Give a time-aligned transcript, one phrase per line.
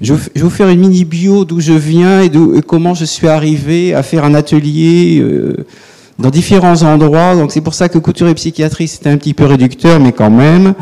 [0.00, 2.30] Je, vais vous faire une mini bio d'où je viens et,
[2.66, 5.66] comment je suis arrivé à faire un atelier euh,
[6.18, 7.34] dans différents endroits.
[7.34, 10.30] Donc c'est pour ça que couture et psychiatrie c'était un petit peu réducteur, mais quand
[10.30, 10.74] même.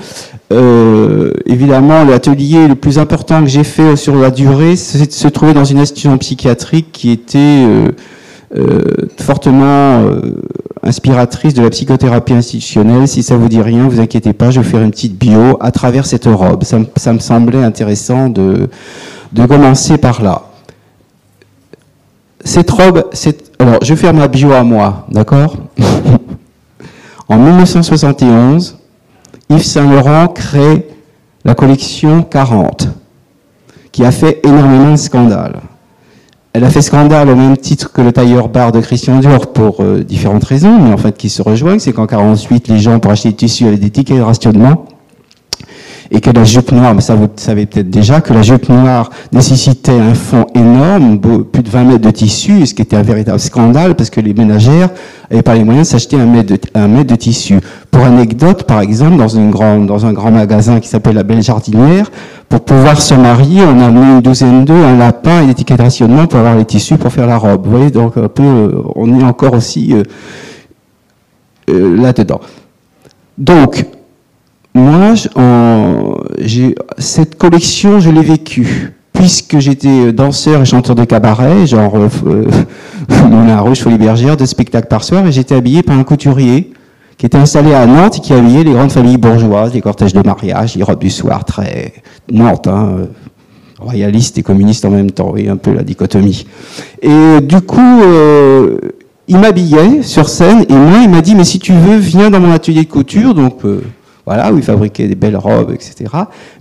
[0.53, 5.29] Euh, évidemment, l'atelier le plus important que j'ai fait sur la durée, c'est de se
[5.29, 7.89] trouver dans une institution psychiatrique qui était euh,
[8.55, 10.21] euh, fortement euh,
[10.87, 13.09] inspiratrice de la psychothérapie institutionnelle.
[13.09, 15.71] Si ça vous dit rien, vous inquiétez pas, je vais faire une petite bio à
[15.71, 16.65] travers cette robe.
[16.65, 18.69] Ça, me semblait intéressant de,
[19.33, 20.43] de commencer par là.
[22.45, 23.11] Cette robe,
[23.59, 25.57] alors je vais faire ma bio à moi, d'accord?
[27.29, 28.79] En 1971,
[29.51, 30.87] Yves Saint-Laurent crée
[31.45, 32.89] la collection 40,
[33.91, 35.61] qui a fait énormément de scandales.
[36.57, 39.83] Elle a fait scandale au même titre que le tailleur bar de Christian Dior pour
[39.83, 41.81] euh, différentes raisons, mais en fait qui se rejoignent.
[41.81, 44.87] C'est qu'en 48, les gens pour acheter des tissus avaient des tickets de rationnement
[46.11, 49.11] et que la jupe noire, mais ça vous savez peut-être déjà, que la jupe noire
[49.33, 53.41] nécessitait un fond énorme, plus de 20 mètres de tissu, ce qui était un véritable
[53.41, 54.91] scandale parce que les ménagères
[55.31, 56.49] n'avaient pas les moyens de s'acheter un mètre
[57.05, 57.61] de, tissu.
[57.91, 59.37] Pour anecdote, par exemple, dans
[60.07, 62.11] un grand magasin qui s'appelle la Belle Jardinière,
[62.49, 65.79] pour pouvoir se marier, on a mis une douzaine d'œufs, un lapin et des tickets
[65.79, 67.65] de rationnement pour avoir les tissus pour faire la robe.
[67.65, 70.03] Vous voyez, donc un peu, euh, on est encore aussi euh,
[71.71, 72.41] euh, là-dedans.
[73.37, 73.85] Donc,
[74.77, 75.15] moi,
[76.99, 78.93] cette collection, je l'ai vécue.
[79.13, 82.45] Puisque j'étais danseur et chanteur de cabaret, genre euh,
[83.31, 86.75] Moulin Rouge, Folie Bergère, de spectacles par soir, et j'étais habillé par un couturier
[87.17, 90.21] qui était installé à Nantes et qui habillait les grandes familles bourgeoises, les cortèges de
[90.21, 91.95] mariage, les robes du soir, très
[92.31, 93.07] Nantes, hein, euh,
[93.79, 96.47] royaliste et communiste en même temps, oui, un peu la dichotomie.
[97.01, 98.79] Et du coup, euh,
[99.29, 102.41] il m'habillait sur scène et moi, il m'a dit, mais si tu veux, viens dans
[102.41, 103.83] mon atelier de couture, donc euh,
[104.27, 106.13] voilà, où il fabriquait des belles robes, etc.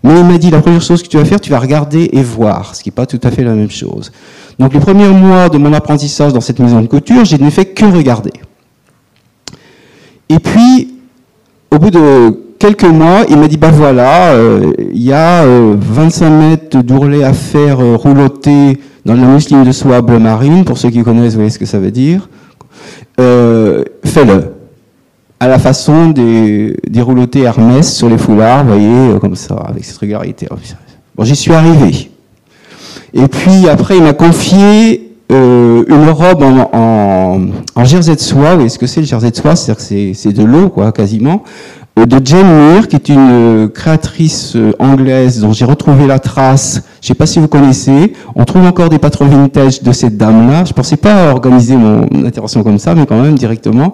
[0.04, 2.22] Mais il m'a dit, la première chose que tu vas faire, tu vas regarder et
[2.22, 4.12] voir, ce qui n'est pas tout à fait la même chose.
[4.60, 7.66] Donc les premiers mois de mon apprentissage dans cette maison de couture, j'ai ne fait
[7.66, 8.32] que regarder.
[10.30, 10.94] Et puis,
[11.72, 16.26] au bout de quelques mois, il m'a dit, bah voilà, euh, il y a 25
[16.26, 20.78] euh, mètres d'ourlet à faire euh, rouloter dans la mousseline de soie bleu marine, pour
[20.78, 22.30] ceux qui connaissent, vous voyez ce que ça veut dire.
[23.18, 24.55] Fais-le
[25.40, 29.56] à la façon des, des roulotés Hermès sur les foulards, vous voyez, euh, comme ça,
[29.56, 30.48] avec cette régularité.
[31.16, 32.12] Bon, j'y suis arrivé.
[33.14, 38.52] Et puis après, il m'a confié euh, une robe en, en, jersey de soie.
[38.52, 40.92] Vous voyez ce que c'est le jersey de soie C'est-à-dire que c'est de l'eau, quoi,
[40.92, 41.44] quasiment.
[41.98, 46.82] Euh, de Jane Muir, qui est une créatrice anglaise dont j'ai retrouvé la trace.
[47.06, 48.14] Je sais pas si vous connaissez.
[48.34, 50.66] On trouve encore des patrons vintage de cette dame-là.
[50.66, 53.94] Je pensais pas organiser mon intervention comme ça, mais quand même directement.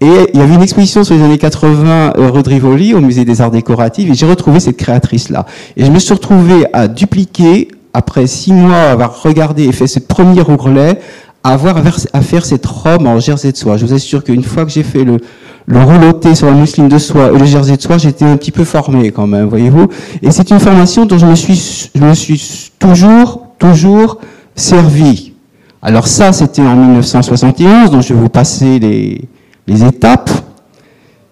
[0.00, 3.24] Et il y avait une exposition sur les années 80 rue de Rivoli au musée
[3.24, 5.44] des arts décoratifs et j'ai retrouvé cette créatrice-là.
[5.76, 9.98] Et je me suis retrouvé à dupliquer après six mois avoir regardé et fait ce
[9.98, 11.00] premier ourlet,
[11.42, 11.78] à avoir
[12.12, 13.76] à faire cette robe en jersey de soie.
[13.76, 15.18] Je vous assure qu'une fois que j'ai fait le,
[15.66, 18.50] le rouloté sur la mousseline de soie et le jersey de soie, j'étais un petit
[18.50, 19.88] peu formé quand même, voyez-vous.
[20.22, 24.18] Et c'est une formation dont je me suis, je me suis toujours, toujours
[24.54, 25.32] servi.
[25.80, 30.30] Alors ça, c'était en 1971, donc je vais vous passer les, étapes.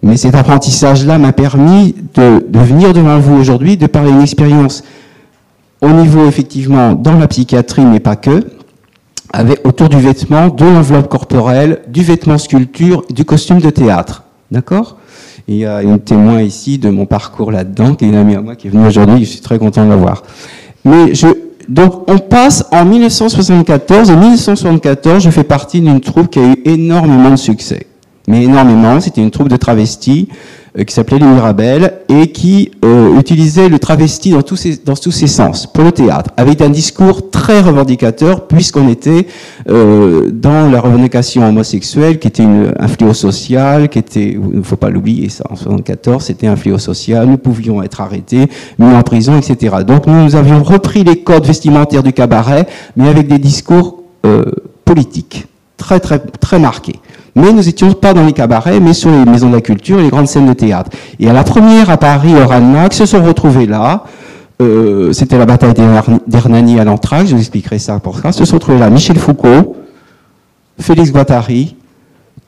[0.03, 4.83] Mais cet apprentissage-là m'a permis de, de venir devant vous aujourd'hui, de parler d'une expérience
[5.81, 8.43] au niveau effectivement dans la psychiatrie, mais pas que,
[9.33, 14.23] avec, autour du vêtement, de l'enveloppe corporelle, du vêtement sculpture, du costume de théâtre.
[14.51, 14.97] D'accord?
[15.47, 18.41] Il y a une témoin ici de mon parcours là-dedans, qui est une amie à
[18.41, 20.23] moi qui est venue aujourd'hui, je suis très content de la voir.
[20.85, 21.27] Mais je,
[21.67, 24.09] donc on passe en 1974.
[24.11, 27.87] En 1974, je fais partie d'une troupe qui a eu énormément de succès.
[28.27, 30.35] Mais énormément, c'était une troupe de travestis euh,
[30.87, 35.11] qui s'appelait les Mirabelles et qui euh, utilisait le travesti dans tous, ses, dans tous
[35.11, 39.27] ses sens pour le théâtre, avec un discours très revendicateur puisqu'on était
[39.69, 44.63] euh, dans la revendication homosexuelle qui était une, un fléau social, qui était, il ne
[44.63, 48.47] faut pas l'oublier ça, en 74 c'était un fléau social, nous pouvions être arrêtés,
[48.79, 49.75] mis en prison, etc.
[49.85, 52.65] Donc nous avions repris les codes vestimentaires du cabaret,
[52.95, 54.45] mais avec des discours euh,
[54.85, 56.99] politiques très très très marqués.
[57.35, 60.03] Mais nous n'étions pas dans les cabarets, mais sur les maisons de la culture et
[60.03, 60.89] les grandes scènes de théâtre.
[61.19, 64.03] Et à la première à Paris, Oran se sont retrouvés là.
[64.61, 65.73] Euh, C'était la bataille
[66.27, 68.31] d'Hernani à l'Anthrax, je vous expliquerai ça pour ça.
[68.31, 69.77] Se sont retrouvés là Michel Foucault,
[70.79, 71.75] Félix Guattari,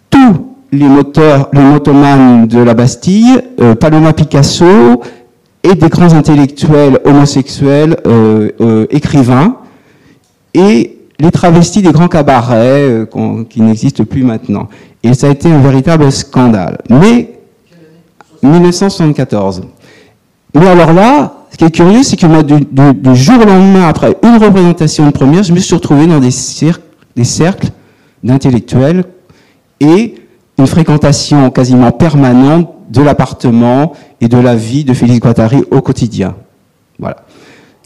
[0.10, 5.02] tous les moteurs, les motomanes de la Bastille, euh, Paloma Picasso
[5.64, 9.56] et des grands intellectuels homosexuels, euh écrivains,
[10.54, 14.68] et les travestis des grands cabarets euh, qui n'existent plus maintenant.
[15.04, 16.80] Et ça a été un véritable scandale.
[16.90, 17.40] Mais
[18.42, 19.64] 1974.
[20.56, 22.56] Mais alors là, ce qui est curieux, c'est que moi, du,
[23.16, 26.82] jour au lendemain, après une représentation de première, je me suis retrouvé dans des cercles,
[27.16, 27.70] des cercles
[28.24, 29.04] d'intellectuels
[29.80, 30.16] et
[30.58, 36.36] une fréquentation quasiment permanente de l'appartement et de la vie de Félix Guattari au quotidien.
[37.00, 37.18] Voilà.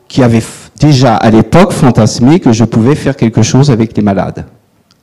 [0.08, 0.44] Qui avait
[0.80, 4.46] déjà à l'époque fantasmé que je pouvais faire quelque chose avec les malades.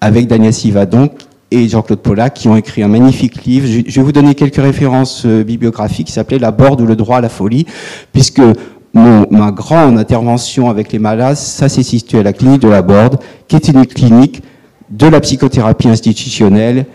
[0.01, 1.11] Avec Daniel Sivadon
[1.51, 3.67] et Jean-Claude Pollack qui ont écrit un magnifique livre.
[3.87, 7.19] Je vais vous donner quelques références euh, bibliographiques qui s'appelait La Borde ou le droit
[7.19, 7.67] à la folie,
[8.13, 8.43] puisque
[8.95, 13.19] ma grande intervention avec les malades, ça s'est situé à la clinique de la Borde,
[13.49, 14.43] qui est une clinique
[14.91, 16.87] de la psychothérapie institutionnelle.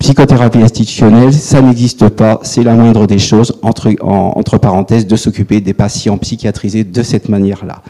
[0.00, 5.60] Psychothérapie institutionnelle, ça n'existe pas, c'est la moindre des choses, entre, entre parenthèses, de s'occuper
[5.60, 7.82] des patients psychiatrisés de cette manière-là.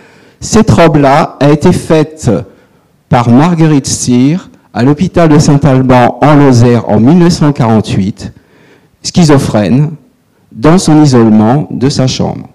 [0.44, 2.30] Cette robe-là a été faite
[3.08, 8.30] par Marguerite Cyr à l'hôpital de Saint-Alban en Lozère en 1948,
[9.02, 9.92] schizophrène,
[10.52, 12.50] dans son isolement de sa chambre.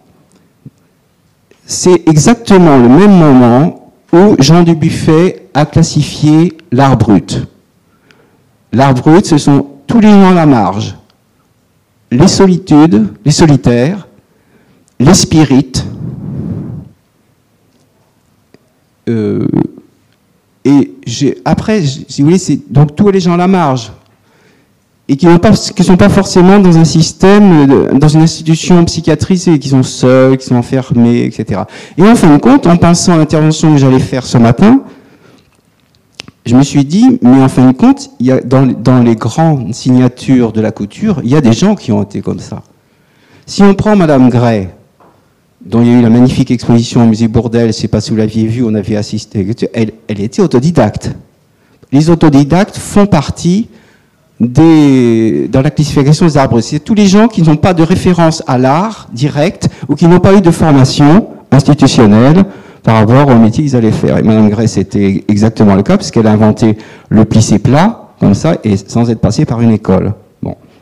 [1.66, 7.48] C'est exactement le même moment où Jean Dubuffet a classifié l'art brut.
[8.72, 10.96] L'art brut, ce sont tous les gens à la marge.
[12.12, 14.08] Les solitudes, les solitaires,
[15.00, 15.79] les spirites,
[19.10, 19.48] euh,
[20.66, 20.94] et
[21.46, 23.92] après, si vous voulez, c'est donc tous les gens à la marge
[25.10, 29.82] et qui ne sont pas forcément dans un système, dans une institution psychiatrique, qui sont
[29.82, 31.62] seuls, qui sont enfermés, etc.
[31.98, 34.82] Et en fin de compte, en pensant à l'intervention que j'allais faire ce matin,
[36.46, 38.12] je me suis dit, mais en fin de compte,
[38.46, 42.22] dans les grandes signatures de la couture, il y a des gens qui ont été
[42.22, 42.62] comme ça.
[43.48, 44.70] Si on prend Madame Gray,
[45.66, 48.02] dont il y a eu la magnifique exposition au musée Bourdelle, je ne sais pas
[48.02, 49.92] si vous l'aviez vue, on avait assisté, elle,
[50.22, 51.12] était autodidacte.
[51.92, 53.68] Les autodidactes font partie
[54.40, 56.62] des, dans la classification des arbres.
[56.62, 60.20] C'est tous les gens qui n'ont pas de référence à l'art direct ou qui n'ont
[60.20, 62.46] pas eu de formation institutionnelle
[62.84, 64.18] par rapport au métier qu'ils allaient faire.
[64.18, 66.78] Et Mme Gray, c'était exactement le cas, puisqu'elle a inventé
[67.10, 70.14] le plissé plat, comme ça, et sans être passée par une école.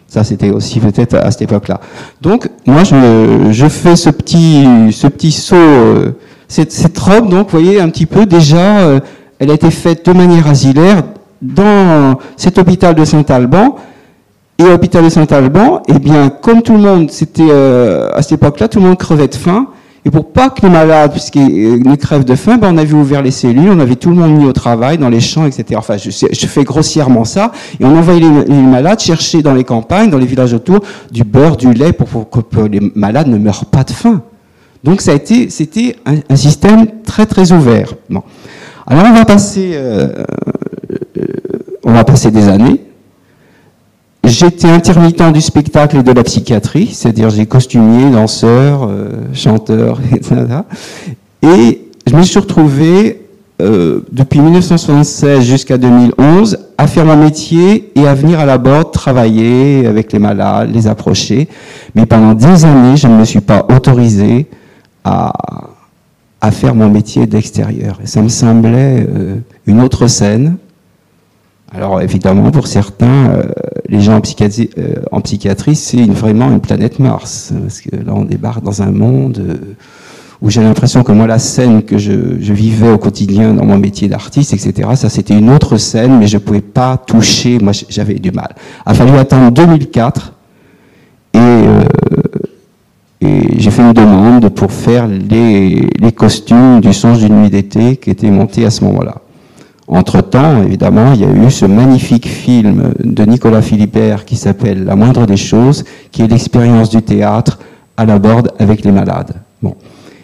[0.08, 1.82] Ça, c'était aussi peut-être à cette époque-là.
[2.22, 6.12] Donc, moi, je, je, fais ce petit, ce petit saut, euh,
[6.48, 9.00] cette, cette, robe, donc, vous voyez, un petit peu, déjà, euh,
[9.40, 11.04] elle a été faite de manière asilaire
[11.42, 13.76] dans cet hôpital de Saint-Alban.
[14.60, 18.34] Et à l'hôpital de Saint-Alban, eh bien, comme tout le monde, c'était euh, à cette
[18.42, 19.68] époque-là, tout le monde crevait de faim.
[20.08, 23.22] Et pour pas que les malades puisqu'ils ne crèvent de faim, ben on avait ouvert
[23.22, 25.66] les cellules, on avait tout le monde mis au travail, dans les champs, etc.
[25.76, 27.52] Enfin, je, je fais grossièrement ça.
[27.82, 30.80] Et on envoyait les, malades chercher dans les campagnes, dans les villages autour,
[31.12, 34.22] du beurre, du lait, pour, que les malades ne meurent pas de faim.
[34.82, 37.94] Donc ça a été, c'était un, système très très ouvert.
[38.10, 38.24] Bon.
[38.86, 40.24] Alors on va passer, euh,
[41.18, 41.24] euh,
[41.84, 42.87] on va passer des années.
[44.28, 50.36] J'étais intermittent du spectacle et de la psychiatrie, c'est-à-dire j'ai costumier, danseur, euh, chanteur, etc.
[51.42, 53.22] Et je me suis retrouvé
[53.62, 58.92] euh, depuis 1976 jusqu'à 2011 à faire mon métier et à venir à la borde
[58.92, 61.48] travailler avec les malades, les approcher.
[61.96, 64.48] Mais pendant des années, je ne me suis pas autorisé
[65.06, 65.32] à,
[66.42, 68.00] à faire mon métier d'extérieur.
[68.04, 70.58] Et ça me semblait euh, une autre scène.
[71.74, 73.44] Alors évidemment, pour certains, euh,
[73.90, 78.14] les gens en psychiatrie, euh, en psychiatrie c'est vraiment une planète Mars, parce que là
[78.14, 79.76] on débarque dans un monde euh,
[80.42, 84.08] où j'ai l'impression que moi la scène que je, vivais au quotidien dans mon métier
[84.08, 88.32] d'artiste, etc., ça c'était une autre scène, mais je pouvais pas toucher, moi j'avais du
[88.32, 88.56] mal.
[88.86, 90.34] A fallu attendre 2004
[91.34, 91.40] et,
[93.22, 97.98] et j'ai fait une demande pour faire les, les costumes du songe d'une nuit d'été
[97.98, 99.16] qui étaient montés à ce moment-là.
[99.88, 104.98] Entre-temps, évidemment, il y a eu ce magnifique film de Nicolas Philippert qui s'appelle La
[104.98, 107.60] moindre des choses, qui est l'expérience du théâtre
[107.96, 109.36] à la borde avec les malades.
[109.62, 109.76] Bon.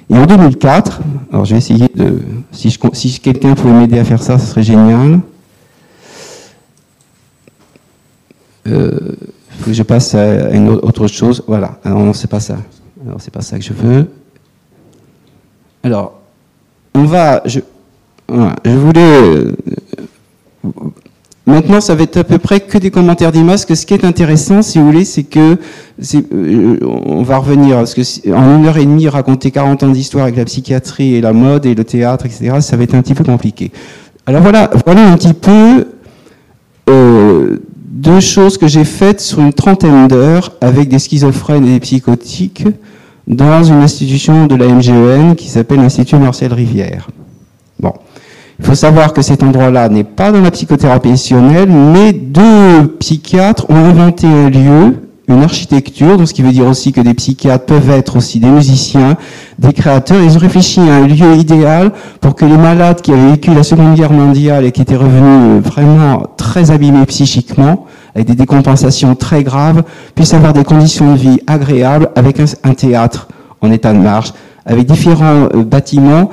[0.10, 1.00] Et en 2004,
[1.32, 2.20] alors je vais essayer de...
[2.51, 5.22] Si, quelqu'un pouvait m'aider à faire ça, ce serait génial.
[8.67, 9.15] Euh,
[9.65, 11.41] je passe à une autre chose.
[11.48, 11.79] Voilà.
[11.86, 12.58] Alors non, c'est pas ça.
[13.05, 14.10] Alors c'est pas ça que je veux.
[15.84, 16.20] Alors,
[16.96, 17.41] on va...
[17.46, 17.62] Je,
[18.29, 19.01] je voulais.
[19.01, 19.51] Euh,
[21.45, 23.59] maintenant, ça va être à peu près que des commentaires d'images.
[23.59, 25.57] Ce qui est intéressant, si vous voulez, c'est que
[26.15, 30.23] euh, on va revenir parce que en une heure et demie raconter 40 ans d'histoire
[30.23, 32.57] avec la psychiatrie et la mode et le théâtre, etc.
[32.61, 33.71] Ça va être un petit peu compliqué.
[34.25, 35.85] Alors voilà, voilà un petit peu
[36.89, 37.57] euh,
[38.03, 42.65] deux choses que j'ai faites sur une trentaine d'heures avec des schizophrènes et des psychotiques
[43.27, 47.07] dans une institution de la MGEN qui s'appelle l'Institut Marcel Rivière.
[48.60, 53.65] Il faut savoir que cet endroit-là n'est pas dans la psychothérapie institutionnelle, mais deux psychiatres
[53.69, 54.93] ont inventé un lieu
[55.27, 58.50] une architecture, donc ce qui veut dire aussi que des psychiatres peuvent être aussi des
[58.50, 59.15] musiciens,
[59.57, 60.22] des créateurs.
[60.22, 63.63] Ils ont réfléchi à un lieu idéal pour que les malades qui avaient vécu la
[63.63, 69.43] Seconde Guerre mondiale et qui étaient revenus vraiment très abîmés psychiquement, avec des décompensations très
[69.43, 69.83] graves,
[70.13, 73.29] puissent avoir des conditions de vie agréables avec un, théâtre
[73.62, 74.33] en état de marche,
[74.65, 76.29] avec différents euh, bâtiments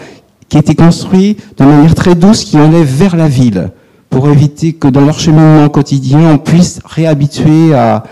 [0.51, 3.71] qui étaient construits de manière très douce qui enlèvent vers la ville
[4.11, 8.03] pour éviter que dans leur cheminement quotidien, on puisse réhabituer à,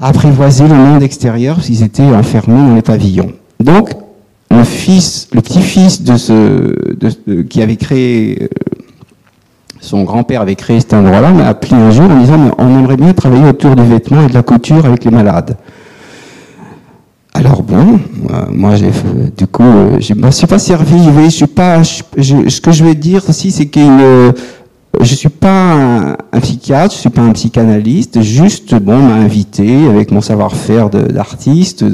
[0.00, 3.32] apprivoiser le monde extérieur s'ils étaient enfermés dans les pavillons.
[3.60, 3.90] Donc,
[4.50, 8.48] le fils, le petit-fils de ce, qui avait créé, euh,
[9.80, 13.12] son grand-père avait créé cet endroit-là, m'a appelé un jour en disant, on aimerait bien
[13.12, 15.56] travailler autour des vêtements et de la couture avec les malades.
[17.38, 18.00] Alors bon,
[18.50, 18.90] moi, j'ai,
[19.36, 21.04] du coup, euh, je ne suis pas servi.
[21.24, 21.84] je suis pas.
[21.84, 23.92] ce que je vais dire aussi, c'est qu'il
[25.00, 30.10] je suis pas un, psychiatre, je suis pas un psychanalyste, juste bon m'a invité avec
[30.10, 31.84] mon savoir-faire d'artiste,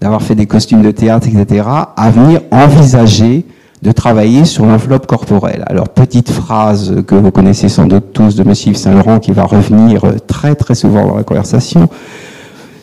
[0.00, 1.66] d'avoir fait des costumes de théâtre, etc.,
[1.96, 3.44] à venir envisager
[3.82, 5.62] de travailler sur l'enveloppe corporelle.
[5.66, 9.32] Alors petite phrase que vous connaissez sans doute tous de Monsieur Yves Saint Laurent qui
[9.32, 11.88] va revenir très très souvent dans la conversation,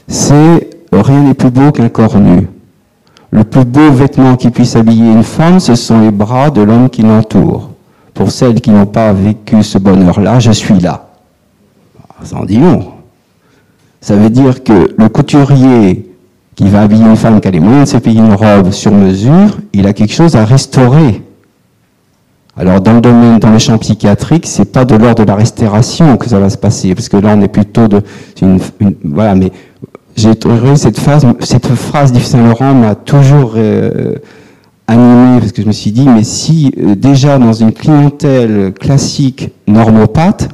[0.08, 2.48] c'est rien n'est plus beau qu'un corps nu.
[3.32, 6.90] Le plus beau vêtement qui puisse habiller une femme, ce sont les bras de l'homme
[6.90, 7.70] qui l'entoure
[8.16, 11.10] pour celles qui n'ont pas vécu ce bonheur-là, je suis là.
[12.24, 12.94] Ça en dit long.
[14.02, 16.10] Ça veut dire que le couturier
[16.56, 18.94] qui va habiller une femme qui a les moyens de se payer une robe sur
[18.94, 21.22] mesure, il a quelque chose à restaurer.
[22.58, 26.16] Alors dans le domaine, dans le champ psychiatrique, c'est pas de l'ordre de la restauration
[26.16, 28.02] que ça va se passer, parce que là on est plutôt de,
[29.04, 29.52] voilà, mais
[30.16, 34.16] j'ai trouvé cette phrase, cette phrase d'Yves Saint Laurent m'a toujours euh,
[34.88, 39.52] animé parce que je me suis dit, mais si euh, déjà dans une clientèle classique
[39.68, 40.50] normopathe,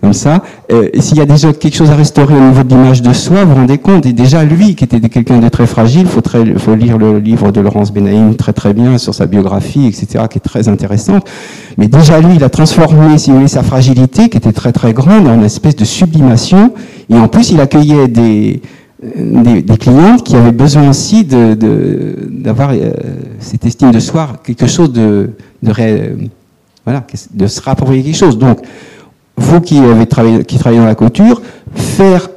[0.00, 3.00] comme ça, euh, s'il y a déjà quelque chose à restaurer au niveau de l'image
[3.00, 6.02] de soi, vous vous rendez compte, et déjà lui, qui était quelqu'un de très fragile,
[6.02, 6.20] il faut,
[6.58, 10.38] faut, lire le livre de Laurence Benaïm très très bien sur sa biographie, etc., qui
[10.38, 11.28] est très intéressante,
[11.76, 14.92] mais déjà lui, il a transformé, si vous voulez, sa fragilité, qui était très très
[14.92, 16.72] grande, en une espèce de sublimation,
[17.08, 18.60] et en plus il accueillait des,
[19.02, 22.90] des, des, clientes qui avaient besoin aussi d'avoir euh,
[23.38, 25.30] cette estime de soi, quelque chose de,
[25.62, 25.72] de
[26.84, 28.38] voilà, de se rapproprier quelque chose.
[28.38, 28.60] Donc,
[29.38, 31.40] vous qui avez travaillé, qui travaillez dans la couture,
[31.74, 32.28] faire,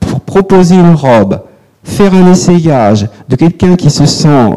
[0.00, 1.40] pour proposer une robe,
[1.82, 4.50] faire un essayage de quelqu'un qui se sent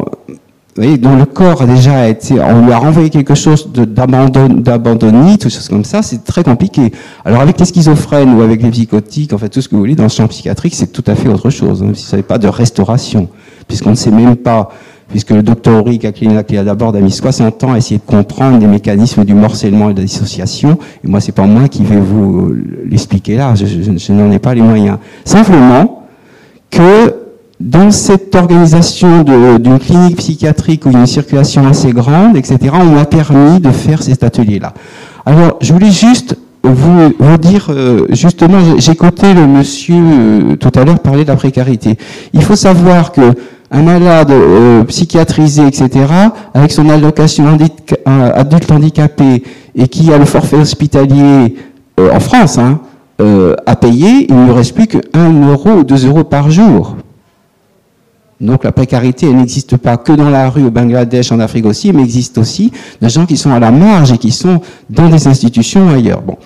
[0.78, 5.50] voyez, dont le corps a déjà été, on lui a renvoyé quelque chose d'abandonné, tout
[5.50, 6.92] choses comme ça, c'est très compliqué.
[7.24, 9.96] Alors avec les schizophrènes ou avec les psychotiques, en fait tout ce que vous voulez,
[9.96, 11.82] dans le champ psychiatrique, c'est tout à fait autre chose.
[11.82, 13.28] Hein, si ce n'est pas de restauration,
[13.66, 14.70] puisqu'on ne sait même pas,
[15.08, 18.58] puisque le docteur Henri Kaklina, qui a d'abord mis 60 ans à essayer de comprendre
[18.58, 22.00] les mécanismes du morcellement et de la dissociation, et moi c'est pas moi qui vais
[22.00, 22.52] vous
[22.84, 24.98] l'expliquer là, je, je n'en ai pas les moyens.
[25.24, 26.04] Simplement
[26.70, 27.14] que
[27.60, 29.24] dans cette organisation
[29.58, 33.70] d'une clinique psychiatrique où il a une circulation assez grande, etc., on m'a permis de
[33.70, 34.74] faire cet atelier-là.
[35.26, 40.84] Alors, je voulais juste vous, vous dire, euh, justement, écouté le monsieur euh, tout à
[40.84, 41.96] l'heure parler de la précarité.
[42.32, 43.34] Il faut savoir que
[43.70, 46.06] un malade euh, psychiatrisé, etc.,
[46.54, 47.46] avec son allocation
[48.06, 49.42] adulte handicapé
[49.74, 51.56] et qui a le forfait hospitalier
[51.98, 52.80] en France, hein,
[53.66, 56.96] à payer, il ne lui reste plus que 1 euro ou 2 euros par jour.
[58.40, 61.92] Donc la précarité, elle n'existe pas que dans la rue au Bangladesh, en Afrique aussi,
[61.92, 62.70] mais existe aussi
[63.00, 66.22] des gens qui sont à la marge et qui sont dans des institutions ailleurs.
[66.22, 66.36] Bon,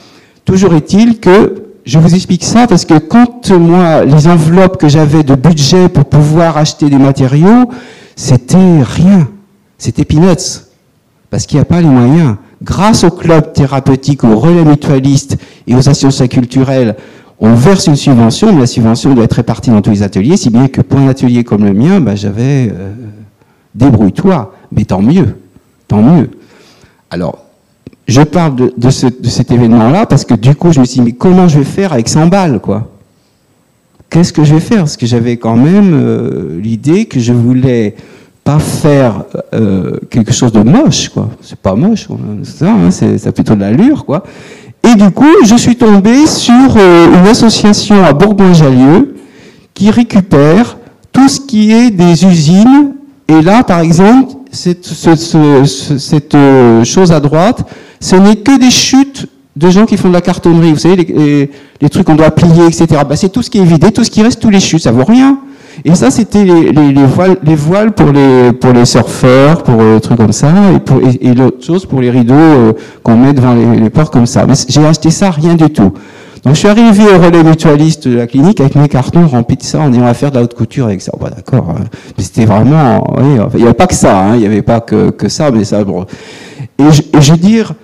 [0.44, 5.22] toujours est-il que je vous explique ça parce que quand moi, les enveloppes que j'avais
[5.22, 7.70] de budget pour pouvoir acheter des matériaux,
[8.16, 9.28] c'était rien,
[9.78, 10.66] c'était peanuts,
[11.30, 12.36] parce qu'il n'y a pas les moyens.
[12.62, 15.36] Grâce au club thérapeutique, aux relais mutualistes
[15.66, 16.94] et aux associations culturelles,
[17.40, 20.50] on verse une subvention, mais la subvention doit être répartie dans tous les ateliers, si
[20.50, 22.92] bien que pour un atelier comme le mien, bah, j'avais euh,
[23.74, 25.36] débrouille-toi, mais tant mieux,
[25.88, 26.30] tant mieux.
[27.10, 27.41] Alors,
[28.06, 31.48] je parle de, cet événement-là parce que du coup, je me suis dit, mais comment
[31.48, 32.90] je vais faire avec 100 balles, quoi?
[34.10, 34.80] Qu'est-ce que je vais faire?
[34.80, 37.94] Parce que j'avais quand même euh, l'idée que je voulais
[38.44, 39.24] pas faire
[39.54, 41.30] euh, quelque chose de moche, quoi.
[41.40, 42.08] C'est pas moche,
[42.42, 44.24] ça, hein, c'est plutôt de l'allure, quoi.
[44.84, 49.14] Et du coup, je suis tombé sur euh, une association à Bourgoin-Jallieu
[49.74, 50.76] qui récupère
[51.12, 52.94] tout ce qui est des usines.
[53.28, 57.64] Et là, par exemple, cette, cette euh, chose à droite,
[58.00, 60.72] ce n'est que des chutes de gens qui font de la cartonnerie.
[60.72, 62.86] Vous savez, les, les, trucs qu'on doit plier, etc.
[63.08, 64.82] Bah, c'est tout ce qui est vidé, tout ce qui reste, tous les chutes.
[64.82, 65.38] Ça vaut rien.
[65.84, 69.80] Et ça, c'était les, les, les, voiles, les voiles pour les, pour les surfeurs, pour
[69.80, 70.52] euh, trucs comme ça,
[71.02, 74.26] et, et, l'autre chose pour les rideaux euh, qu'on met devant les, les portes comme
[74.26, 74.44] ça.
[74.46, 75.92] Mais j'ai acheté ça, rien du tout.
[76.44, 79.62] Donc je suis arrivé au relais mutualiste de la clinique avec mes cartons remplis de
[79.62, 81.12] ça, dit on va faire de la haute couture avec ça.
[81.18, 81.70] Bon, d'accord.
[81.70, 81.84] hein.
[82.18, 84.80] Mais c'était vraiment, oui, il n'y avait pas que ça, hein, il n'y avait pas
[84.80, 86.04] que, que ça, mais ça, bon.
[86.78, 87.74] Et je, et je veux dire,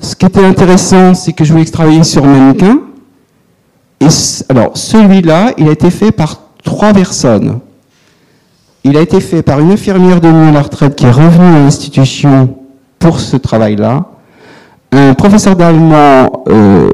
[0.00, 2.80] ce qui était intéressant, c'est que je voulais travailler sur mannequin.
[4.00, 4.08] Et
[4.48, 7.60] alors, celui-là, il a été fait par trois personnes.
[8.82, 11.54] Il a été fait par une infirmière de nuit à la retraite qui est revenue
[11.54, 12.56] à l'institution
[12.98, 14.06] pour ce travail-là,
[14.90, 16.90] un professeur d'allemand euh,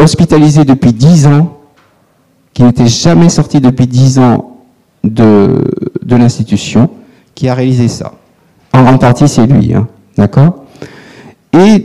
[0.00, 1.58] hospitalisé depuis 10 ans,
[2.52, 4.56] qui n'était jamais sorti depuis 10 ans
[5.04, 5.64] de,
[6.02, 6.90] de l'institution,
[7.34, 8.12] qui a réalisé ça.
[8.72, 10.64] En grande partie, c'est lui, hein, d'accord?
[11.52, 11.84] Et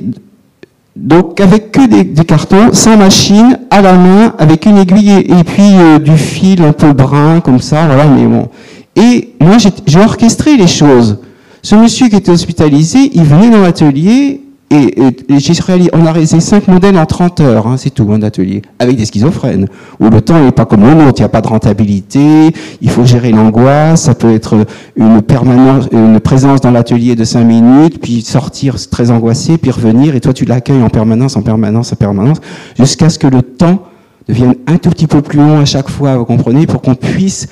[0.95, 5.75] donc, avec que des, cartons, sans machine, à la main, avec une aiguille et, puis
[5.75, 8.47] euh, du fil un peu brun, comme ça, voilà, mais bon.
[8.95, 11.19] Et moi, j'ai orchestré les choses.
[11.61, 14.41] Ce monsieur qui était hospitalisé, il venait dans l'atelier
[14.75, 18.61] et, réalisé- on a réalisé 5 modèles en 30 heures, hein, c'est tout, un atelier,
[18.79, 19.67] avec des schizophrènes,
[19.99, 22.89] où le temps n'est pas comme le nôtre, il n'y a pas de rentabilité, il
[22.89, 24.65] faut gérer l'angoisse, ça peut être
[24.95, 30.15] une permanence, une présence dans l'atelier de 5 minutes, puis sortir très angoissé, puis revenir,
[30.15, 32.37] et toi tu l'accueilles en permanence, en permanence, en permanence,
[32.77, 33.79] jusqu'à ce que le temps
[34.27, 37.47] devienne un tout petit peu plus long à chaque fois, vous comprenez, pour qu'on puisse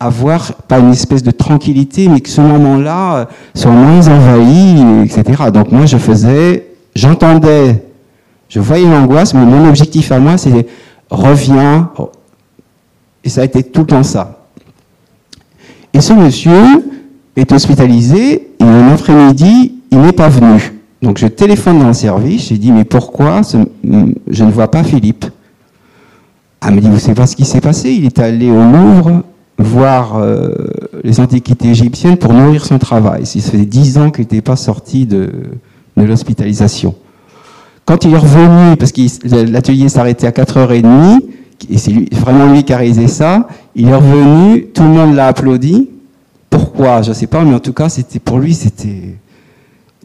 [0.00, 5.50] avoir pas une espèce de tranquillité, mais que ce moment-là soit moins envahi, etc.
[5.52, 7.82] Donc moi, je faisais, j'entendais,
[8.48, 10.66] je voyais l'angoisse, mais mon objectif à moi, c'est
[11.10, 11.90] reviens,
[13.22, 14.46] et ça a été tout le temps ça.
[15.92, 16.84] Et ce monsieur
[17.36, 20.72] est hospitalisé, et un après-midi, il n'est pas venu.
[21.00, 25.26] Donc je téléphone dans le service, j'ai dit, mais pourquoi je ne vois pas Philippe?
[26.66, 27.92] Elle me dit, vous savez pas ce qui s'est passé?
[27.92, 29.22] Il est allé au Louvre
[29.58, 30.52] voir euh,
[31.02, 33.22] les antiquités égyptiennes pour nourrir son travail.
[33.34, 35.30] Il se faisait dix ans qu'il n'était pas sorti de,
[35.96, 36.94] de l'hospitalisation.
[37.84, 41.20] Quand il est revenu, parce que l'atelier s'arrêtait à 4h30,
[41.70, 43.46] et c'est vraiment lui qui a réalisé ça,
[43.76, 45.88] il est revenu, tout le monde l'a applaudi.
[46.50, 47.02] Pourquoi?
[47.02, 49.16] Je ne sais pas, mais en tout cas, c'était pour lui, c'était...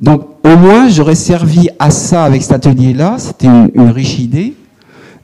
[0.02, 3.16] Donc, au moins, j'aurais servi à ça avec cet atelier-là.
[3.18, 4.54] C'était une, une riche idée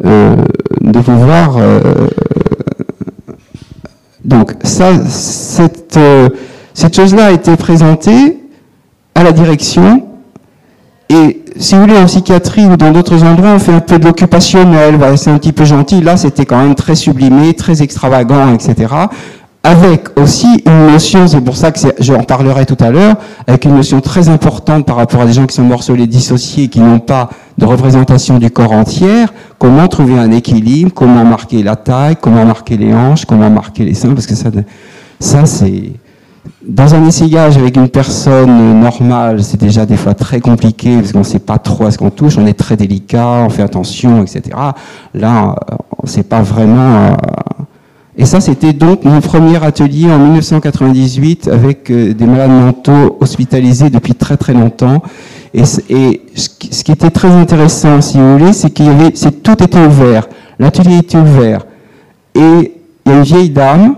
[0.03, 0.35] euh,
[0.81, 1.57] de pouvoir.
[1.57, 1.79] euh,
[4.25, 6.29] donc, ça, cette, euh,
[6.73, 8.39] cette chose-là a été présentée
[9.13, 10.07] à la direction.
[11.09, 14.05] Et si vous voulez, en psychiatrie ou dans d'autres endroits, on fait un peu de
[14.05, 16.01] l'occupationnel, c'est un petit peu gentil.
[16.01, 18.93] Là, c'était quand même très sublimé, très extravagant, etc.
[19.67, 23.15] Avec aussi une notion, c'est pour ça que j'en parlerai tout à l'heure,
[23.47, 26.79] avec une notion très importante par rapport à des gens qui sont morcelés, dissociés, qui
[26.79, 32.15] n'ont pas de représentation du corps entière, comment trouver un équilibre, comment marquer la taille,
[32.15, 34.49] comment marquer les hanches, comment marquer les seins, parce que ça,
[35.19, 35.93] ça c'est...
[36.63, 41.19] Dans un essayage avec une personne normale, c'est déjà des fois très compliqué parce qu'on
[41.19, 44.21] ne sait pas trop à ce qu'on touche, on est très délicat, on fait attention,
[44.21, 44.43] etc.
[45.15, 45.55] Là,
[45.97, 47.07] on ne sait pas vraiment.
[47.07, 47.15] euh,
[48.17, 53.89] Et ça, c'était donc mon premier atelier en 1998 avec euh, des malades mentaux hospitalisés
[53.89, 55.01] depuis très très longtemps.
[55.53, 58.87] Et, ce qui était très intéressant, si vous voulez, c'est qu'il
[59.43, 60.27] tout était ouvert.
[60.59, 61.65] L'atelier était ouvert.
[62.33, 62.73] Et
[63.05, 63.95] il y a une vieille dame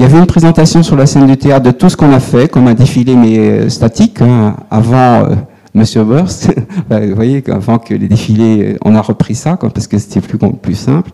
[0.00, 2.20] il y avait une présentation sur la scène du théâtre de tout ce qu'on a
[2.20, 5.34] fait, comme un défilé mais euh, statique, hein, avant euh,
[5.74, 6.50] Monsieur Burst.
[6.88, 10.22] Bah, Vous voyez, avant que les défilés, euh, on a repris ça, parce que c'était
[10.22, 11.10] plus simple.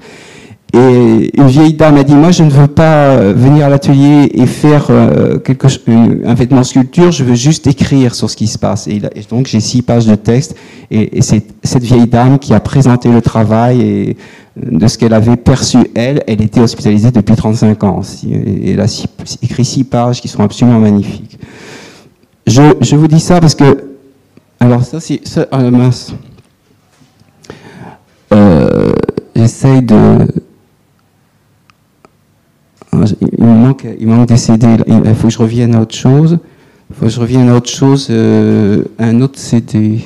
[0.72, 4.30] Et une vieille dame a dit, moi je ne veux pas euh, venir à l'atelier
[4.34, 8.58] et faire euh, quelque, un vêtement sculpture, je veux juste écrire sur ce qui se
[8.58, 8.88] passe.
[8.88, 9.00] Et,
[9.30, 10.56] donc j'ai six pages de texte,
[10.90, 14.16] et, c'est cette vieille dame qui a présenté le travail et
[14.58, 18.00] euh, de ce qu'elle avait perçu, elle, elle était hospitalisée depuis 35 ans.
[18.28, 19.06] Et elle a
[19.42, 21.38] écrit six pages qui sont absolument magnifiques.
[22.46, 23.84] Je, je vous dis ça parce que...
[24.58, 25.20] Alors ça, c'est...
[25.52, 26.12] ah, mince.
[29.36, 30.26] J'essaye de...
[32.92, 34.66] Il me manque, il manque des CD.
[34.86, 36.38] Il faut que je revienne à autre chose.
[36.90, 40.00] Il faut que je revienne à autre chose, euh, un autre CD.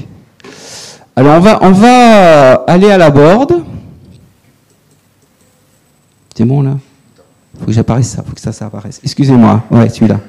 [1.15, 3.63] Alors on va, on va aller à la board.
[6.35, 6.79] C'est bon là?
[7.59, 9.01] Faut que j'apparaisse ça, faut que ça, apparaisse.
[9.05, 10.21] Excusez-moi, ouais, celui-là.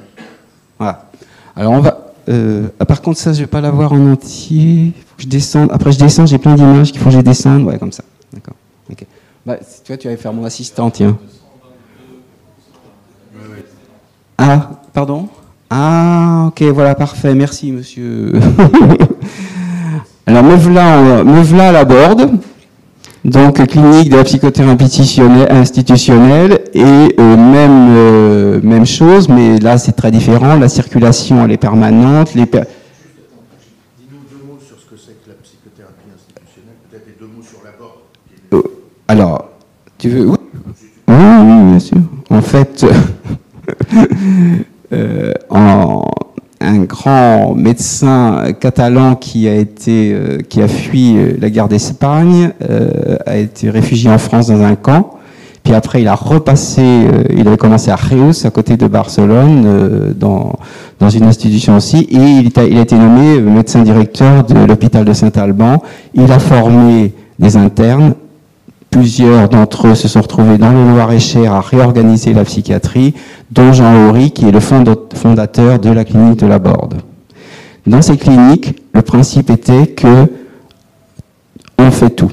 [0.78, 1.08] Voilà.
[1.56, 2.12] Alors on va.
[2.28, 4.92] euh, ah, par contre, ça, je vais pas l'avoir en entier.
[5.06, 5.70] Faut que je descende.
[5.72, 7.64] Après, je descends, j'ai plein d'images qu'il faut que je descende.
[7.64, 8.04] Ouais, comme ça.
[8.34, 8.54] D'accord.
[8.90, 9.06] Ok.
[9.46, 11.16] Bah, tu vois, tu vas faire mon assistant, tiens.
[14.36, 14.70] Ah,
[15.02, 15.28] pardon
[15.68, 17.34] Ah, ok, voilà, parfait.
[17.34, 18.32] Merci, monsieur.
[20.26, 22.30] Alors, me voilà, en- me voilà à la board.
[23.24, 24.84] Donc, clinique de la psychothérapie
[25.50, 26.84] institutionnelle- et
[27.18, 30.54] euh, même, euh, même chose, mais là, c'est très différent.
[30.56, 32.34] La circulation, elle est permanente.
[32.34, 32.60] Les per-
[33.98, 37.42] Dis-nous deux mots sur ce que c'est que la psychothérapie institutionnelle, peut-être et deux mots
[37.42, 37.98] sur l'abord,
[39.08, 39.48] alors,
[39.98, 40.36] tu veux oui.
[41.08, 41.98] oui, bien sûr.
[42.30, 42.86] En fait,
[45.50, 46.04] en,
[46.60, 50.16] un grand médecin catalan qui a été,
[50.48, 52.50] qui a fui la guerre d'Espagne,
[53.26, 55.18] a été réfugié en France dans un camp.
[55.62, 59.64] Puis après, il a repassé, euh, il avait commencé à Reus, à côté de Barcelone,
[59.64, 60.54] euh, dans,
[60.98, 65.80] dans une institution aussi, et il a été nommé médecin directeur de l'hôpital de Saint-Alban.
[66.14, 68.14] Il a formé des internes.
[68.92, 73.14] Plusieurs d'entre eux se sont retrouvés dans le Loir-et-Cher à réorganiser la psychiatrie,
[73.50, 76.96] dont Jean Horry, qui est le fondateur de la clinique de la Borde.
[77.86, 80.30] Dans ces cliniques, le principe était que
[81.78, 82.30] on fait tout.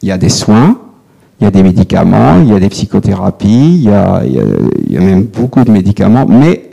[0.00, 0.78] Il y a des soins,
[1.40, 4.96] il y a des médicaments, il y a des psychothérapies, il y a, il y
[4.96, 6.65] a, même beaucoup de médicaments, mais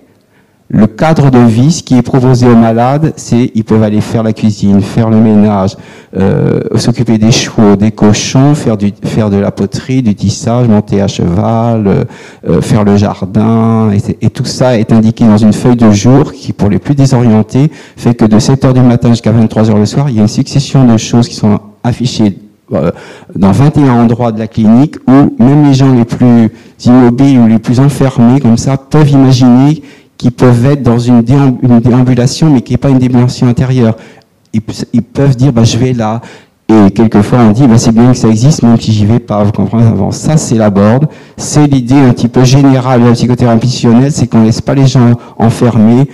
[0.69, 4.23] le cadre de vie, ce qui est proposé aux malades, c'est ils peuvent aller faire
[4.23, 5.75] la cuisine, faire le ménage,
[6.17, 11.01] euh, s'occuper des chevaux, des cochons, faire, du, faire de la poterie, du tissage, monter
[11.01, 12.03] à cheval, euh,
[12.47, 16.53] euh, faire le jardin, et, tout ça est indiqué dans une feuille de jour qui,
[16.53, 19.85] pour les plus désorientés, fait que de 7 heures du matin jusqu'à 23 heures le
[19.85, 22.37] soir, il y a une succession de choses qui sont affichées
[22.73, 22.91] euh,
[23.35, 26.49] dans 21 endroits de la clinique où même les gens les plus
[26.85, 29.83] immobiles ou les plus enfermés comme ça peuvent imaginer
[30.23, 33.97] qu'ils peuvent être dans une, déambulation mais qui n'est pas une déambulation intérieure.
[34.53, 34.61] Ils,
[35.01, 36.21] peuvent dire bah, je vais là.
[36.69, 39.43] Et quelquefois on dit bah, c'est bien que ça existe même si j'y vais pas.
[39.43, 39.85] Vous comprenez?
[39.85, 40.11] Avant.
[40.11, 41.09] Ça c'est la borde.
[41.35, 44.87] C'est l'idée un petit peu générale de la psychothérapie institutionnelle, c'est qu'on laisse pas les
[44.87, 46.07] gens enfermés,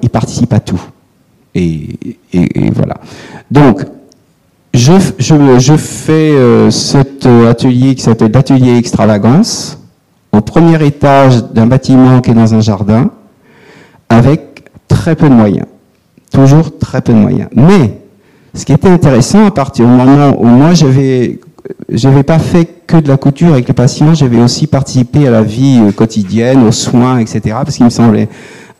[0.00, 0.80] ils participent à tout.
[1.56, 1.88] Et,
[2.72, 2.98] voilà.
[3.50, 3.84] Donc
[4.74, 9.80] je fais euh, cet euh, atelier qui s'appelle l'atelier extravagance
[10.30, 13.10] au premier étage d'un bâtiment qui est dans un jardin
[14.08, 15.66] avec très peu de moyens.
[16.32, 17.48] Toujours très peu de moyens.
[17.54, 18.00] Mais
[18.54, 21.38] ce qui était intéressant à partir du moment où moi j'avais
[21.88, 25.42] j'avais pas fait que de la couture avec les patients, j'avais aussi participé à la
[25.42, 27.40] vie euh, quotidienne, aux soins, etc.
[27.64, 28.28] Parce qu'il me semblait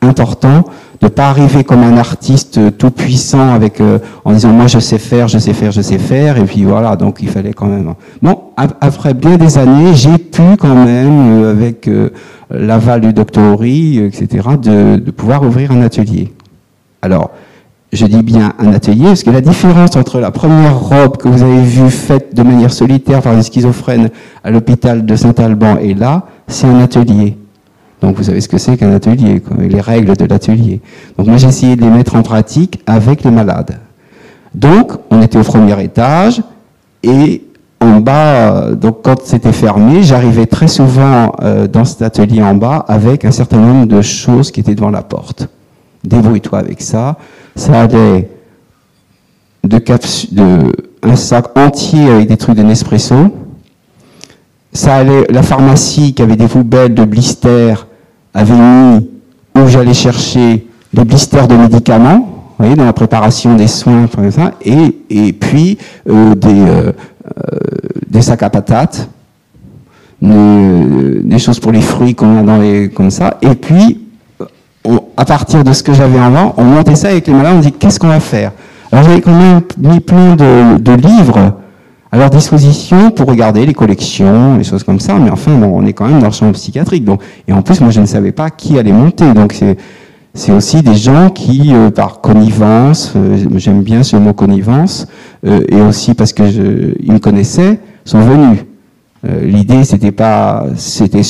[0.03, 0.65] important
[1.01, 4.99] de pas arriver comme un artiste tout puissant avec euh, en disant moi je sais
[4.99, 7.95] faire, je sais faire, je sais faire et puis voilà donc il fallait quand même.
[8.23, 8.39] Bon
[8.81, 10.16] après bien des années j'ai
[10.59, 12.11] quand même euh, avec euh,
[12.51, 16.33] l'aval du doctorie etc de, de, pouvoir ouvrir un atelier.
[17.03, 17.31] Alors
[17.93, 21.43] je dis bien un atelier parce que la différence entre la première robe que vous
[21.43, 24.11] avez vue faite de manière solitaire par une schizophrène
[24.45, 27.37] à l'hôpital de Saint-Alban et là c'est un atelier.
[28.03, 30.81] Donc vous savez ce que c'est qu'un atelier, les règles de l'atelier.
[31.17, 33.79] Donc moi j'ai essayé de les mettre en pratique avec les malades.
[34.55, 36.43] Donc on était au premier étage
[37.03, 37.46] et
[37.81, 42.85] en bas, donc quand c'était fermé, j'arrivais très souvent euh, dans cet atelier en bas
[42.89, 45.49] avec un certain nombre de choses qui étaient devant la porte.
[46.05, 47.17] Débrouille-toi avec ça.
[47.55, 48.31] Ça allait
[49.65, 53.33] de, de un sac entier avec des trucs de Nespresso
[54.77, 57.87] ça allait, la pharmacie qui avait des poubelles de blisters
[58.35, 59.11] avait mis
[59.57, 64.07] où j'allais chercher les blisters de médicaments, vous voyez, dans la préparation des soins,
[64.65, 66.93] et, puis euh, des, euh,
[68.09, 69.09] des sacs à patates,
[70.23, 74.01] des, choses pour les fruits qu'on a dans les, comme ça, et puis
[75.17, 77.73] à partir de ce que j'avais avant, on montait ça avec les malades, on dit
[77.73, 78.53] qu'est-ce qu'on va faire?
[78.93, 81.55] Alors j'avais quand même mis plein de, de livres
[82.13, 85.15] à leur disposition pour regarder les collections, les choses comme ça.
[85.15, 87.05] Mais enfin, bon, on est quand même dans le champ psychiatrique.
[87.05, 89.33] Donc, et en plus, moi, je ne savais pas qui allait monter.
[89.35, 89.77] Donc, c'est,
[90.37, 95.09] c'est aussi des gens qui, euh, par connivence, euh, j'aime bien ce mot connivence,
[95.47, 98.61] euh, et aussi parce que je, ils me connaissaient, sont venus.
[99.43, 101.23] l'idée, c'était pas, c'était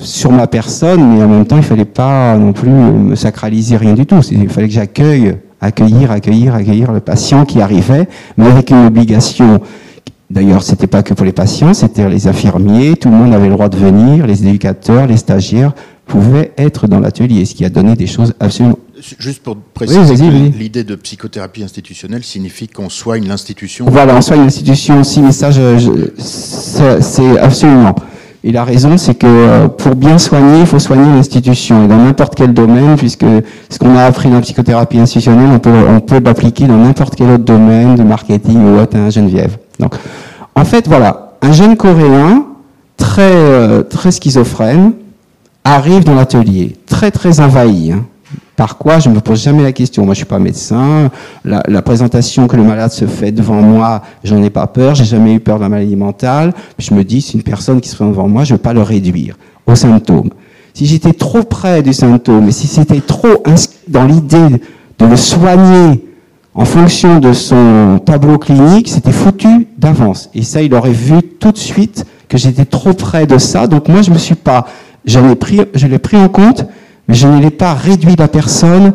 [0.00, 3.94] sur ma personne, mais en même temps, il fallait pas non plus me sacraliser rien
[3.94, 4.20] du tout.
[4.30, 9.60] Il fallait que j'accueille, accueillir, accueillir, accueillir le patient qui arrivait, mais avec une obligation
[10.30, 13.54] D'ailleurs, c'était pas que pour les patients, c'était les infirmiers, tout le monde avait le
[13.54, 15.72] droit de venir, les éducateurs, les stagiaires
[16.10, 18.78] pouvaient être dans l'atelier, ce qui a donné des choses absolument.
[19.18, 20.14] Juste pour préciser,
[20.58, 23.86] l'idée de psychothérapie institutionnelle signifie qu'on soigne l'institution.
[23.88, 25.50] Voilà, on soigne l'institution aussi, mais ça,
[27.00, 27.94] c'est absolument.
[28.42, 31.98] Il a raison, c'est que euh, pour bien soigner, il faut soigner l'institution, et dans
[31.98, 33.26] n'importe quel domaine, puisque
[33.68, 37.16] ce qu'on a appris dans la psychothérapie institutionnelle, on peut, on peut l'appliquer dans n'importe
[37.16, 39.58] quel autre domaine de marketing ou autre, hein, Geneviève.
[39.78, 39.94] Donc,
[40.54, 42.46] en fait, voilà, un jeune Coréen
[42.96, 44.92] très euh, très schizophrène
[45.64, 47.92] arrive dans l'atelier, très très envahi.
[47.92, 48.04] Hein.
[48.56, 50.04] Par quoi Je ne me pose jamais la question.
[50.04, 51.10] Moi, je suis pas médecin.
[51.44, 54.94] La, la, présentation que le malade se fait devant moi, j'en ai pas peur.
[54.94, 56.52] J'ai jamais eu peur de la maladie mentale.
[56.78, 58.74] je me dis, c'est une personne qui se présente devant moi, je ne veux pas
[58.74, 60.30] le réduire aux symptômes.
[60.74, 63.42] Si j'étais trop près du symptôme et si c'était trop
[63.88, 64.60] dans l'idée
[64.98, 66.04] de le soigner
[66.54, 70.30] en fonction de son tableau clinique, c'était foutu d'avance.
[70.34, 73.66] Et ça, il aurait vu tout de suite que j'étais trop près de ça.
[73.66, 74.66] Donc moi, je me suis pas,
[75.04, 76.66] je l'ai pris en compte,
[77.08, 78.92] mais je ne l'ai pas réduit la personne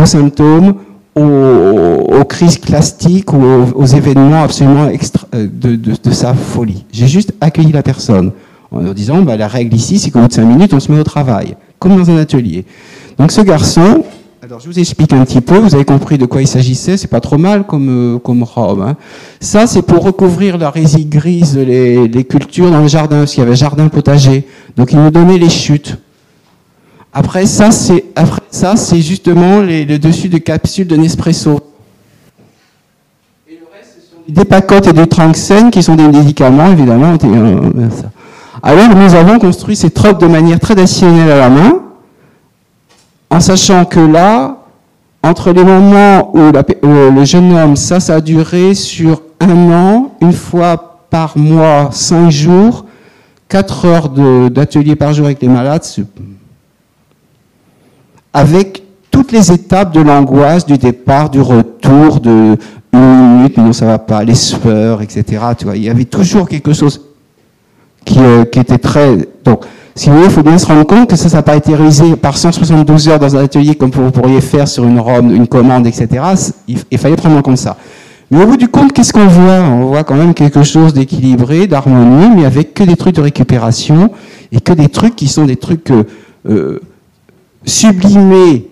[0.00, 0.74] aux symptômes,
[1.14, 3.42] aux, crises classiques ou
[3.74, 6.86] aux, événements absolument extra, euh, de, de, sa folie.
[6.92, 8.32] J'ai juste accueilli la personne
[8.70, 10.90] en leur disant, bah, la règle ici, c'est qu'au bout de cinq minutes, on se
[10.90, 12.64] met au travail, comme dans un atelier.
[13.18, 14.04] Donc ce garçon,
[14.44, 17.06] alors je vous explique un petit peu, vous avez compris de quoi il s'agissait, c'est
[17.06, 18.80] pas trop mal comme, euh, comme robe.
[18.80, 18.96] Hein.
[19.38, 23.44] Ça c'est pour recouvrir la résine grise les, les cultures dans le jardin, parce qu'il
[23.44, 24.48] y avait jardin potager.
[24.76, 25.96] Donc il nous donnait les chutes.
[27.12, 31.60] Après ça c'est après ça c'est justement les, le dessus de capsules de Nespresso.
[33.48, 37.16] Et le reste ce sont des pacotes et des tranxènes qui sont des médicaments évidemment.
[37.22, 37.60] Euh,
[38.60, 41.81] Alors nous avons construit ces tropes de manière traditionnelle à la main
[43.32, 44.58] en sachant que là,
[45.22, 50.34] entre les moments où, le jeune homme, ça, ça a duré sur un an, une
[50.34, 52.84] fois par mois, cinq jours,
[53.48, 54.10] quatre heures
[54.50, 55.82] d'atelier par jour avec les malades,
[58.34, 62.58] avec toutes les étapes de l'angoisse, du départ, du retour, de
[62.92, 65.42] une minute, mais non, ça va pas, les sueurs, etc.
[65.74, 67.00] Il y avait toujours quelque chose
[68.04, 69.26] qui, euh, qui était très.
[69.42, 69.64] Donc,
[69.94, 71.74] si vous voulez, il faut bien se rendre compte que ça, ça n'a pas été
[71.74, 75.46] réalisé par 172 heures dans un atelier comme vous pourriez faire sur une robe, une
[75.46, 76.08] commande, etc.
[76.66, 77.76] Il, fallait prendre en compte ça.
[78.30, 79.60] Mais au bout du compte, qu'est-ce qu'on voit?
[79.60, 84.10] On voit quand même quelque chose d'équilibré, d'harmonie, mais avec que des trucs de récupération
[84.50, 86.04] et que des trucs qui sont des trucs euh,
[86.48, 86.80] euh
[87.64, 88.66] sublimer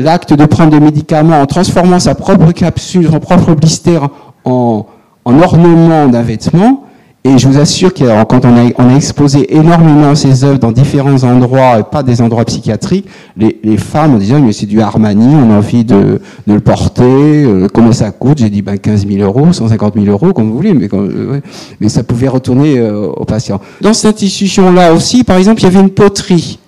[0.00, 4.00] l'acte de prendre des médicaments en transformant sa propre capsule, son propre blister
[4.44, 4.84] en
[5.24, 6.82] ornement d'un vêtement,
[7.24, 10.72] et je vous assure que quand on a, on a, exposé énormément ces œuvres dans
[10.72, 13.06] différents endroits, et pas des endroits psychiatriques,
[13.36, 17.04] les, les femmes disaient mais c'est du Armani, on a envie de, de le porter,
[17.04, 18.38] euh, combien ça coûte?
[18.38, 21.40] J'ai dit ben, 15 000 euros, 150 000 euros, comme vous voulez, mais, euh,
[21.78, 23.60] mais ça pouvait retourner euh, aux patients.
[23.80, 26.58] Dans cette institution-là aussi, par exemple, il y avait une poterie.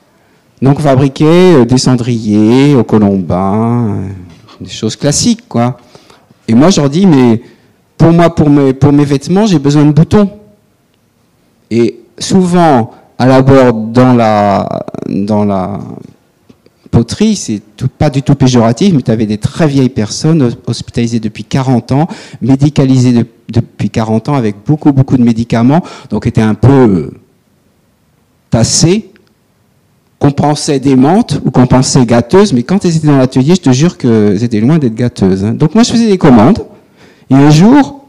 [0.62, 4.04] Donc fabriquait des cendriers au colombin,
[4.60, 5.78] des choses classiques, quoi.
[6.46, 7.42] Et moi, je dis, mais
[7.98, 10.30] pour moi, pour mes, pour mes vêtements, j'ai besoin de boutons.
[11.70, 15.80] Et souvent, à la bord, dans la, dans la
[16.90, 17.60] poterie, c'est
[17.98, 22.06] pas du tout péjoratif, mais tu avais des très vieilles personnes hospitalisées depuis 40 ans,
[22.40, 27.10] médicalisées depuis 40 ans avec beaucoup, beaucoup de médicaments, donc étaient un peu euh,
[28.50, 29.10] tassées,
[30.20, 33.72] qu'on pensait démentes ou qu'on pensait gâteuses, mais quand elles étaient dans l'atelier, je te
[33.72, 35.44] jure qu'elles étaient loin d'être gâteuses.
[35.44, 35.54] Hein.
[35.54, 36.64] Donc moi, je faisais des commandes,
[37.28, 38.03] et un jour,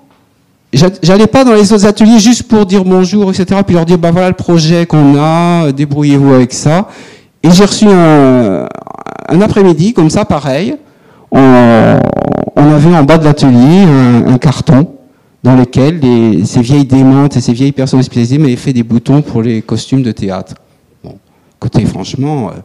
[0.76, 3.62] J'allais pas dans les autres ateliers juste pour dire bonjour, etc.
[3.66, 6.90] Puis leur dire, bah voilà le projet qu'on a, débrouillez-vous avec ça.
[7.44, 8.68] Et j'ai reçu un,
[9.42, 10.76] après-midi, comme ça, pareil.
[11.32, 11.40] On,
[12.58, 13.86] avait en bas de l'atelier
[14.28, 14.90] un, carton
[15.44, 19.22] dans lequel les, ces vieilles démentes et ces vieilles personnes hospitalisées m'avaient fait des boutons
[19.22, 20.56] pour les costumes de théâtre.
[21.04, 21.18] Bon,
[21.58, 22.60] côté franchement, euh,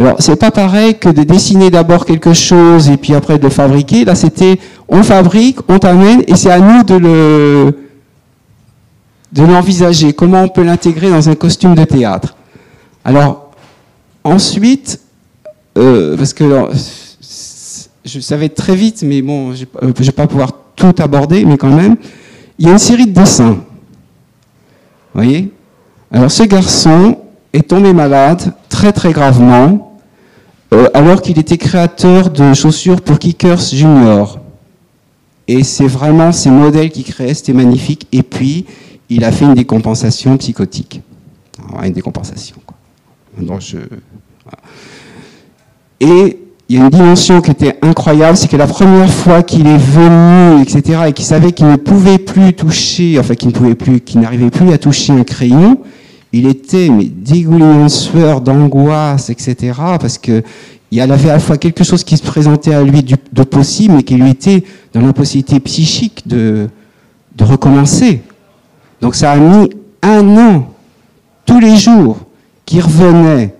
[0.00, 3.50] alors, c'est pas pareil que de dessiner d'abord quelque chose et puis après de le
[3.50, 4.06] fabriquer.
[4.06, 4.58] Là, c'était
[4.88, 7.74] on fabrique, on t'amène et c'est à nous de le
[9.36, 10.14] l'envisager.
[10.14, 12.34] Comment on peut l'intégrer dans un costume de théâtre?
[13.04, 13.50] Alors,
[14.24, 15.00] ensuite,
[15.76, 16.44] euh, parce que
[18.06, 21.76] je savais très vite, mais bon, je ne vais pas pouvoir tout aborder, mais quand
[21.76, 21.96] même,
[22.58, 23.50] il y a une série de dessins.
[23.52, 23.60] Vous
[25.12, 25.52] voyez?
[26.10, 27.18] Alors, ce garçon
[27.52, 29.88] est tombé malade très très gravement
[30.72, 34.38] euh, alors qu'il était créateur de chaussures pour Kickers Junior.
[35.48, 38.06] Et c'est vraiment ces modèles qu'il créait, c'était magnifique.
[38.12, 38.66] Et puis,
[39.08, 41.02] il a fait une décompensation psychotique.
[41.82, 42.56] une décompensation.
[42.64, 42.76] Quoi.
[45.98, 49.66] Et il y a une dimension qui était incroyable, c'est que la première fois qu'il
[49.66, 53.74] est venu, etc., et qu'il savait qu'il ne pouvait plus toucher, enfin qu'il ne pouvait
[53.74, 55.78] plus, qu'il n'arrivait plus à toucher un crayon,
[56.32, 59.72] il était mais dégoulinant de sueur, d'angoisse, etc.
[60.00, 60.42] Parce que
[60.92, 64.02] il avait à la fois quelque chose qui se présentait à lui de possible, mais
[64.02, 66.68] qui lui était dans l'impossibilité psychique de,
[67.36, 68.22] de recommencer.
[69.00, 69.70] Donc ça a mis
[70.02, 70.68] un an,
[71.46, 72.18] tous les jours,
[72.66, 73.54] qu'il revenait.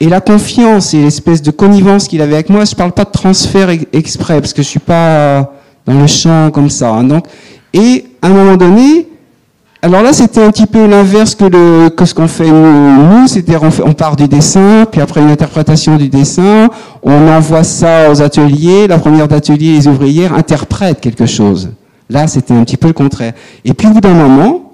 [0.00, 3.04] Et la confiance et l'espèce de connivence qu'il avait avec moi, je ne parle pas
[3.04, 5.50] de transfert exprès, parce que je suis pas
[5.86, 6.90] dans le champ comme ça.
[6.90, 7.04] Hein.
[7.04, 7.26] Donc,
[7.72, 9.08] et à un moment donné,
[9.82, 11.44] alors là, c'était un petit peu l'inverse que,
[12.04, 13.28] ce qu'on fait nous.
[13.28, 16.68] C'est-à-dire, on, part du dessin, puis après une interprétation du dessin,
[17.02, 18.86] on envoie ça aux ateliers.
[18.86, 21.70] La première d'atelier, les ouvrières interprètent quelque chose.
[22.08, 23.34] Là, c'était un petit peu le contraire.
[23.64, 24.72] Et puis, au bout d'un moment,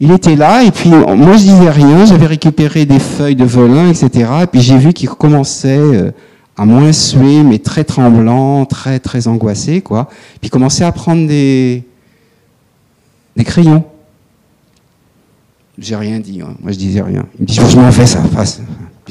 [0.00, 2.06] il était là, et puis moi, je disais rien.
[2.06, 4.30] J'avais récupéré des feuilles de volin, etc.
[4.42, 6.12] Et puis, j'ai vu qu'il commençait euh,
[6.56, 10.08] à moins suer, mais très tremblant, très très angoissé, quoi.
[10.40, 11.82] Puis commençait à prendre des,
[13.36, 13.84] des crayons.
[15.78, 16.54] J'ai rien dit, hein.
[16.60, 17.24] moi je disais rien.
[17.38, 18.20] Il me dit, je m'en fais ça.
[18.22, 18.60] Face.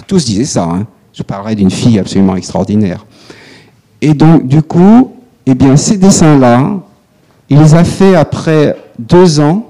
[0.06, 0.66] Tous disaient ça.
[0.66, 0.86] Hein.
[1.14, 3.06] Je parlerais d'une fille absolument extraordinaire.
[4.02, 5.14] Et donc, du coup,
[5.46, 6.80] eh bien, ces dessins-là,
[7.50, 9.66] il les a fait après deux ans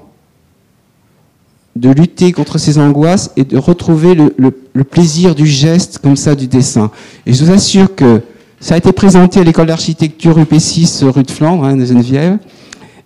[1.76, 6.48] de lutter contre ces angoisses et de retrouver le, plaisir du geste comme ça du
[6.48, 6.90] dessin.
[7.24, 8.20] Et je vous assure que
[8.58, 12.38] ça a été présenté à l'école d'architecture UP6 rue de Flandre, hein, de Geneviève.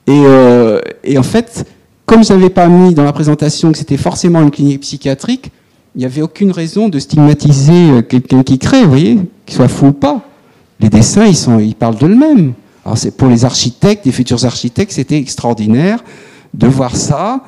[0.06, 1.66] Et, euh, et en fait,
[2.12, 5.50] comme je n'avais pas mis dans la présentation que c'était forcément une clinique psychiatrique,
[5.94, 9.68] il n'y avait aucune raison de stigmatiser euh, quelqu'un qui crée, vous voyez, qu'il soit
[9.68, 10.20] fou ou pas.
[10.78, 12.52] Les dessins, ils, sont, ils parlent d'eux-mêmes.
[12.84, 16.04] Alors c'est pour les architectes, les futurs architectes, c'était extraordinaire
[16.52, 17.40] de voir ça.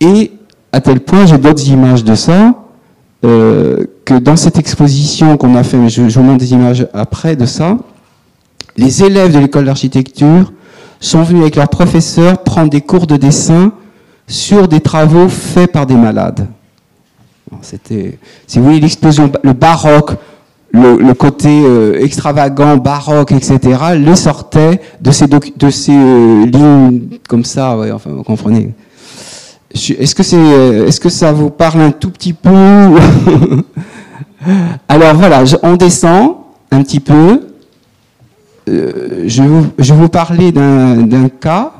[0.00, 0.32] Et
[0.72, 2.56] à tel point, j'ai d'autres images de ça,
[3.24, 7.36] euh, que dans cette exposition qu'on a fait, je, je vous montre des images après
[7.36, 7.78] de ça,
[8.76, 10.52] les élèves de l'école d'architecture
[11.00, 13.72] sont venus avec leurs professeurs prendre des cours de dessin
[14.26, 16.46] sur des travaux faits par des malades.
[17.62, 20.12] C'était, si vous voulez, l'explosion, le baroque,
[20.72, 23.58] le, côté euh, extravagant, baroque, etc.,
[23.96, 28.74] le sortait de ces, de ces euh, lignes comme ça, enfin, vous comprenez.
[29.74, 32.50] Est-ce que, c'est, euh, est-ce que ça vous parle un tout petit peu
[34.88, 36.36] Alors voilà, on descend
[36.70, 37.47] un petit peu.
[38.68, 41.72] Vous, je vous parler d'un, d'un cas,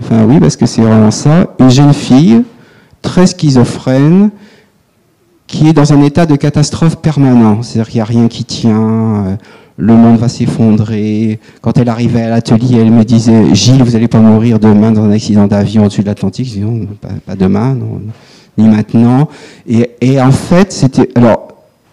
[0.00, 2.42] enfin oui, parce que c'est vraiment ça, une jeune fille
[3.02, 4.30] très schizophrène,
[5.46, 7.62] qui est dans un état de catastrophe permanent.
[7.62, 9.36] C'est-à-dire qu'il n'y a rien qui tient, euh,
[9.76, 11.38] le monde va s'effondrer.
[11.60, 15.02] Quand elle arrivait à l'atelier, elle me disait Gilles, vous n'allez pas mourir demain dans
[15.02, 16.46] un accident d'avion au-dessus de l'Atlantique.
[16.46, 16.86] Je dis non,
[17.26, 17.76] pas, demain,
[18.56, 19.28] ni maintenant.
[19.68, 21.08] Et, et en fait, c'était.
[21.14, 21.48] Alors,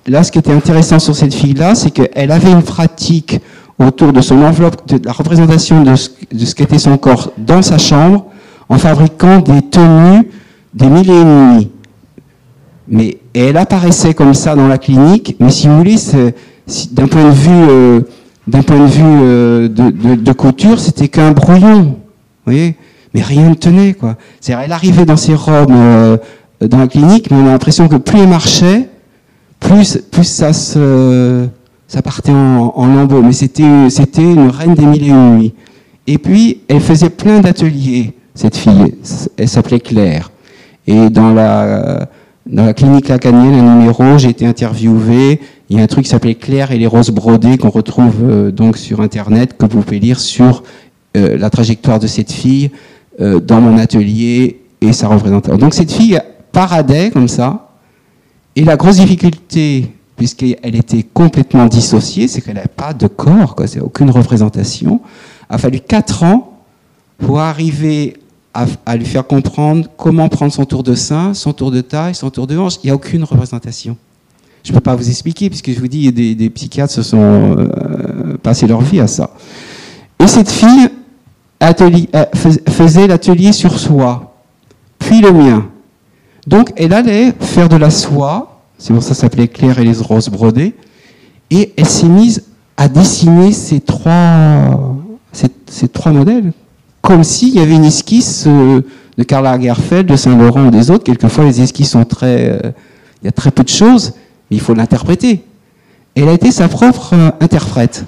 [0.07, 3.39] là, ce qui était intéressant sur cette fille-là, c'est qu'elle avait une pratique
[3.79, 8.25] autour de son enveloppe, de la représentation de ce, qu'était son corps dans sa chambre,
[8.69, 10.27] en fabriquant des tenues
[10.73, 11.67] des mille et une.
[12.87, 15.95] Mais elle apparaissait comme ça dans la clinique, mais si vous voulez,
[16.91, 18.01] d'un point de vue, euh,
[18.47, 21.95] d'un point de vue euh, de, couture, c'était qu'un brouillon, vous
[22.45, 22.75] voyez.
[23.13, 24.15] Mais rien ne tenait, quoi.
[24.39, 26.17] C'est-à-dire, elle arrivait dans ses robes euh,
[26.61, 28.89] dans la clinique, mais on a l'impression que plus elle marchait,
[29.59, 31.47] plus, plus ça se,
[31.91, 33.21] ça partait en, en lambeaux.
[33.21, 35.53] Mais c'était, une reine des mille et une nuits.
[36.07, 38.95] Et puis, elle faisait plein d'ateliers, cette fille.
[39.35, 40.31] Elle s'appelait Claire.
[40.87, 42.07] Et dans la
[42.47, 45.41] dans la clinique Lacanienne, un numéro, j'ai été interviewé.
[45.69, 48.51] Il y a un truc qui s'appelait Claire et les roses brodées qu'on retrouve euh,
[48.51, 50.63] donc sur Internet, que vous pouvez lire sur
[51.17, 52.71] euh, la trajectoire de cette fille
[53.19, 55.57] euh, dans mon atelier et sa représentation.
[55.57, 56.19] Donc cette fille
[56.53, 57.69] paradait comme ça.
[58.55, 63.65] Et la grosse difficulté, puisqu'elle était complètement dissociée, c'est qu'elle n'avait pas de corps, quoi,
[63.81, 65.01] aucune représentation.
[65.49, 66.59] A fallu quatre ans
[67.17, 68.17] pour arriver
[68.53, 72.29] à, lui faire comprendre comment prendre son tour de sein, son tour de taille, son
[72.29, 72.75] tour de hanche.
[72.83, 73.97] Il n'y a aucune représentation.
[74.63, 77.55] Je ne peux pas vous expliquer, puisque je vous dis, des, des psychiatres se sont
[77.57, 79.31] euh, passés leur vie à ça.
[80.19, 80.87] Et cette fille
[81.63, 82.25] euh,
[82.69, 84.35] faisait l'atelier sur soi,
[84.99, 85.65] puis le mien.
[86.45, 88.50] Donc elle allait faire de la soie,
[88.81, 90.73] c'est pour ça que ça s'appelait Claire et les roses brodées,
[91.51, 92.43] et elle s'est mise
[92.75, 94.95] à dessiner ces trois,
[95.31, 96.51] ces trois modèles
[97.01, 98.81] comme s'il y avait une esquisse euh,
[99.17, 101.03] de Karl Lagerfeld, de Saint-Laurent ou des autres.
[101.03, 102.49] Quelquefois, les esquisses sont très...
[102.49, 102.71] Euh,
[103.21, 104.13] il y a très peu de choses,
[104.49, 105.43] mais il faut l'interpréter.
[106.15, 108.05] Elle a été sa propre euh, interprète.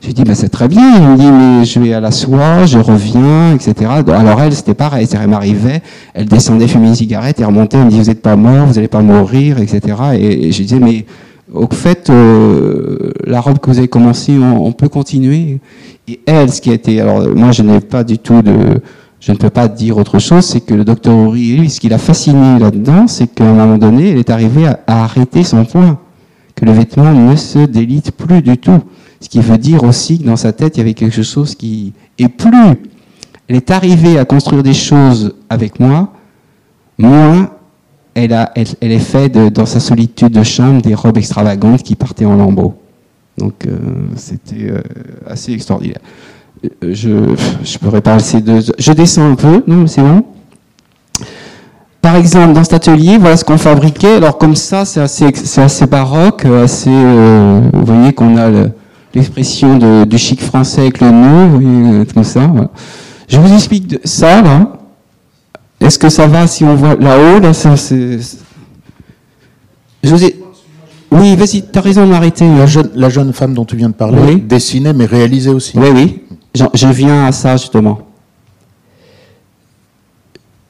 [0.00, 0.96] Je lui dis, bah, c'est très bien.
[0.96, 3.90] Il me dit, mais je vais à la soie, je reviens, etc.
[4.08, 5.08] Alors elle, c'était pareil.
[5.12, 5.82] Elle m'arrivait,
[6.14, 8.74] elle descendait fumer une cigarette et remontait, elle me dit, vous n'êtes pas mort, vous
[8.74, 9.80] n'allez pas mourir, etc.
[10.18, 11.06] Et, je lui disais, mais
[11.52, 12.10] au fait,
[13.24, 15.60] la robe que vous avez commencé, on peut continuer?
[16.08, 18.80] Et elle, ce qui a été, alors moi je n'ai pas du tout de,
[19.26, 21.88] je ne peux pas dire autre chose, c'est que le docteur Horry, lui, ce qui
[21.88, 25.98] l'a fasciné là-dedans, c'est qu'à un moment donné, elle est arrivée à, arrêter son point,
[26.54, 28.80] que le vêtement ne se délite plus du tout.
[29.26, 31.92] Ce qui veut dire aussi que dans sa tête, il y avait quelque chose qui,
[32.16, 32.76] et plus
[33.48, 36.12] elle est arrivée à construire des choses avec moi,
[36.96, 37.50] moins
[38.14, 41.82] elle, a, elle, elle est fait de, dans sa solitude de chambre des robes extravagantes
[41.82, 42.76] qui partaient en lambeaux.
[43.36, 43.76] Donc euh,
[44.14, 44.80] c'était euh,
[45.26, 45.98] assez extraordinaire.
[46.64, 48.60] Euh, je, je pourrais passer de...
[48.78, 50.24] Je descends un peu, non, c'est bon
[52.00, 54.14] par exemple, dans cet atelier, voilà ce qu'on fabriquait.
[54.14, 56.88] Alors comme ça, c'est assez, assez baroque, assez.
[56.88, 58.68] vous voyez qu'on a
[59.16, 62.48] l'expression du chic français avec le vous voyez, comme ça.
[63.28, 64.72] Je vous explique ça là.
[65.80, 68.18] Est-ce que ça va si on voit là-haut là, c'est,
[70.02, 70.36] Je vous ai.
[71.10, 72.46] Oui, vas-y, tu as raison de m'arrêter.
[72.46, 75.78] La jeune, la jeune femme dont tu viens de parler dessinait mais réalisait aussi.
[75.78, 76.22] Oui, oui.
[76.54, 77.98] Je, viens à ça justement.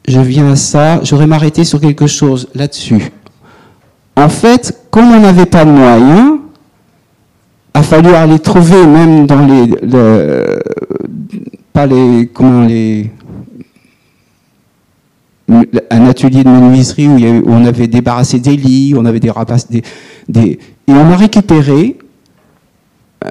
[0.07, 1.01] Je viens à ça.
[1.05, 3.13] J'aurais m'arrêter sur quelque chose là-dessus.
[4.17, 6.36] En fait, comme on n'avait pas de moyens,
[7.77, 9.69] a fallu aller trouver même dans les,
[11.75, 13.11] pas les comment les
[15.91, 19.83] un atelier de menuiserie où, on avait débarrassé des lits, on avait des rapaces, des,
[20.35, 20.59] et
[20.89, 21.99] on a récupéré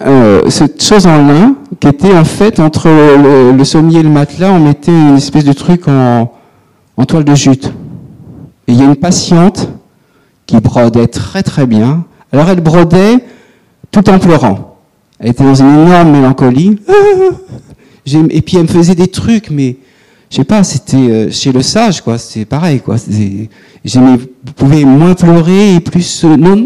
[0.06, 4.52] euh, cette chose en lin qui était en fait entre le, sommier et le matelas,
[4.52, 6.32] on mettait une espèce de truc en,
[6.96, 7.74] en toile de jute.
[8.68, 9.70] Et il y a une patiente
[10.46, 12.06] qui brodait très très bien.
[12.32, 13.24] Alors elle brodait
[13.92, 14.78] tout en pleurant.
[15.20, 16.80] Elle était dans une énorme mélancolie.
[18.30, 19.78] Et puis elle me faisait des trucs, mais
[20.30, 22.18] je sais pas, c'était euh, chez le sage, quoi.
[22.18, 22.98] C'est pareil, quoi.
[23.84, 26.56] J'aimais, vous pouvez moins pleurer et plus euh, non,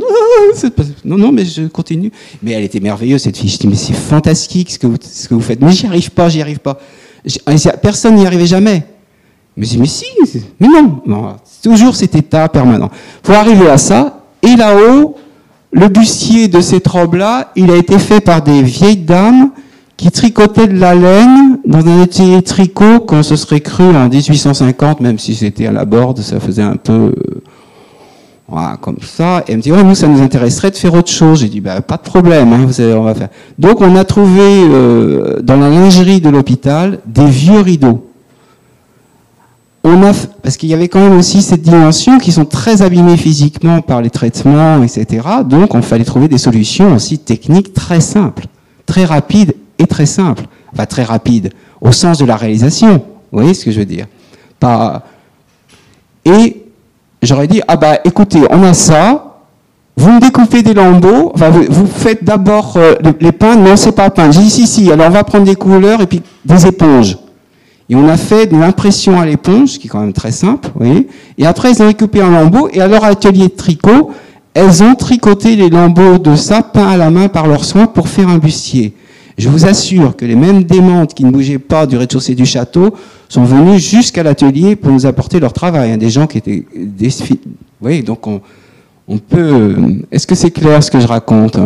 [1.05, 2.11] non, non, mais je continue.
[2.41, 3.49] Mais elle était merveilleuse cette fille.
[3.49, 5.61] Je dis mais c'est fantastique ce que vous, faites.
[5.61, 6.79] Mais j'y arrive pas, j'y arrive pas.
[7.81, 8.83] Personne n'y arrivait jamais.
[9.55, 10.05] Mais je dis mais si,
[10.59, 11.35] mais non, non.
[11.61, 12.89] Toujours cet état permanent.
[13.21, 15.15] Pour arriver à ça, et là-haut,
[15.71, 19.51] le bustier de cette robe-là, il a été fait par des vieilles dames
[19.97, 25.01] qui tricotait de la laine dans un atelier tricot quand ce serait cru en 1850,
[25.01, 27.13] même si c'était à la borde, ça faisait un peu
[28.51, 29.43] euh, comme ça.
[29.47, 31.41] Et elle me dit, ouais, nous, ça nous intéresserait de faire autre chose.
[31.41, 33.29] J'ai dit, bah, pas de problème, hein, vous on va faire.
[33.59, 38.08] Donc, on a trouvé euh, dans la lingerie de l'hôpital des vieux rideaux.
[39.83, 40.11] On a,
[40.43, 44.01] parce qu'il y avait quand même aussi cette dimension qui sont très abîmés physiquement par
[44.01, 45.25] les traitements, etc.
[45.45, 48.45] Donc, on fallait trouver des solutions aussi techniques très simples,
[48.85, 52.95] très rapides est très simple, enfin très rapide, au sens de la réalisation.
[53.31, 54.05] Vous voyez ce que je veux dire.
[56.25, 56.65] Et
[57.21, 59.41] j'aurais dit, ah bah écoutez, on a ça,
[59.95, 61.33] vous me découpez des lambeaux,
[61.69, 64.33] vous, faites d'abord euh, les, peindre, non c'est pas peindre.
[64.33, 67.17] J'ai dit si, si, alors on va prendre des couleurs et puis des éponges.
[67.89, 70.85] Et on a fait de l'impression à l'éponge, qui est quand même très simple, vous
[70.85, 71.07] voyez.
[71.37, 74.11] Et après, ils ont découpé un lambeau, et à leur atelier de tricot,
[74.53, 78.29] elles ont tricoté les lambeaux de ça, à la main par leurs soins, pour faire
[78.29, 78.93] un bustier.
[79.37, 82.93] Je vous assure que les mêmes démentes qui ne bougeaient pas du rez-de-chaussée du château
[83.29, 85.97] sont venus jusqu'à l'atelier pour nous apporter leur travail.
[85.97, 86.65] Des gens qui étaient...
[86.75, 87.09] Des...
[87.81, 88.41] Oui, donc on,
[89.07, 89.75] on peut...
[90.11, 91.57] Est-ce que c'est clair ce que je raconte?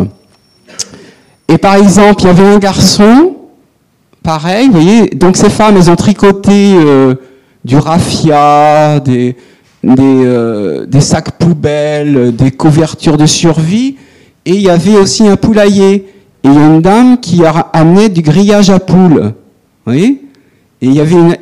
[1.48, 3.38] Et par exemple, il y avait un garçon,
[4.24, 7.16] pareil, vous voyez, donc ces femmes, elles ont tricoté euh,
[7.64, 9.36] du raffia, des,
[9.84, 13.98] des, euh, des sacs poubelles, des couvertures de survie,
[14.46, 16.08] et il y avait aussi un poulailler.
[16.44, 19.22] Et il y a une dame qui a amené du grillage à poules.
[19.22, 20.22] Vous voyez
[20.82, 21.38] Et il y avait une,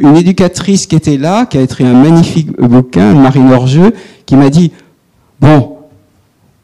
[0.00, 3.92] une, éducatrice qui était là, qui a écrit un magnifique bouquin, Marine Orgeux,
[4.26, 4.72] qui m'a dit,
[5.40, 5.76] bon,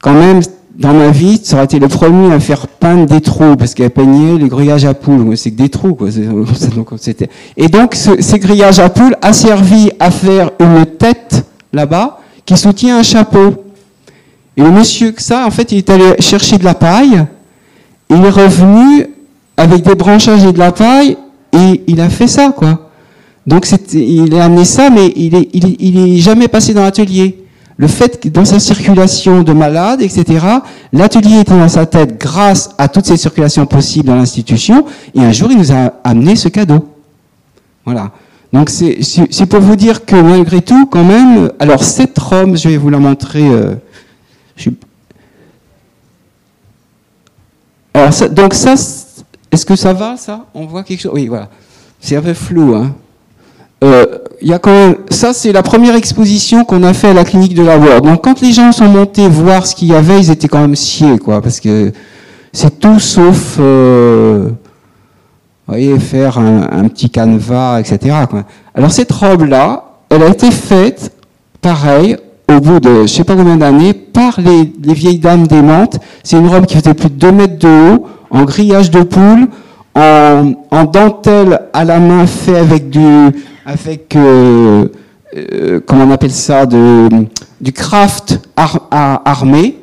[0.01, 0.41] quand même,
[0.79, 3.91] dans ma vie, ça aurait été le premier à faire peindre des trous, parce qu'elle
[3.91, 5.37] peignait les grillages à poules.
[5.37, 6.09] C'est que des trous, quoi.
[7.57, 12.57] Et donc, ce, ces grillages à poules a servi à faire une tête, là-bas, qui
[12.57, 13.65] soutient un chapeau.
[14.57, 17.25] Et le monsieur que ça, en fait, il est allé chercher de la paille,
[18.09, 19.07] il est revenu
[19.57, 21.17] avec des branchages et de la paille
[21.53, 22.91] et il a fait ça, quoi.
[23.47, 27.46] Donc il a amené ça, mais il est, il est, jamais passé dans l'atelier.
[27.79, 30.25] Le fait que dans sa circulation de malade, etc.,
[30.93, 35.33] l'atelier était dans sa tête grâce à toutes ces circulations possibles dans l'institution, et un
[35.33, 36.89] jour il nous a amené ce cadeau.
[37.85, 38.13] Voilà.
[38.53, 42.79] Donc c'est pour vous dire que malgré tout, quand même, alors cette robe, je vais
[42.79, 43.47] vous la montrer.
[43.47, 43.75] Euh,
[47.93, 48.75] Alors, donc ça,
[49.51, 50.47] est-ce que ça va, ça?
[50.55, 51.13] On voit quelque chose?
[51.15, 51.49] Oui, voilà.
[52.01, 52.95] C'est un peu flou, hein.
[53.85, 54.07] Euh,
[54.41, 57.55] y a quand même, ça c'est la première exposition qu'on a fait à la clinique
[57.55, 58.03] de la Word.
[58.03, 60.77] Donc quand les gens sont montés voir ce qu'il y avait, ils étaient quand même
[60.77, 61.93] sciés, quoi, parce que
[62.53, 64.55] c'est tout sauf, euh, vous
[65.75, 68.17] voyez, faire un, petit canevas, etc.
[68.31, 68.45] Quoi.
[68.75, 71.13] Alors cette robe-là, elle a été faite,
[71.61, 72.17] pareil,
[72.49, 75.99] au bout de je sais pas combien d'années par les, vieilles dames démentes.
[76.23, 79.49] C'est une robe qui faisait plus de 2 mètres de haut, en grillage de poule,
[79.95, 83.33] en, dentelle à la main fait avec du
[83.67, 84.87] avec euh,
[85.37, 87.09] euh, comment on appelle ça de,
[87.61, 89.79] du craft armé.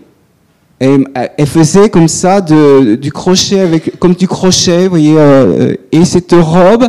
[0.80, 0.98] Et,
[1.38, 5.16] elle faisait comme ça du crochet avec comme du crochet, vous voyez.
[5.18, 6.88] Euh, et cette robe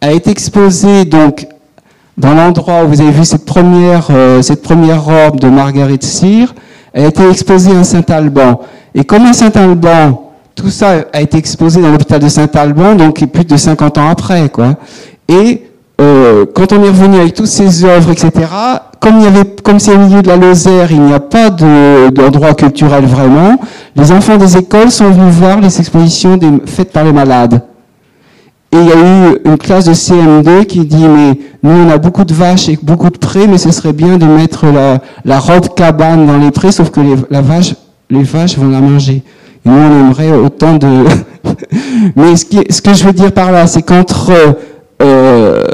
[0.00, 1.46] a été exposée donc
[2.16, 6.54] dans l'endroit où vous avez vu cette première, euh, cette première robe de Marguerite Cyr,
[6.92, 8.60] elle a été exposée à Saint-Alban.
[8.94, 13.44] Et comme à Saint-Alban, tout ça a été exposé dans l'hôpital de Saint-Alban, donc plus
[13.44, 14.76] de 50 ans après, quoi.
[15.28, 15.69] Et
[16.00, 18.32] euh, quand on est revenu avec toutes ces œuvres, etc.,
[19.00, 21.50] comme il y avait, comme c'est au milieu de la Lozère, il n'y a pas
[21.50, 23.58] d'endroit culturel vraiment.
[23.96, 27.62] Les enfants des écoles sont venus voir les expositions des, faites par les malades.
[28.72, 31.98] Et il y a eu une classe de CM2 qui dit mais nous on a
[31.98, 35.38] beaucoup de vaches et beaucoup de prés, mais ce serait bien de mettre la, la
[35.40, 37.74] robe cabane dans les prés, sauf que les, la vache,
[38.10, 39.24] les vaches vont la manger.
[39.66, 41.04] Et nous on aimerait autant de.
[42.16, 44.30] mais ce, qui, ce, que je veux dire par là, c'est qu'entre
[45.30, 45.64] euh,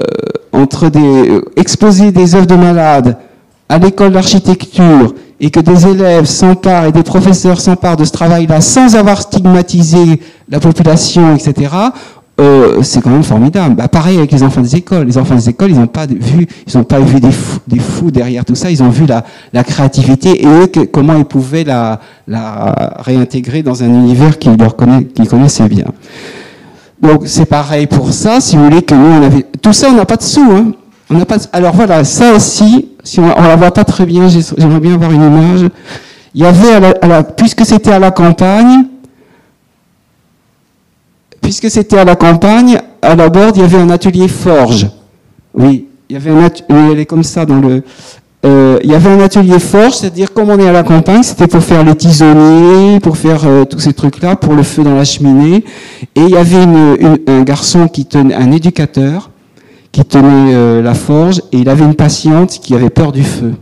[0.53, 3.17] entre des exposer des œuvres de malades
[3.69, 8.61] à l'école d'architecture et que des élèves s'emparent et des professeurs s'emparent de ce travail-là
[8.61, 11.71] sans avoir stigmatisé la population, etc.
[12.39, 13.77] Euh, c'est quand même formidable.
[13.77, 15.07] Bah, pareil avec les enfants des écoles.
[15.07, 18.55] Les enfants des écoles, ils n'ont pas vu, ils pas vu des fous, derrière tout
[18.55, 18.71] ça.
[18.71, 21.99] Ils ont vu la, la créativité et eux, comment ils pouvaient la,
[22.99, 24.57] réintégrer dans un univers qu'ils
[25.29, 25.87] connaissaient bien.
[27.01, 28.41] Donc c'est pareil pour ça.
[28.41, 30.41] Si vous voulez que nous on avait tout ça, on n'a pas de sous.
[30.41, 30.73] Hein.
[31.53, 35.13] Alors voilà, ça aussi, si on, on la voit pas très bien, j'aimerais bien avoir
[35.13, 35.71] une image.
[36.35, 38.87] Il y avait, à la, puisque c'était à la campagne,
[41.41, 44.89] puisque c'était à la campagne, à la borde, il y avait un atelier forge.
[45.55, 47.83] Oui, il y avait un atelier, elle est comme ça dans le,
[48.47, 51.49] euh, il y avait un atelier forge, c'est-à-dire comme on est à la campagne, c'était
[51.49, 55.05] pour faire les tisonniers, pour faire euh, tous ces trucs-là, pour le feu dans la
[55.05, 55.65] cheminée.
[56.15, 56.65] Et il y avait
[57.27, 59.31] un garçon qui tenait, un éducateur,
[59.91, 63.55] qui tenait euh, la forge, et il avait une patiente qui avait peur du feu.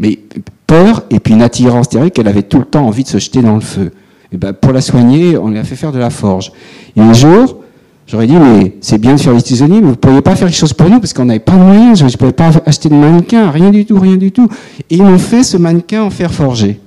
[0.00, 0.18] Mais
[0.66, 3.40] peur, et puis une attirance terrible, qu'elle avait tout le temps envie de se jeter
[3.40, 3.92] dans le feu.
[4.32, 6.50] Et ben, pour la soigner, on lui a fait faire de la forge.
[6.96, 7.61] Et un jour,
[8.06, 10.48] j'aurais dit, mais c'est bien de faire les tisonniers, mais vous ne pourriez pas faire
[10.48, 12.88] quelque chose pour nous parce qu'on n'avait pas de moyens, je ne pouvais pas acheter
[12.88, 14.48] de mannequin, rien du tout, rien du tout.
[14.90, 16.80] Et ils m'ont fait ce mannequin en fer forgé.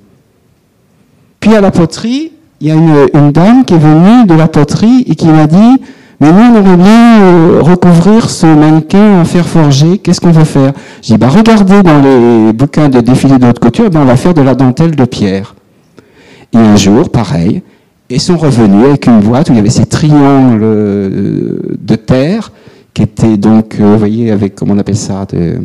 [1.40, 5.04] Puis à la poterie, il y a une, dame qui est venue de la poterie
[5.08, 5.82] et qui m'a dit,
[6.20, 10.46] mais nous, on aimerait bien euh, recouvrir ce mannequin en fer forgé, qu'est-ce qu'on va
[10.46, 10.72] faire?
[11.02, 14.16] J'ai dit, bah regardez dans les bouquins de défilé de haute couture, ben, on va
[14.16, 15.56] faire de la dentelle de pierre.
[16.54, 17.62] Et un jour, pareil,
[18.10, 22.52] ils sont revenus avec une boîte où il y avait ces triangles euh, de terre
[22.94, 25.60] qui étaient donc, euh, vous voyez, avec, comment on appelle ça de...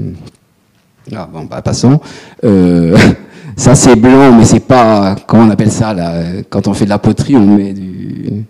[1.14, 2.01] Ah bon, bah passons.
[2.45, 2.97] Euh,
[3.57, 6.91] ça c'est blanc, mais c'est pas, comment on appelle ça là Quand on fait de
[6.91, 8.45] la poterie, on met du...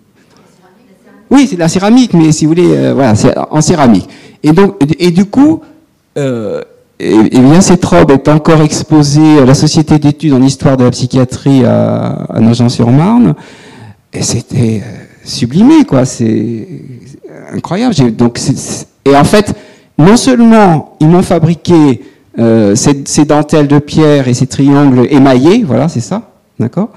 [1.29, 4.09] Oui, c'est de la céramique, mais si vous voulez, voilà, c'est en céramique.
[4.43, 5.61] Et donc, et du coup,
[6.17, 10.91] et, bien cette robe est encore exposée à la Société d'études en histoire de la
[10.91, 13.35] psychiatrie à, à Nogent-sur-Marne,
[14.13, 16.05] et c'était euh, sublimé, quoi.
[16.05, 16.67] C'est
[17.51, 17.95] incroyable.
[18.15, 18.39] Donc,
[19.05, 19.53] et en fait,
[19.97, 22.01] non seulement ils m'ont fabriqué
[22.39, 26.89] euh, ces, ces, dentelles de pierre et ces triangles émaillés, voilà, c'est ça, d'accord.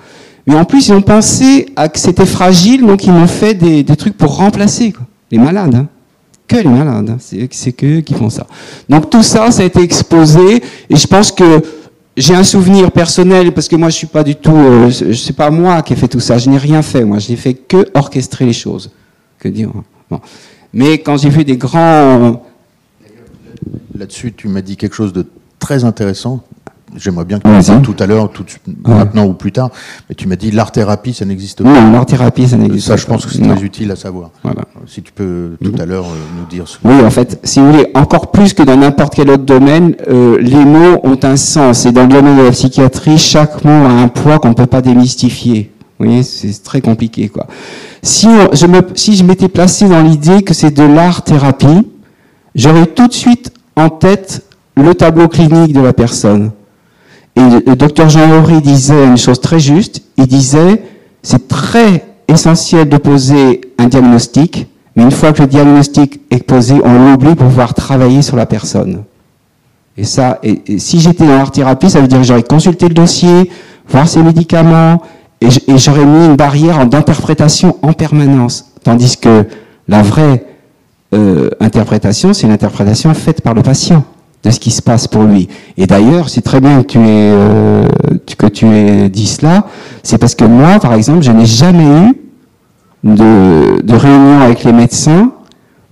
[0.46, 3.82] Mais en plus, ils ont pensé à que c'était fragile, donc ils m'ont fait des,
[3.82, 5.06] des, trucs pour remplacer, quoi.
[5.30, 5.74] Les malades.
[5.74, 5.88] Hein
[6.46, 7.16] que les malades, hein.
[7.18, 8.46] c'est que qui font ça.
[8.88, 11.62] Donc tout ça, ça a été exposé, et je pense que
[12.16, 15.50] j'ai un souvenir personnel parce que moi je suis pas du tout, euh, c'est pas
[15.50, 17.88] moi qui ai fait tout ça, je n'ai rien fait, moi je n'ai fait que
[17.94, 18.90] orchestrer les choses.
[19.38, 19.70] Que dire.
[20.72, 22.40] Mais quand j'ai vu des grands
[23.96, 25.24] Là-dessus, tu m'as dit quelque chose de
[25.60, 26.42] très intéressant.
[26.97, 28.45] J'aimerais bien que tu me dises tout à l'heure, tout
[28.87, 29.70] maintenant ou plus tard,
[30.09, 31.68] mais tu m'as dit l'art-thérapie, ça n'existe pas.
[31.68, 32.97] Non, l'art-thérapie, ça n'existe pas.
[32.97, 34.30] Ça, je pense que c'est très utile à savoir.
[34.43, 34.62] Voilà.
[34.87, 37.72] Si tu peux tout à l'heure euh, nous dire ce Oui, en fait, si vous
[37.72, 41.87] voulez, encore plus que dans n'importe quel autre domaine, euh, les mots ont un sens.
[41.87, 44.66] Et dans le domaine de la psychiatrie, chaque mot a un poids qu'on ne peut
[44.66, 45.72] pas démystifier.
[45.99, 47.47] Vous voyez, c'est très compliqué, quoi.
[48.03, 51.89] Si, je me, si je m'étais placé dans l'idée que c'est de l'art-thérapie,
[52.55, 54.45] j'aurais tout de suite en tête
[54.76, 56.51] le tableau clinique de la personne.
[57.37, 60.03] Et le docteur Jean Horry disait une chose très juste.
[60.16, 60.82] Il disait,
[61.22, 66.74] c'est très essentiel de poser un diagnostic, mais une fois que le diagnostic est posé,
[66.85, 69.03] on l'oublie pour pouvoir travailler sur la personne.
[69.97, 70.41] Et ça,
[70.78, 73.51] si j'étais dans l'art-thérapie, ça veut dire que j'aurais consulté le dossier,
[73.89, 75.03] voir ses médicaments,
[75.41, 78.72] et j'aurais mis une barrière d'interprétation en permanence.
[78.82, 79.45] Tandis que
[79.89, 80.45] la vraie
[81.14, 84.05] euh, interprétation, c'est une interprétation faite par le patient
[84.45, 85.49] de ce qui se passe pour lui.
[85.76, 89.64] Et d'ailleurs, c'est très bien que tu aies, euh, dit cela.
[90.03, 92.14] C'est parce que moi, par exemple, je n'ai jamais eu
[93.05, 95.32] de, réunion avec les médecins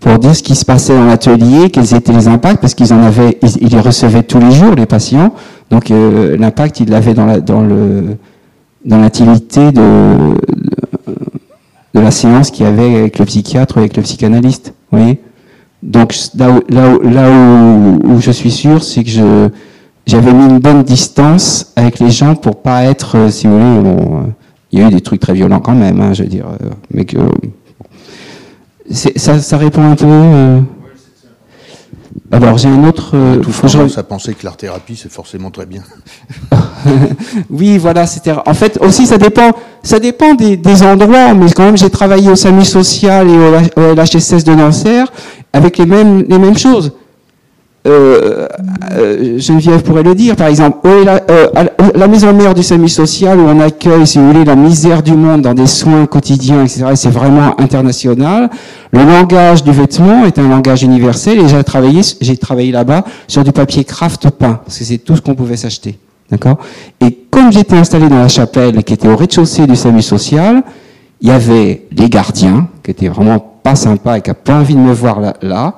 [0.01, 3.03] pour dire ce qui se passait dans l'atelier, quels étaient les impacts, parce qu'ils en
[3.03, 5.33] avaient, ils, les recevaient tous les jours, les patients.
[5.71, 8.17] Donc euh, l'impact, ils l'avaient dans la, de,
[11.95, 14.75] la séance qu'il y avait avec le psychiatre ou avec le psychanalyste.
[14.91, 15.21] Vous voyez
[15.83, 17.31] donc là où, là là
[18.05, 19.11] où, je suis sûr, c'est que
[20.07, 23.81] j'avais mis une bonne distance avec les gens pour pas être, euh, si vous voulez,
[23.81, 24.23] bon, euh,
[24.71, 26.71] il y a eu des trucs très violents quand même, hein, je veux dire, euh,
[26.93, 27.19] mais que
[28.91, 30.63] ça, ça répond un peu.
[32.33, 33.11] Alors j'ai un autre.
[33.15, 35.83] Euh, tout tendance à penser que l'art thérapie c'est forcément très bien.
[37.51, 38.33] oui, voilà, c'était.
[38.33, 39.53] En fait, aussi ça dépend,
[39.83, 43.83] ça dépend des, des endroits, mais quand même j'ai travaillé au SAMU social et au,
[43.83, 45.13] au LHSS de Nancerre
[45.53, 46.93] avec les mêmes les mêmes choses.
[47.85, 48.47] Euh,
[48.93, 51.49] euh, Geneviève pourrait le dire, par exemple, la, euh,
[51.97, 55.15] la, maison mère du SAMU social où on accueille, si vous voulez, la misère du
[55.15, 56.85] monde dans des soins quotidiens, etc.
[56.95, 58.51] C'est vraiment international.
[58.93, 63.43] Le langage du vêtement est un langage universel et j'ai travaillé, j'ai travaillé là-bas sur
[63.43, 65.99] du papier craft peint, parce que c'est tout ce qu'on pouvait s'acheter.
[66.31, 66.59] D'accord?
[67.01, 70.63] Et comme j'étais installé dans la chapelle qui était au rez-de-chaussée du SAMU social,
[71.21, 74.75] il y avait les gardiens, qui étaient vraiment pas sympas et qui n'avaient pas envie
[74.75, 75.75] de me voir là, là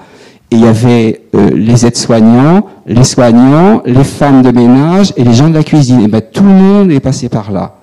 [0.55, 5.49] il y avait euh, les aides-soignants, les soignants, les femmes de ménage et les gens
[5.49, 6.01] de la cuisine.
[6.01, 7.75] Et ben, tout le monde est passé par là.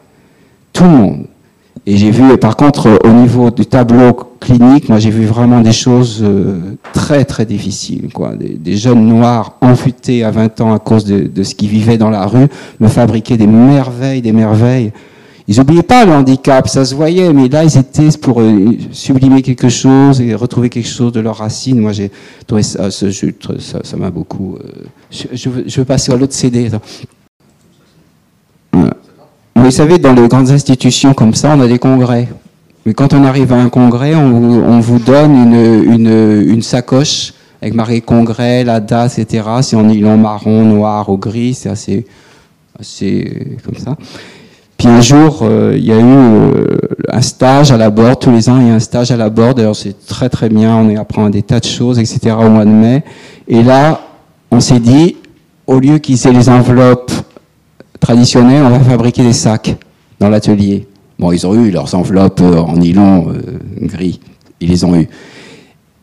[0.72, 1.26] Tout le monde.
[1.86, 5.62] Et j'ai vu, par contre, euh, au niveau du tableau clinique, moi j'ai vu vraiment
[5.62, 8.08] des choses euh, très très difficiles.
[8.40, 12.10] Des, jeunes noirs enfutés à 20 ans à cause de, de ce qu'ils vivaient dans
[12.10, 12.48] la rue
[12.80, 14.92] me fabriquaient des merveilles, des merveilles.
[15.48, 19.42] Ils n'oubliaient pas le handicap, ça se voyait, mais là, ils étaient pour euh, sublimer
[19.42, 21.80] quelque chose et retrouver quelque chose de leurs racines.
[21.80, 22.12] Moi, j'ai
[22.62, 24.56] ça, m'a beaucoup.
[24.56, 26.70] Euh, je, veux, passer à l'autre CD.
[29.56, 32.28] Vous savez, dans les grandes institutions comme ça, on a des congrès.
[32.86, 38.64] Mais quand on arrive à un congrès, on, vous donne une, sacoche avec marqué congrès,
[38.64, 39.48] la date, etc.
[39.62, 42.06] C'est en nylon marron, noir ou gris, c'est assez,
[42.80, 43.96] assez comme ça.
[44.82, 46.78] Puis un jour, euh, il y a eu euh,
[47.12, 48.20] un stage à la Borde.
[48.20, 49.58] Tous les ans, il y a un stage à la Borde.
[49.58, 50.76] D'ailleurs, c'est très très bien.
[50.76, 52.36] On apprend des tas de choses, etc.
[52.36, 53.04] au mois de mai.
[53.48, 54.02] Et là,
[54.50, 55.18] on s'est dit,
[55.68, 57.12] au lieu qu'ils aient les enveloppes
[58.00, 59.76] traditionnelles, on va fabriquer des sacs
[60.20, 60.88] dans l'atelier.
[61.20, 63.36] Bon, ils ont eu leurs enveloppes euh, en nylon
[63.82, 64.20] gris.
[64.62, 65.08] Ils les ont eu.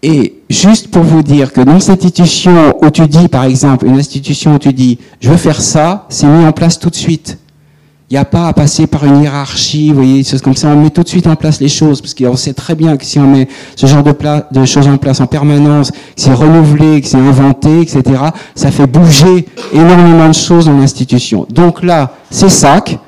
[0.04, 3.98] Et juste pour vous dire que dans cette institution où tu dis, par exemple, une
[3.98, 7.38] institution où tu dis, je veux faire ça, c'est mis en place tout de suite.
[8.10, 10.68] Il n'y a pas à passer par une hiérarchie, vous voyez, comme ça.
[10.68, 13.04] On met tout de suite en place les choses, parce qu'on sait très bien que
[13.04, 14.14] si on met ce genre de,
[14.50, 18.02] de choses en place en permanence, que c'est renouvelé, que c'est inventé, etc.,
[18.54, 21.46] ça fait bouger énormément de choses dans l'institution.
[21.50, 22.98] Donc là, c'est sac.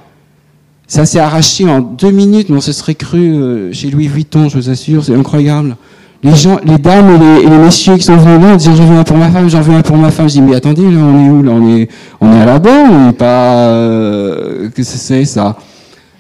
[0.87, 4.51] Ça s'est arraché en deux minutes, mais on se serait cru euh, chez Louis Vuitton,
[4.51, 5.77] je vous assure, c'est incroyable
[6.23, 9.17] les gens, les dames et les, messieurs qui sont venus là, disent j'en veux pour
[9.17, 10.29] ma femme, j'en veux un pour ma femme.
[10.29, 11.89] Je dis mais attendez, là on est où là On est,
[12.21, 13.69] on est à la borne, on n'est pas.
[13.69, 15.57] Euh, que c'est ça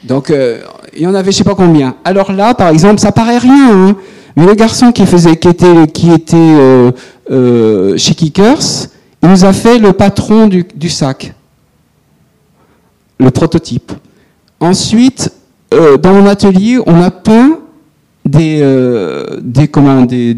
[0.05, 0.61] Donc euh,
[0.97, 1.97] il y en avait je sais pas combien.
[2.05, 3.97] Alors là, par exemple, ça paraît rien, hein,
[4.37, 6.93] mais le garçon qui faisait, qui était, qui était euh,
[7.31, 8.89] euh, chez Kickers,
[9.23, 11.35] il nous a fait le patron du, du sac,
[13.19, 13.93] le prototype.
[14.61, 15.33] Ensuite,
[15.73, 17.60] euh, dans mon atelier, on a peint
[18.25, 19.41] des, euh,
[19.71, 20.37] comment, des.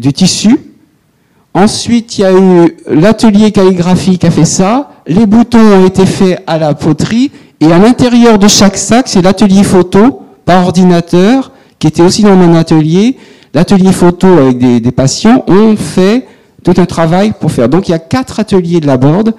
[1.53, 4.91] Ensuite, il y a eu l'atelier calligraphie qui a fait ça.
[5.05, 7.31] Les boutons ont été faits à la poterie.
[7.59, 12.35] Et à l'intérieur de chaque sac, c'est l'atelier photo par ordinateur, qui était aussi dans
[12.35, 13.17] mon atelier.
[13.53, 16.25] L'atelier photo avec des, des, patients ont fait
[16.63, 17.69] tout un travail pour faire.
[17.69, 19.35] Donc il y a quatre ateliers de la board,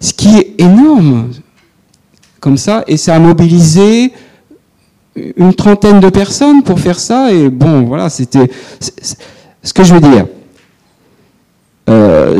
[0.00, 1.30] ce qui est énorme,
[2.40, 4.12] comme ça, et ça a mobilisé
[5.36, 7.32] une trentaine de personnes pour faire ça.
[7.32, 8.50] Et bon, voilà, c'était
[9.62, 10.26] ce que je veux dire.
[11.88, 12.38] Euh,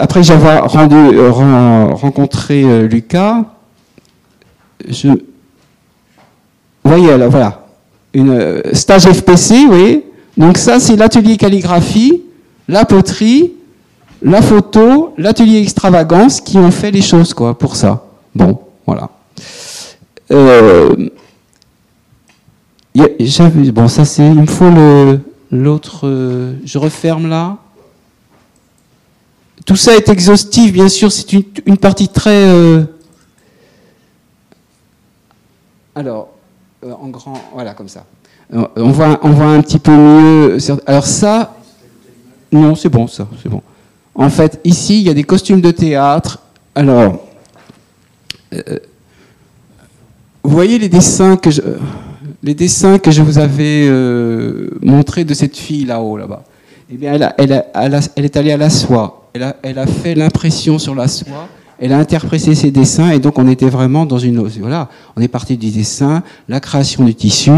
[0.00, 3.44] après j'avais euh, rencontré euh, Lucas,
[4.88, 5.08] je,
[6.82, 7.66] voyez, là, voilà,
[8.14, 10.06] une stage FPC, vous voyez.
[10.36, 12.22] Donc ça, c'est l'atelier calligraphie,
[12.68, 13.52] la poterie,
[14.22, 18.04] la photo, l'atelier extravagance qui ont fait les choses, quoi, pour ça.
[18.34, 19.10] Bon, voilà.
[23.72, 24.70] Bon, ça c'est, il me faut
[25.52, 27.58] l'autre, euh, je referme là.
[29.64, 32.48] Tout ça est exhaustif, bien sûr, c'est une, partie très.
[32.48, 32.84] Euh,
[35.94, 36.30] alors,
[36.84, 38.04] euh, en grand, voilà, comme ça.
[38.50, 40.58] On voit, on voit un petit peu mieux.
[40.86, 41.54] Alors ça,
[42.50, 43.62] non, c'est bon, ça, c'est bon.
[44.14, 46.40] En fait, ici, il y a des costumes de théâtre.
[46.74, 47.20] Alors,
[48.50, 51.60] vous voyez les dessins que je
[52.42, 56.44] les dessins que je vous avais euh, montrés de cette fille là-haut, là-bas,
[56.90, 57.52] eh bien, elle,
[58.24, 59.28] est allée à la soie.
[59.34, 61.48] Elle a, elle a fait l'impression sur la soie.
[61.78, 65.28] Elle a interprété ses dessins et donc on était vraiment dans une voilà, on est
[65.28, 67.52] parti du dessin, la création du tissu.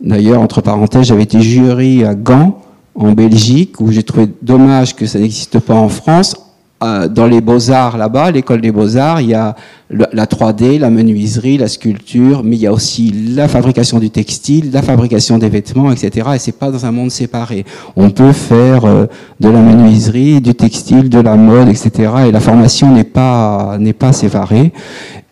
[0.00, 2.60] D'ailleurs, entre parenthèses, j'avais été jury à Gand,
[2.94, 6.34] en Belgique, où j'ai trouvé dommage que ça n'existe pas en France.
[6.82, 9.54] Euh, dans les beaux-arts là-bas, l'école des beaux-arts, il y a
[9.90, 14.70] la 3D, la menuiserie, la sculpture, mais il y a aussi la fabrication du textile,
[14.72, 16.30] la fabrication des vêtements, etc.
[16.34, 17.66] Et c'est pas dans un monde séparé.
[17.96, 19.06] On peut faire euh,
[19.40, 22.12] de la menuiserie, du textile, de la mode, etc.
[22.28, 24.72] Et la formation n'est pas n'est pas séparée.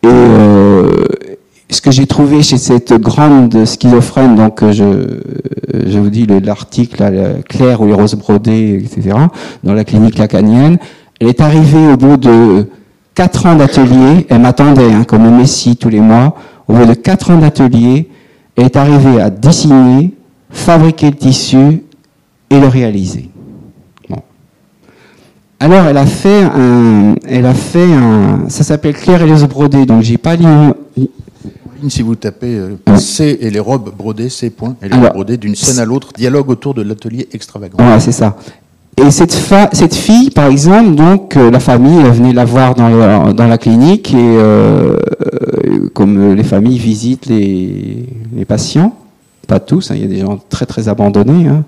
[0.02, 1.06] Et euh,
[1.70, 5.20] ce que j'ai trouvé chez cette grande schizophrène, donc je,
[5.86, 9.16] je vous dis l'article Claire ou les roses etc.,
[9.64, 10.78] dans la clinique lacanienne,
[11.20, 12.66] elle est arrivée au bout de
[13.14, 16.36] quatre ans d'atelier, elle m'attendait hein, comme un messie tous les mois,
[16.68, 18.08] au bout de quatre ans d'atelier,
[18.56, 20.14] elle est arrivée à dessiner,
[20.50, 21.82] fabriquer le tissu
[22.50, 23.30] et le réaliser.
[24.08, 24.22] Bon.
[25.60, 29.86] Alors elle a fait un, elle a fait un, ça s'appelle Claire et les brodés,
[29.86, 30.46] donc j'ai pas lu.
[31.88, 35.36] Si vous tapez euh, C et les robes brodées, C point, et les robes brodées
[35.36, 37.76] d'une scène à l'autre, dialogue autour de l'atelier extravagant.
[37.78, 38.36] Voilà, c'est ça.
[39.00, 39.32] Et cette,
[39.72, 44.12] cette fille, par exemple, donc euh, la famille venait la voir dans, dans la clinique
[44.12, 48.92] et euh, euh, comme les familles visitent les, les patients,
[49.46, 51.46] pas tous, hein, il y a des gens très très abandonnés.
[51.46, 51.64] Hein.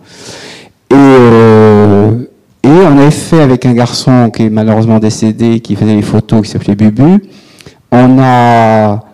[0.91, 6.03] Et, et on avait fait avec un garçon qui est malheureusement décédé, qui faisait les
[6.03, 7.23] photos, qui s'appelait Bubu.
[7.93, 9.05] On a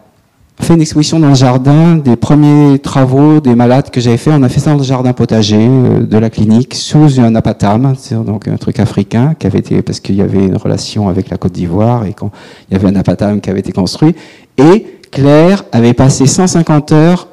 [0.64, 4.30] fait une exposition dans le jardin des premiers travaux des malades que j'avais fait.
[4.32, 7.94] On a fait ça dans le jardin potager euh, de la clinique sous un apatam,
[8.24, 11.36] donc un truc africain qui avait été parce qu'il y avait une relation avec la
[11.36, 12.30] Côte d'Ivoire et quand
[12.68, 14.14] il y avait un apatam qui avait été construit.
[14.56, 17.28] Et Claire avait passé 150 heures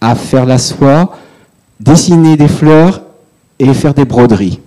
[0.00, 1.16] à faire la soie,
[1.80, 3.02] dessiner des fleurs
[3.58, 4.60] et faire des broderies.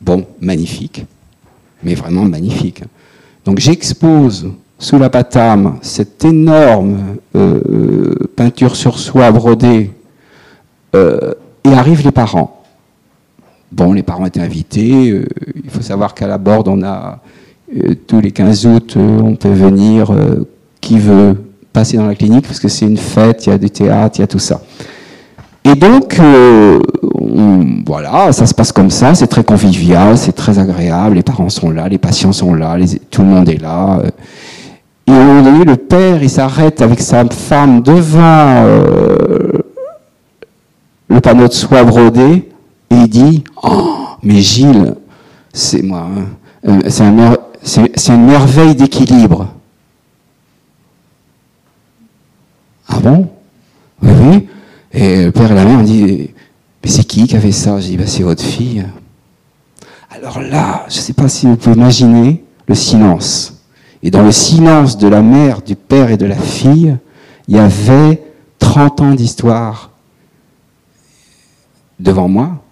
[0.00, 1.06] Bon, magnifique,
[1.82, 2.82] mais vraiment magnifique.
[3.44, 4.50] Donc j'expose
[4.84, 9.90] sous la patame, cette énorme euh, peinture sur soie brodée,
[10.94, 11.32] euh,
[11.64, 12.62] et arrivent les parents.
[13.72, 15.10] Bon, les parents étaient invités.
[15.10, 15.24] Euh,
[15.64, 17.20] il faut savoir qu'à la Borde, on a
[18.06, 20.14] tous les 15 août, on peut venir
[20.82, 21.34] qui veut
[21.72, 24.20] passer dans la clinique parce que c'est une fête, il y a du théâtre, il
[24.20, 24.60] y a tout ça.
[25.64, 26.20] Et donc,
[27.86, 31.70] voilà, ça se passe comme ça, c'est très convivial, c'est très agréable, les parents sont
[31.70, 32.76] là, les patients sont là,
[33.10, 34.02] tout le monde est là.
[35.06, 39.52] Et à un moment donné, le père, il s'arrête avec sa femme devant euh,
[41.08, 42.50] le panneau de soie brodé
[42.90, 44.94] et il dit Oh, mais Gilles,
[45.52, 46.26] c'est moi, hein,
[46.66, 46.80] euh,
[47.62, 49.48] c'est une merveille d'équilibre.
[52.88, 53.28] Ah bon?
[54.02, 54.48] Oui, oui.
[54.92, 56.30] Et le père et la mère ont dit
[56.82, 57.78] Mais c'est qui qui a fait ça?
[57.80, 58.84] Je dis bah, C'est votre fille.
[60.10, 63.53] Alors là, je ne sais pas si vous pouvez imaginer le silence.
[64.04, 66.94] Et dans le silence de la mère, du père et de la fille,
[67.48, 68.22] il y avait
[68.58, 69.90] 30 ans d'histoire
[71.98, 72.62] devant moi.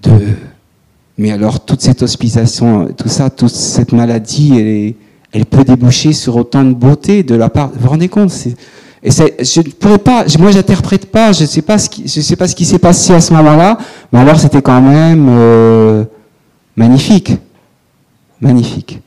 [0.00, 0.12] De...
[1.18, 4.94] Mais alors, toute cette hospitalisation, tout ça, toute cette maladie,
[5.32, 7.70] elle, peut déboucher sur autant de beauté de la part.
[7.74, 8.32] Vous vous rendez compte
[9.02, 12.36] je ne pourrais pas, moi j'interprète pas, je ne sais pas ce qui, je sais
[12.36, 13.78] pas ce qui s'est passé à ce moment-là,
[14.12, 16.04] mais alors c'était quand même euh,
[16.76, 17.32] magnifique,
[18.42, 19.00] magnifique.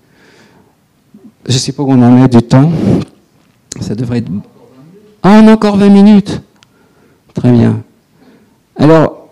[1.48, 2.72] Je ne sais pas où on en est du temps.
[3.80, 4.32] Ça devrait être.
[5.22, 6.42] Ah, on a encore 20 minutes.
[7.34, 7.82] Très bien.
[8.78, 9.28] Alors,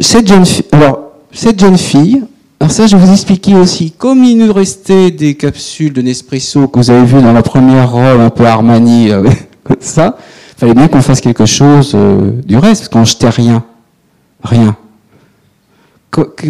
[0.00, 2.22] cette jeune fille, alors, cette jeune fille,
[2.60, 3.92] alors ça, je vais vous expliquer aussi.
[3.92, 7.90] Comme il nous restait des capsules de Nespresso que vous avez vues dans la première
[7.90, 9.22] robe, un peu Armani, euh,
[9.64, 10.16] comme ça,
[10.56, 13.64] il fallait bien qu'on fasse quelque chose euh, du reste, parce qu'on jetait rien.
[14.42, 14.76] Rien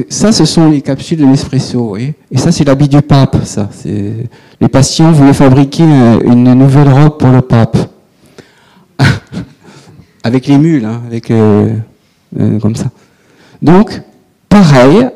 [0.09, 3.69] ça, ce sont les capsules de Nespresso, Et ça, c'est l'habit du pape, ça.
[3.85, 5.85] Les patients voulaient fabriquer
[6.25, 7.77] une nouvelle robe pour le pape.
[10.25, 11.75] avec les mules, hein, avec, euh,
[12.39, 12.87] euh, comme ça.
[13.61, 14.01] Donc,
[14.49, 15.09] pareil,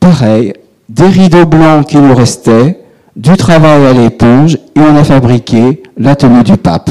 [0.00, 0.52] pareil,
[0.88, 2.80] des rideaux blancs qui nous restaient,
[3.14, 6.90] du travail à l'éponge, et on a fabriqué la tenue du pape,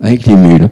[0.00, 0.68] avec les mules.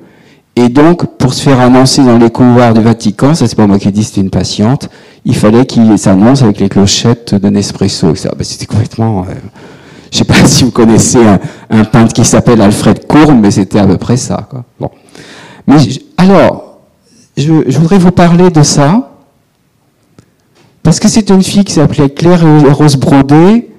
[0.55, 3.79] Et donc, pour se faire annoncer dans les couloirs du Vatican, ça c'est pas moi
[3.79, 4.91] qui dis, c'était une patiente,
[5.25, 8.09] il fallait qu'il s'annonce avec les clochettes de Nespresso.
[8.09, 9.23] Ben, c'était complètement...
[9.23, 9.35] Euh,
[10.11, 11.21] je sais pas si vous connaissez
[11.71, 14.47] un, peintre qui s'appelle Alfred Courme, mais c'était à peu près ça.
[14.49, 14.65] Quoi.
[14.79, 14.91] Bon.
[15.67, 15.77] Mais
[16.17, 16.81] alors,
[17.37, 19.11] je, voudrais vous parler de ça,
[20.83, 22.45] parce que c'est une fille qui s'appelait Claire
[22.77, 23.71] Rose Brodé,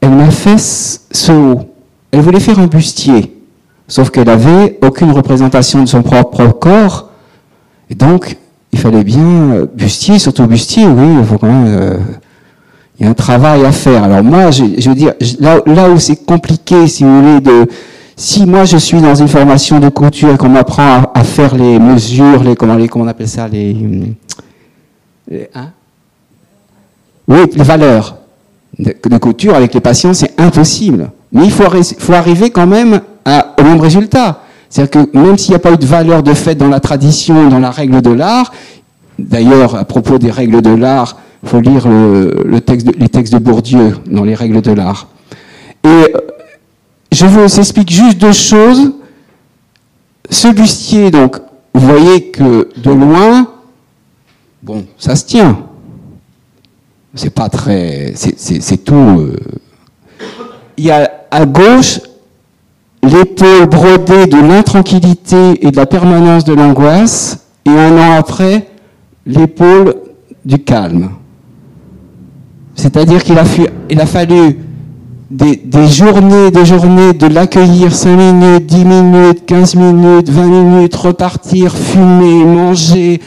[0.00, 1.60] elle m'a fait ce haut.
[2.12, 3.36] Elle voulait faire un bustier.
[3.88, 7.10] Sauf qu'elle avait aucune représentation de son propre corps.
[7.90, 8.36] Et donc,
[8.76, 11.66] il fallait bien euh, bustier, surtout bustier, oui, il faut quand même.
[11.66, 11.96] Euh,
[12.98, 14.04] il y a un travail à faire.
[14.04, 17.66] Alors moi, je, veux dire, là, où c'est compliqué, si vous voulez, de.
[18.18, 21.78] Si moi je suis dans une formation de couture et qu'on m'apprend à, faire les
[21.78, 23.76] mesures, les comment, les comment on appelle ça, les,
[25.54, 25.70] hein?
[27.28, 28.16] Oui, les valeurs.
[28.78, 31.10] de, couture avec les patients, c'est impossible.
[31.32, 31.64] Mais il faut,
[32.12, 34.40] arriver quand même au même résultat.
[34.68, 37.48] C'est-à-dire que même s'il n'y a pas eu de valeur de fait dans la tradition,
[37.48, 38.52] dans la règle de l'art,
[39.18, 42.60] d'ailleurs, à propos des règles de l'art, il faut lire les
[43.08, 45.08] textes de Bourdieu dans les règles de l'art.
[45.84, 46.08] Et euh,
[47.12, 48.92] je vous explique juste deux choses.
[50.28, 51.36] Ce bustier, donc,
[51.72, 53.48] vous voyez que de loin,
[54.62, 55.58] bon, ça se tient.
[57.14, 58.12] C'est pas très.
[58.16, 58.94] C'est tout.
[58.94, 59.36] Euh.
[60.76, 62.00] Il y a à gauche
[63.06, 68.68] l'épaule brodée de l'intranquillité et de la permanence de l'angoisse, et un an après,
[69.24, 69.94] l'épaule
[70.44, 71.10] du calme.
[72.74, 74.58] C'est-à-dire qu'il a, fallu
[75.30, 81.74] des, journées, des journées de l'accueillir 5 minutes, 10 minutes, 15 minutes, 20 minutes, repartir,
[81.74, 83.20] fumer, manger,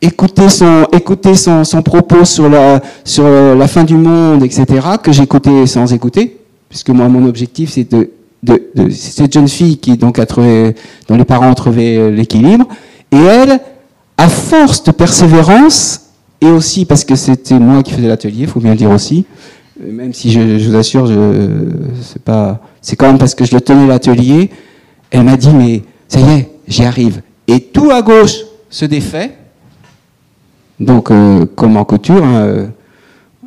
[0.00, 4.64] écouter son propos sur la, sur la fin du monde, etc.,
[5.02, 8.10] que j'écoutais sans écouter, puisque moi, mon objectif, c'est de,
[8.44, 10.74] de, cette jeune fille qui, donc, a trouvé,
[11.08, 12.66] dont les parents ont trouvé l'équilibre,
[13.10, 13.60] et elle,
[14.16, 18.60] à force de persévérance, et aussi parce que c'était moi qui faisais l'atelier, il faut
[18.60, 19.24] bien le dire aussi,
[19.80, 21.10] même si je, je vous assure,
[22.02, 24.50] c'est pas, c'est quand même parce que je le tenais l'atelier,
[25.10, 27.22] elle m'a dit, mais ça y est, j'y arrive.
[27.46, 28.36] Et tout à gauche
[28.70, 29.32] se défait,
[30.80, 32.66] donc, euh, comme en couture, hein, euh,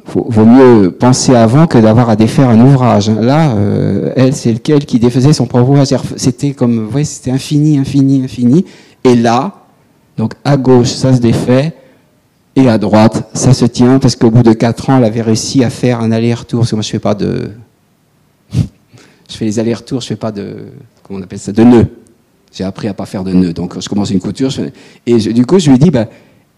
[0.08, 3.10] vaut mieux penser avant que d'avoir à défaire un ouvrage.
[3.10, 5.90] Là, euh, elle, c'est lequel qui défaisait son propre ouvrage.
[6.16, 8.66] C'était comme, vous voyez, c'était infini, infini, infini.
[9.04, 9.54] Et là,
[10.18, 11.74] donc à gauche, ça se défait,
[12.56, 15.64] et à droite, ça se tient, parce qu'au bout de quatre ans, elle avait réussi
[15.64, 16.62] à faire un aller-retour.
[16.62, 17.52] Parce que moi, je fais pas de,
[18.54, 20.66] je fais les allers-retours, je fais pas de,
[21.04, 21.88] comment on appelle ça, de nœuds.
[22.52, 23.54] J'ai appris à pas faire de nœuds.
[23.54, 24.52] Donc, je commence une couture,
[25.06, 26.08] et du coup, je lui dis, bah,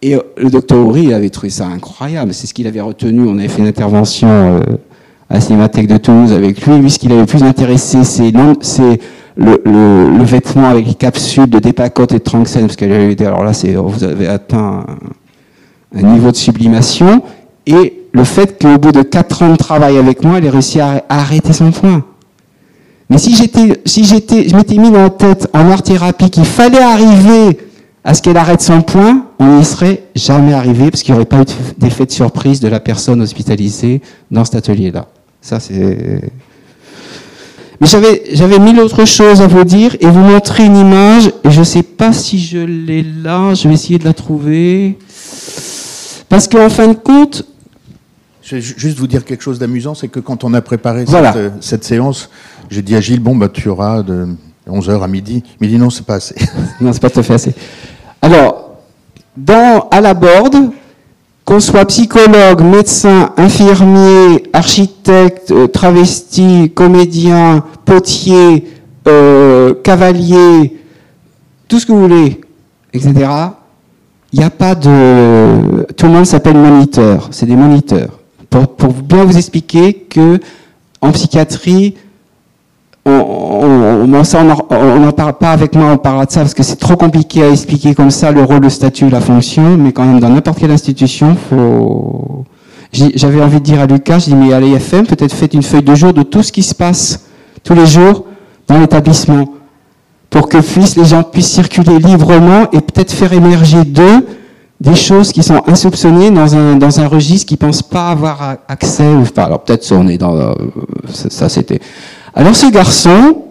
[0.01, 2.33] et euh, le docteur Horry avait trouvé ça incroyable.
[2.33, 3.27] C'est ce qu'il avait retenu.
[3.27, 4.59] On avait fait une intervention euh,
[5.29, 6.77] à la Cinémathèque de Toulouse avec lui.
[6.77, 8.53] Lui, ce qu'il avait le plus intéressé, c'est le,
[9.35, 13.25] le, le, vêtement avec les capsules de dépacote et de tranxène, parce qu'elle avait dit,
[13.25, 14.85] alors là, vous avez atteint
[15.95, 17.21] un, niveau de sublimation.
[17.65, 20.79] Et le fait qu'au bout de 4 ans de travail avec moi, elle ait réussi
[20.79, 22.03] à, arrêter son point.
[23.09, 26.45] Mais si j'étais, si j'étais, je m'étais mis dans la tête en art thérapie qu'il
[26.45, 27.57] fallait arriver
[28.03, 31.25] à ce qu'elle arrête son point, on n'y serait jamais arrivé parce qu'il n'y aurait
[31.25, 31.45] pas eu
[31.77, 35.07] d'effet de surprise de la personne hospitalisée dans cet atelier-là.
[35.41, 36.21] Ça, c'est.
[37.81, 41.27] Mais j'avais, j'avais mille autres choses à vous dire et vous montrer une image.
[41.45, 43.53] Et je ne sais pas si je l'ai là.
[43.53, 44.97] Je vais essayer de la trouver.
[46.27, 47.45] Parce qu'en fin de compte.
[48.43, 51.53] Je vais juste vous dire quelque chose d'amusant, c'est que quand on a préparé cette,
[51.61, 52.31] cette, séance,
[52.71, 54.27] j'ai dit à Gilles, bon, bah, tu auras de
[54.67, 55.43] 11h à midi.
[55.59, 56.35] Il m'a dit non, c'est pas assez.
[56.81, 57.53] non, c'est pas tout à fait assez.
[58.21, 58.75] Alors,
[59.35, 60.71] dans, à la borde,
[61.45, 68.67] qu'on soit psychologue, médecin, infirmier, architecte, euh, travesti, comédien, potier,
[69.07, 70.77] euh, cavalier,
[71.67, 72.41] tout ce que vous voulez,
[72.93, 73.13] etc.,
[74.31, 75.85] il n'y a pas de...
[75.97, 78.19] Tout le monde s'appelle moniteur, c'est des moniteurs.
[78.51, 80.39] Pour, pour bien vous expliquer que
[81.01, 81.95] en psychiatrie,
[83.05, 87.43] on, n'en parle pas avec moi, on parlera de ça parce que c'est trop compliqué
[87.43, 90.59] à expliquer comme ça le rôle, le statut, la fonction, mais quand même dans n'importe
[90.59, 91.35] quelle institution.
[92.91, 95.83] J'avais envie de dire à Lucas, je dis mais à l'IFM, peut-être faites une feuille
[95.83, 97.25] de jour de tout ce qui se passe
[97.63, 98.25] tous les jours
[98.67, 99.45] dans l'établissement,
[100.29, 104.25] pour que les gens puissent circuler librement et peut-être faire émerger d'eux
[104.79, 108.57] des choses qui sont insoupçonnées dans un, dans un registre qui ne pense pas avoir
[108.67, 109.07] accès.
[109.07, 110.35] Enfin, alors peut-être on est dans...
[110.35, 110.53] Euh,
[111.09, 111.81] ça c'était...
[112.35, 113.43] Alors ce garçon,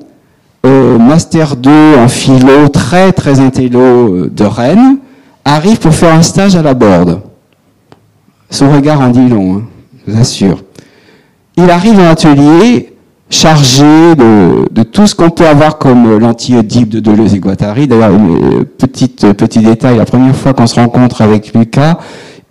[0.65, 4.99] euh, master 2 en philo, très très intello euh, de Rennes,
[5.45, 7.21] arrive pour faire un stage à la Borde.
[8.51, 9.63] Son regard en dit long, hein,
[10.07, 10.63] je vous assure.
[11.57, 12.95] Il arrive dans l'atelier
[13.31, 17.87] chargé de, de, tout ce qu'on peut avoir comme l'anti-Oedipe de Deleuze et Guattari.
[17.87, 18.13] D'ailleurs,
[18.79, 21.99] petit, petit détail, la première fois qu'on se rencontre avec Lucas,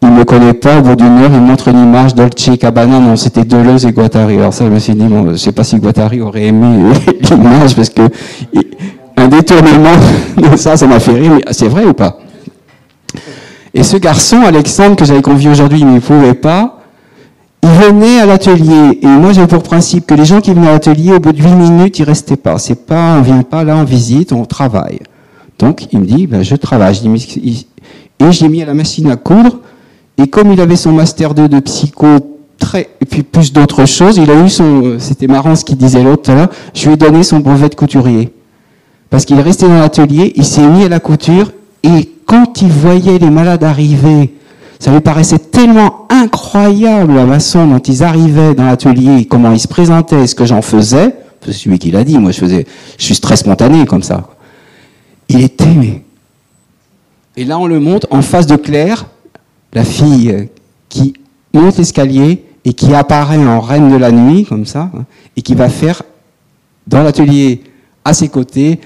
[0.01, 2.99] il ne me connaît pas, au bout d'une heure, il montre une image Dolce Cabana,
[2.99, 4.37] non, c'était Deleuze et Guattari.
[4.37, 7.75] Alors ça, je me suis dit, bon, je sais pas si Guattari aurait aimé l'image,
[7.75, 8.03] parce que
[9.17, 9.95] un détournement
[10.37, 12.19] de ça, ça m'a fait rire, mais c'est vrai ou pas?
[13.73, 16.79] Et ce garçon, Alexandre, que j'avais convié aujourd'hui, il ne pouvait pas,
[17.63, 20.73] il venait à l'atelier, et moi j'avais pour principe que les gens qui venaient à
[20.73, 22.59] l'atelier, au bout de huit minutes, ils restaient pas.
[22.59, 24.99] C'est pas, on vient pas là en visite, on travaille.
[25.59, 26.99] Donc, il me dit, ben, je travaille.
[28.19, 29.59] Et j'ai mis à la machine à coudre,
[30.17, 32.07] et comme il avait son master 2 de psycho,
[32.57, 36.03] très, et puis plus d'autres choses, il a eu son, c'était marrant ce qu'il disait
[36.03, 38.33] l'autre là, je lui ai donné son brevet de couturier.
[39.09, 41.51] Parce qu'il est resté dans l'atelier, il s'est mis à la couture,
[41.83, 44.33] et quand il voyait les malades arriver,
[44.79, 49.67] Ça lui paraissait tellement incroyable la façon dont ils arrivaient dans l'atelier, comment ils se
[49.67, 51.15] présentaient, ce que j'en faisais.
[51.43, 52.17] C'est celui qui l'a dit.
[52.17, 52.65] Moi, je faisais,
[52.97, 54.27] je suis très spontané comme ça.
[55.29, 56.03] Il était, mais...
[57.35, 59.05] Et là, on le monte en face de Claire,
[59.73, 60.49] la fille
[60.89, 61.13] qui
[61.53, 65.05] monte l'escalier et qui apparaît en reine de la nuit, comme ça, hein,
[65.35, 66.01] et qui va faire
[66.87, 67.63] dans l'atelier
[68.03, 68.79] à ses côtés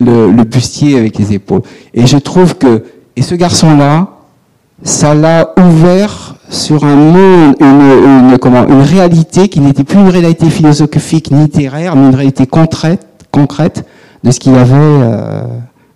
[0.00, 1.62] le, bustier avec les épaules.
[1.94, 2.84] Et je trouve que,
[3.16, 4.08] et ce garçon-là,
[4.82, 11.96] ça l'a ouvert sur un monde, une, réalité qui n'était plus une réalité philosophique littéraire,
[11.96, 13.84] mais une réalité concrète, concrète
[14.22, 15.42] de ce qu'il avait euh,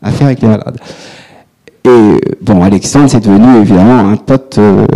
[0.02, 0.78] à faire avec les malades.
[1.88, 4.86] Et bon, Alexandre, c'est devenu évidemment un pote euh,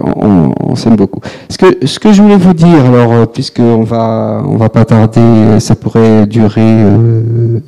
[0.00, 1.20] on, s'aime beaucoup.
[1.48, 4.84] Ce que, ce que je voulais vous dire, alors, euh, puisqu'on va, on va pas
[4.84, 6.60] tarder, euh, ça pourrait durer.
[6.62, 7.60] Euh,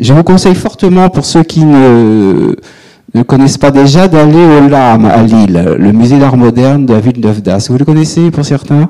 [0.00, 2.54] je vous conseille fortement, pour ceux qui ne,
[3.26, 7.20] connaissent pas déjà, d'aller au LAM à Lille, le musée d'art moderne de la ville
[7.20, 7.66] d'Œuvdas.
[7.70, 8.88] Vous le connaissez pour certains?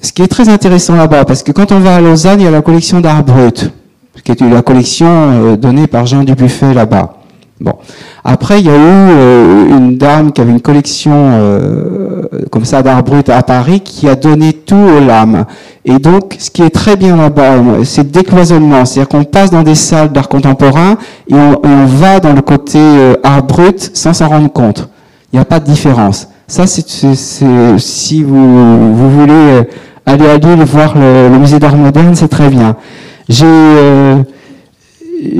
[0.00, 2.46] Ce qui est très intéressant là-bas, parce que quand on va à Lausanne, il y
[2.46, 3.70] a la collection d'art brut,
[4.22, 7.14] qui est la collection donnée par Jean Dubuffet là-bas.
[7.60, 7.72] Bon.
[8.24, 12.82] Après, il y a eu euh, une dame qui avait une collection euh, comme ça
[12.82, 15.44] d'art brut à Paris qui a donné tout aux lames.
[15.84, 17.54] Et donc, ce qui est très bien là-bas,
[17.84, 18.84] c'est le décloisonnement.
[18.84, 20.96] C'est-à-dire qu'on passe dans des salles d'art contemporain
[21.28, 24.88] et on, on, va dans le côté euh, art brut sans s'en rendre compte.
[25.32, 26.28] Il n'y a pas de différence.
[26.48, 29.62] Ça, c'est si vous, vous voulez
[30.06, 32.76] aller à Lille voir le, le musée d'art moderne, c'est très bien.
[33.28, 34.24] J'ai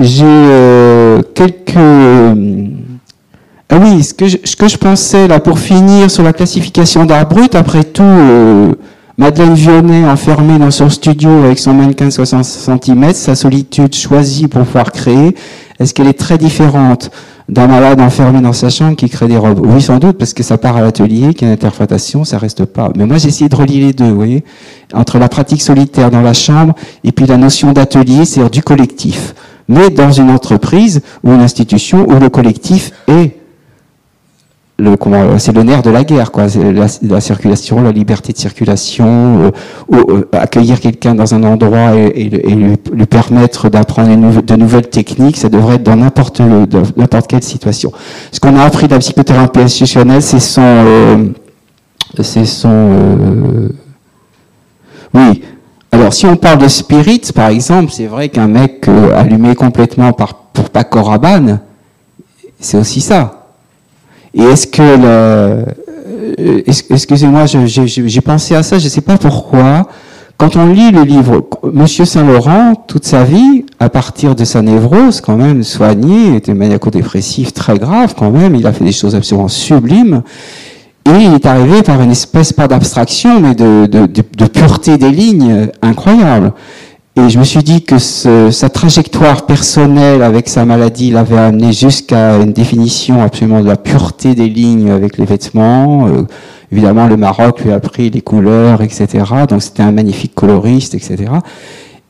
[0.00, 1.76] j'ai euh, quelques...
[1.76, 2.66] Euh,
[3.68, 7.04] ah oui, ce que, je, ce que je pensais là pour finir sur la classification
[7.04, 8.72] d'art brut, après tout, euh,
[9.18, 14.48] Madeleine Vionnet enfermée dans son studio avec son mannequin de 60 cm, sa solitude choisie
[14.48, 15.34] pour pouvoir créer,
[15.80, 17.10] est-ce qu'elle est très différente?
[17.48, 19.60] D'un malade enfermé dans sa chambre qui crée des robes.
[19.64, 22.38] Oui, sans doute, parce que ça part à l'atelier, qu'il y a une interprétation, ça
[22.38, 22.90] reste pas.
[22.96, 24.44] Mais moi, j'ai essayé de relier les deux, vous voyez,
[24.94, 26.74] entre la pratique solitaire dans la chambre
[27.04, 29.34] et puis la notion d'atelier, c'est-à-dire du collectif.
[29.68, 33.36] Mais dans une entreprise ou une institution où le collectif est
[34.98, 36.46] comment, c'est le nerf de la guerre, quoi.
[36.56, 39.50] La, la, circulation, la liberté de circulation, euh,
[39.92, 45.76] euh, accueillir quelqu'un dans un endroit et, lui, permettre d'apprendre de nouvelles techniques, ça devrait
[45.76, 46.42] être dans n'importe
[47.28, 47.92] quelle situation.
[48.32, 51.26] Ce qu'on a appris de la psychothérapie institutionnelle, c'est son, euh,
[52.20, 53.68] c'est son, euh,
[55.14, 55.42] oui,
[55.94, 60.12] alors, si on parle de spirit, par exemple, c'est vrai qu'un mec euh, allumé complètement
[60.12, 61.60] pour Paco Rabanne,
[62.58, 63.43] c'est aussi ça.
[64.34, 65.64] Et est-ce que le,
[66.38, 69.86] euh, excusez-moi, j'ai pensé à ça, je ne sais pas pourquoi.
[70.36, 75.20] Quand on lit le livre Monsieur Saint-Laurent, toute sa vie, à partir de sa névrose,
[75.20, 79.48] quand même soignée, était maniaco-dépressif très grave, quand même, il a fait des choses absolument
[79.48, 80.22] sublimes.
[81.06, 86.52] Et il est arrivé par une espèce, pas d'abstraction, mais de, pureté des lignes incroyable.
[87.16, 92.38] Et je me suis dit que sa trajectoire personnelle avec sa maladie l'avait amené jusqu'à
[92.38, 96.08] une définition absolument de la pureté des lignes avec les vêtements.
[96.08, 96.22] Euh,
[96.72, 99.06] évidemment, le Maroc lui a pris les couleurs, etc.
[99.48, 101.30] Donc c'était un magnifique coloriste, etc.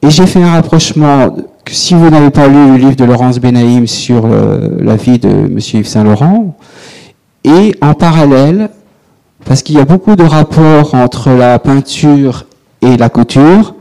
[0.00, 1.36] Et j'ai fait un rapprochement
[1.70, 5.28] si vous n'avez pas lu le livre de Laurence Benaïm sur euh, la vie de
[5.28, 6.56] Monsieur Yves Saint Laurent,
[7.44, 8.70] et en parallèle,
[9.44, 12.46] parce qu'il y a beaucoup de rapports entre la peinture
[12.80, 13.74] et la couture,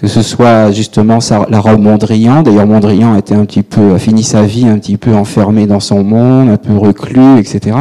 [0.00, 2.42] que ce soit justement la robe Mondrian.
[2.42, 6.02] D'ailleurs, Mondrian un petit peu, a fini sa vie un petit peu enfermé dans son
[6.02, 7.76] monde, un peu reclus, etc.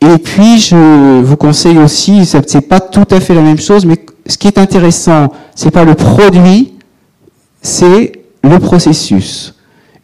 [0.00, 3.98] Et puis, je vous conseille aussi, c'est pas tout à fait la même chose, mais
[4.26, 6.74] ce qui est intéressant, c'est pas le produit,
[7.60, 8.12] c'est
[8.42, 9.54] le processus.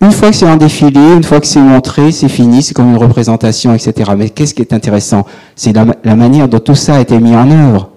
[0.02, 2.90] Une fois que c'est en défilé, une fois que c'est montré, c'est fini, c'est comme
[2.90, 4.12] une représentation, etc.
[4.18, 5.24] Mais qu'est-ce qui est intéressant?
[5.56, 7.90] C'est la, manière dont tout ça a été mis en œuvre.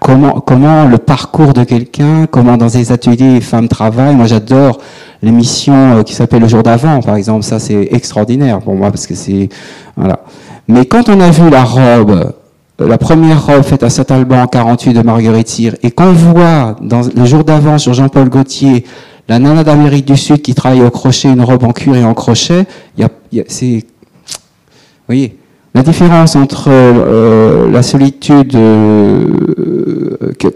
[0.00, 4.14] Comment, comment le parcours de quelqu'un, comment dans des ateliers femmes travaillent.
[4.14, 4.78] Moi, j'adore
[5.22, 7.42] l'émission euh, qui s'appelle Le jour d'avant, par exemple.
[7.42, 9.48] Ça, c'est extraordinaire pour moi parce que c'est
[9.96, 10.20] voilà.
[10.68, 12.32] Mais quand on a vu la robe,
[12.80, 16.76] euh, la première robe faite à Saint-Alban en 48 de Marguerite Cyr, et qu'on voit
[16.80, 18.84] dans le jour d'avant sur Jean-Paul Gaultier
[19.28, 22.14] la nana d'Amérique du Sud qui travaille au crochet, une robe en cuir et en
[22.14, 25.37] crochet, il y a, c'est, vous voyez,
[25.78, 29.28] la différence entre euh, la solitude euh,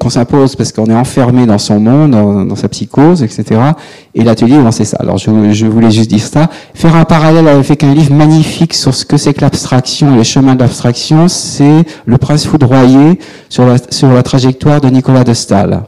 [0.00, 3.60] qu'on s'impose parce qu'on est enfermé dans son monde, dans, sa psychose, etc.,
[4.16, 4.96] et l'atelier, c'est ça.
[4.98, 6.50] Alors je, je, voulais juste dire ça.
[6.74, 10.56] Faire un parallèle avec un livre magnifique sur ce que c'est que l'abstraction les chemins
[10.56, 15.84] de l'abstraction, c'est Le Prince foudroyé sur la, sur la trajectoire de Nicolas de Stahl.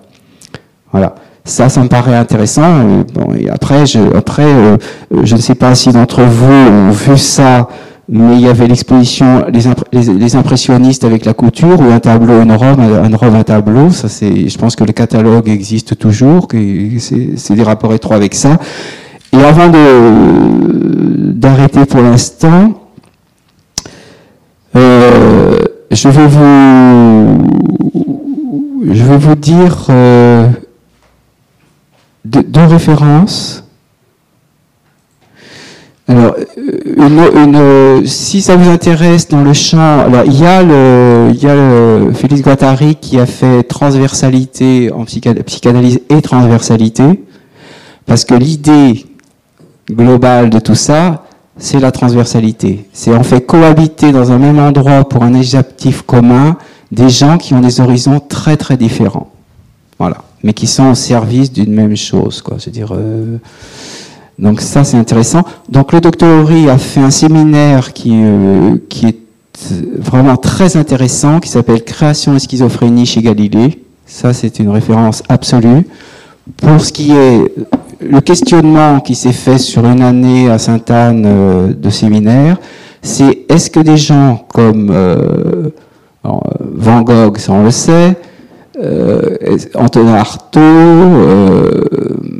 [0.93, 1.17] Voilà.
[1.45, 2.85] Ça, ça me paraît intéressant.
[3.13, 4.77] Bon, et après, je, après, euh,
[5.25, 7.69] je ne sais pas si d'entre vous ont vu ça
[8.09, 12.81] mais il y avait l'exposition les, impressionnistes avec la couture ou un tableau, une robe,
[12.81, 13.91] un, robe, un tableau.
[13.91, 16.59] Ça, c'est, je pense que le catalogue existe toujours, que
[16.99, 18.59] c'est, des rapports étroits avec ça.
[19.33, 22.75] Et avant de, d'arrêter pour l'instant,
[24.77, 25.59] euh,
[25.91, 27.49] je vais vous,
[28.93, 30.49] je vais vous dire euh,
[32.25, 33.64] deux références
[36.07, 36.37] alors,
[36.97, 41.47] une, si ça vous intéresse dans le champ, alors il y a le, il y
[41.47, 47.25] a le Félix Guattari qui a fait transversalité en psychanalyse et transversalité,
[48.05, 49.07] parce que l'idée
[49.91, 51.25] globale de tout ça,
[51.57, 52.85] c'est la transversalité.
[52.93, 56.59] C'est en fait cohabiter dans un même endroit pour un objectif commun
[56.93, 59.31] des gens qui ont des horizons très très différents,
[59.99, 62.59] voilà, mais qui sont au service d'une même chose, quoi.
[62.59, 62.93] Je veux dire.
[62.93, 63.39] Euh,
[64.39, 65.43] donc ça, c'est intéressant.
[65.69, 69.19] Donc le docteur Horry a fait un séminaire qui, euh, qui est
[69.99, 73.81] vraiment très intéressant, qui s'appelle Création et schizophrénie chez Galilée.
[74.07, 75.87] Ça, c'est une référence absolue.
[76.57, 77.55] Pour ce qui est
[78.01, 82.59] le questionnement qui s'est fait sur une année à Sainte-Anne euh, de séminaire,
[83.01, 85.71] c'est est-ce que des gens comme euh,
[86.25, 88.17] Van Gogh, ça on le sait,
[89.75, 91.85] Antonin Artaud, euh,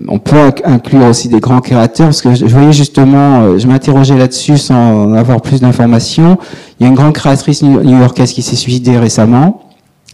[0.09, 4.17] on peut inclure aussi des grands créateurs, parce que je, voyais justement, euh, je m'interrogeais
[4.17, 6.37] là-dessus sans avoir plus d'informations.
[6.79, 9.63] Il y a une grande créatrice new-yorkaise qui s'est suicidée récemment,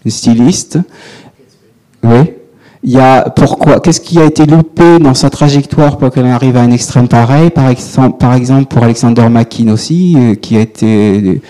[0.04, 0.78] une styliste.
[2.02, 2.32] Oui.
[2.82, 6.56] Il y a pourquoi Qu'est-ce qui a été loupé dans sa trajectoire pour qu'elle arrive
[6.56, 7.50] à un extrême pareil?
[7.50, 11.42] Par exemple, par exemple pour Alexander McKean aussi, qui a été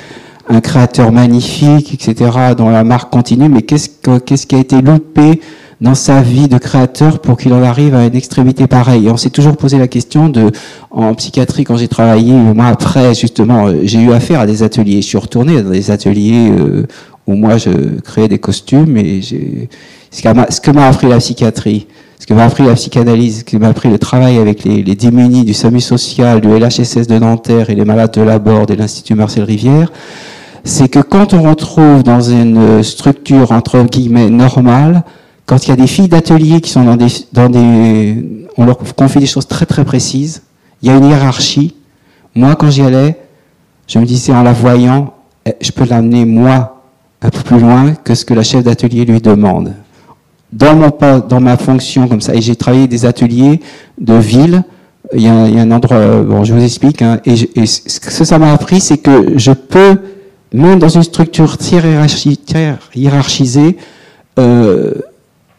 [0.51, 3.89] un créateur magnifique, etc., dont la marque continue, mais qu'est-ce,
[4.27, 5.41] qu'est-ce qui a été loupé
[5.81, 9.09] dans sa vie de créateur pour qu'il en arrive à une extrémité pareille?
[9.09, 10.51] On s'est toujours posé la question de,
[10.91, 15.03] en psychiatrie, quand j'ai travaillé, moi après, justement, euh, j'ai eu affaire à des ateliers.
[15.03, 16.87] Je suis retourné dans des ateliers euh,
[17.29, 19.69] où moi je créais des costumes et j'ai,
[20.11, 21.87] ce que m'a appris la psychiatrie,
[22.19, 24.97] ce que m'a appris la psychanalyse, ce que m'a appris le travail avec les, les
[24.97, 28.77] démunis du SAMU social, du LHSS de Nanterre et les malades de la Borde et
[28.77, 29.93] l'Institut Marcel Rivière,
[30.65, 35.03] c'est que quand on retrouve dans une structure entre guillemets normale,
[35.47, 36.97] quand il y a des filles d'atelier qui sont dans
[37.49, 38.25] des,
[38.57, 40.43] on leur confie des choses très très précises,
[40.83, 41.75] il y a une hiérarchie.
[42.35, 43.19] Moi, quand j'y allais,
[43.87, 45.13] je me disais en la voyant,
[45.45, 46.83] eh, je peux l'amener moi
[47.23, 49.75] un peu plus loin que ce que la chef d'atelier lui demande.
[50.53, 50.91] Dans mon
[51.29, 53.61] dans ma fonction comme ça, et j'ai travaillé des ateliers
[53.99, 54.63] de ville.
[55.13, 57.03] Il y a, un endroit, bon, je vous explique.
[57.03, 57.35] Hein, et
[57.67, 59.99] ce que ça m'a appris, c'est que je peux
[60.53, 61.57] même dans une structure
[62.95, 63.77] hiérarchisée,
[64.39, 64.95] euh,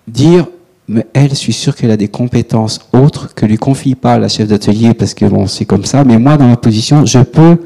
[0.08, 0.48] dire,
[0.88, 4.28] mais elle, je suis sûr qu'elle a des compétences autres que lui confie pas la
[4.28, 6.04] chef d'atelier parce que bon, c'est comme ça.
[6.04, 7.58] Mais moi, dans ma position, je peux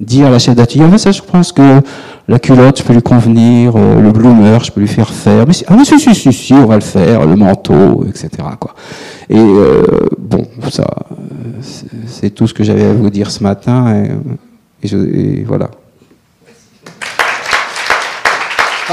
[0.00, 1.80] dire à la chef d'atelier, ah, ça, je pense que
[2.26, 5.46] la culotte, je peux lui convenir, euh, le bloomer, je peux lui faire faire.
[5.46, 8.30] Mais ah, si, si, si, si, on va le faire, le manteau, etc.
[9.28, 9.82] Et euh,
[10.18, 10.84] bon, ça,
[12.06, 14.04] c'est tout ce que j'avais à vous dire ce matin.
[14.82, 15.70] Et voilà.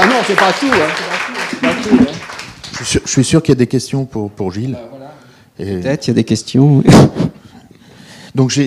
[0.02, 0.66] Ah non, c'est pas tout.
[0.72, 1.60] Hein.
[1.60, 2.06] Pas tout hein.
[2.82, 4.72] Je, suis sûr, qu'il y a des questions pour, pour Gilles.
[4.72, 5.82] Bah, voilà.
[5.82, 6.82] Peut-être il y a des questions.
[8.34, 8.58] donc,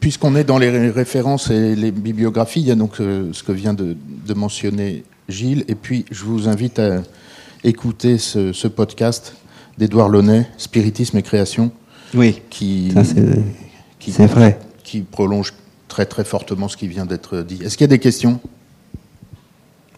[0.00, 3.52] puisqu'on est dans les références et les bibliographies, il y a donc euh, ce que
[3.52, 5.64] vient de, de, mentionner Gilles.
[5.68, 7.02] Et puis, je vous invite à
[7.64, 9.34] écouter ce, ce podcast
[9.76, 11.70] d'Edouard Launay, Spiritisme et création.
[12.14, 12.40] Oui.
[12.48, 12.94] Qui,
[14.00, 14.58] c'est vrai.
[14.84, 15.52] Qui prolonge
[15.88, 17.58] très très fortement ce qui vient d'être dit.
[17.62, 18.40] Est-ce qu'il y a des questions?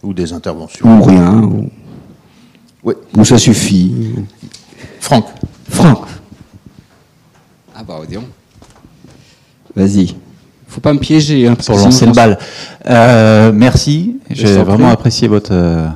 [0.03, 1.43] Ou des interventions Ou rien.
[1.43, 1.71] Ou,
[2.85, 2.95] oui.
[3.17, 4.15] ou ça suffit.
[5.01, 5.27] Franck.
[5.69, 6.07] Franck.
[7.75, 8.25] Ah bah, disons.
[9.75, 10.15] Vas-y.
[10.69, 11.49] Faut pas me piéger.
[11.49, 12.39] Hein, pour lancer le bal.
[12.89, 14.19] Euh, merci.
[14.31, 15.53] J'ai vraiment apprécié votre.
[15.53, 15.89] Euh,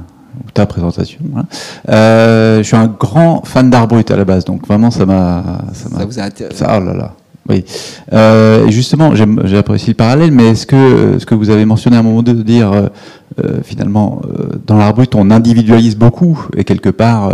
[0.53, 1.21] ta présentation.
[1.37, 1.45] Hein.
[1.89, 5.43] Euh, je suis un grand fan d'art brut à la base, donc vraiment ça m'a.
[5.73, 6.65] Ça, ça, vous a intéressé.
[6.65, 7.13] oh là là.
[7.49, 7.65] Oui.
[8.13, 12.01] Euh, justement, j'ai apprécié le parallèle, mais est-ce que ce que vous avez mentionné à
[12.01, 12.87] un moment de dire euh,
[13.45, 17.31] euh finalement euh, dans l'art brut on individualise beaucoup et quelque part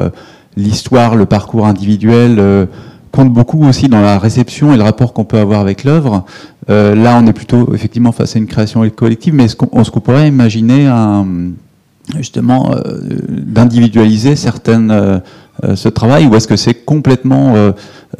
[0.56, 2.66] l'histoire, le parcours individuel
[3.12, 6.24] compte beaucoup aussi dans la réception et le rapport qu'on peut avoir avec l'œuvre.
[6.68, 10.90] là, on est plutôt effectivement face à une création collective, mais est-ce qu'on pourrait imaginer
[12.16, 12.74] justement
[13.28, 15.22] d'individualiser certaines
[15.74, 17.54] ce travail ou est-ce que c'est complètement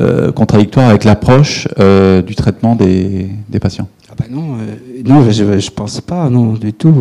[0.01, 3.89] euh, contradictoire avec l'approche euh, du traitement des, des patients?
[4.11, 6.93] Ah bah non, euh, non, je, je pense pas, non, du tout.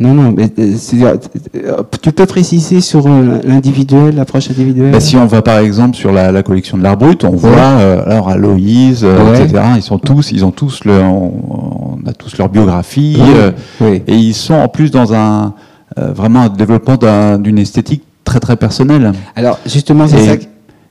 [0.00, 1.16] non, non, mais euh,
[1.54, 4.90] euh, tu peux préciser sur euh, l'individuel, l'approche individuelle?
[4.92, 7.50] Bah, si on va par exemple sur la, la collection de l'art brut, on voit
[7.50, 9.42] euh, alors Aloïse, euh, Ouais.
[9.44, 9.62] etc.
[9.76, 13.52] Ils sont tous, ils ont tous le, on, on a tous leur biographie euh,
[14.06, 15.54] et ils sont en plus dans un
[15.98, 19.12] euh, vraiment un développement d'un- d'une esthétique très très personnelle.
[19.36, 20.36] Alors, justement, c'est ça.
[20.36, 20.44] que-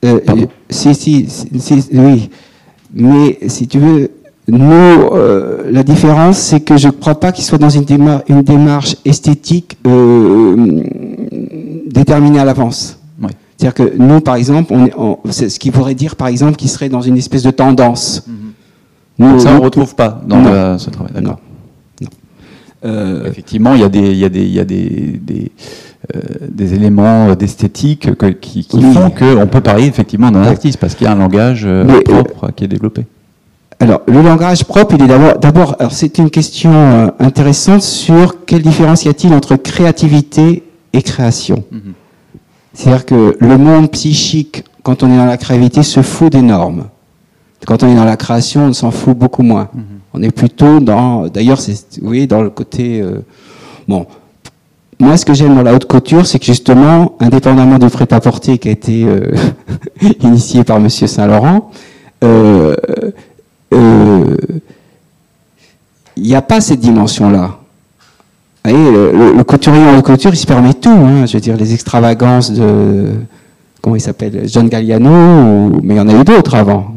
[0.04, 0.46] euh, Pardon.
[0.70, 2.30] si, si, si, oui.
[2.94, 4.10] Mais si tu veux,
[4.48, 8.22] nous, euh, la différence, c'est que je ne crois pas qu'il soit dans une, démar-
[8.28, 10.82] une démarche esthétique euh,
[11.86, 12.98] déterminée à l'avance.
[13.22, 13.30] Oui.
[13.56, 16.56] C'est-à-dire que nous, par exemple, on est, on- c'est ce qui pourrait dire, par exemple,
[16.56, 18.26] qu'il serait dans une espèce de tendance.
[19.18, 21.12] Nous, Donc ça, on ne retrouve pas dans le- ce travail.
[21.14, 21.38] D'accord.
[22.84, 25.44] euh, Effectivement, il y a des, il y a des, il y a des, des,
[25.44, 25.48] euh,
[26.48, 28.92] des éléments d'esthétique que- qui, qui Oui.
[28.92, 31.94] font qu'on peut parler effectivement d'un artiste parce qu'il y a un langage euh, Mais,
[31.94, 33.06] euh, propre qui est développé.
[33.78, 38.44] Alors, le langage propre, il est d'abord, d'abord, alors c'est une question euh, intéressante sur
[38.44, 40.62] quelle différence y a-t-il entre créativité
[40.92, 41.64] et création.
[41.70, 41.80] Mhm.
[42.74, 46.84] C'est-à-dire que le monde psychique, quand on est dans la créativité, se fout des normes.
[47.66, 49.68] Quand on est dans la création, on s'en fout beaucoup moins.
[50.14, 53.20] On est plutôt dans, d'ailleurs, c'est, oui, dans le côté, euh,
[53.86, 54.06] bon.
[55.02, 58.68] Moi, ce que j'aime dans la haute couture, c'est que justement, indépendamment du prêt-à-porter qui
[58.68, 59.32] a été euh,
[60.20, 61.72] initié par Monsieur Saint-Laurent,
[62.22, 62.76] euh,
[63.74, 64.36] euh,
[66.16, 67.58] il n'y a pas cette dimension-là.
[68.64, 68.92] Vous voyez,
[69.36, 70.88] le, couturier en haute couture, il se permet tout.
[70.88, 73.06] Hein, je veux dire, les extravagances de.
[73.80, 76.94] Comment il s'appelle John Galliano, mais il y en a eu d'autres avant.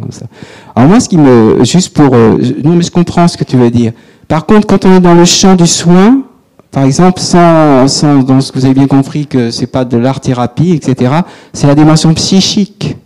[0.76, 1.64] Alors, moi, ce qui me.
[1.64, 2.12] Juste pour.
[2.16, 3.94] non, mais je comprends ce que tu veux dire.
[4.28, 6.22] Par contre, quand on est dans le champ du soin,
[6.76, 9.96] par exemple, sans, sans dans ce que vous avez bien compris que c'est pas de
[9.96, 11.10] l'art-thérapie, etc.,
[11.54, 12.98] c'est la dimension psychique.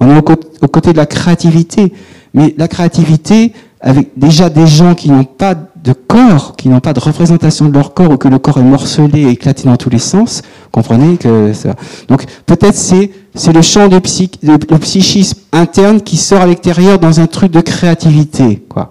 [0.00, 1.94] On est aux côtés de la créativité.
[2.34, 6.92] Mais la créativité, avec déjà des gens qui n'ont pas de corps, qui n'ont pas
[6.92, 9.98] de représentation de leur corps, ou que le corps est morcelé éclaté dans tous les
[9.98, 11.74] sens, comprenez que ça.
[12.08, 17.26] Donc peut-être c'est c'est le champ du, psychisme interne qui sort à l'extérieur dans un
[17.26, 18.90] truc de créativité, quoi.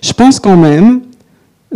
[0.00, 1.02] Je pense quand même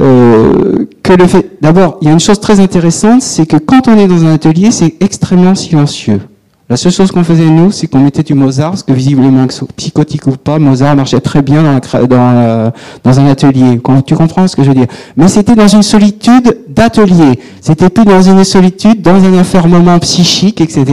[0.00, 1.50] euh, que le fait.
[1.60, 4.34] D'abord, il y a une chose très intéressante, c'est que quand on est dans un
[4.34, 6.20] atelier, c'est extrêmement silencieux.
[6.68, 9.46] La seule chose qu'on faisait nous, c'est qu'on mettait du Mozart, parce que visiblement,
[9.76, 11.62] psychotique ou pas, Mozart marchait très bien
[12.08, 13.78] dans, un atelier.
[14.06, 14.86] Tu comprends ce que je veux dire?
[15.14, 17.38] Mais c'était dans une solitude d'atelier.
[17.60, 20.84] C'était plus dans une solitude, dans un enfermement psychique, etc.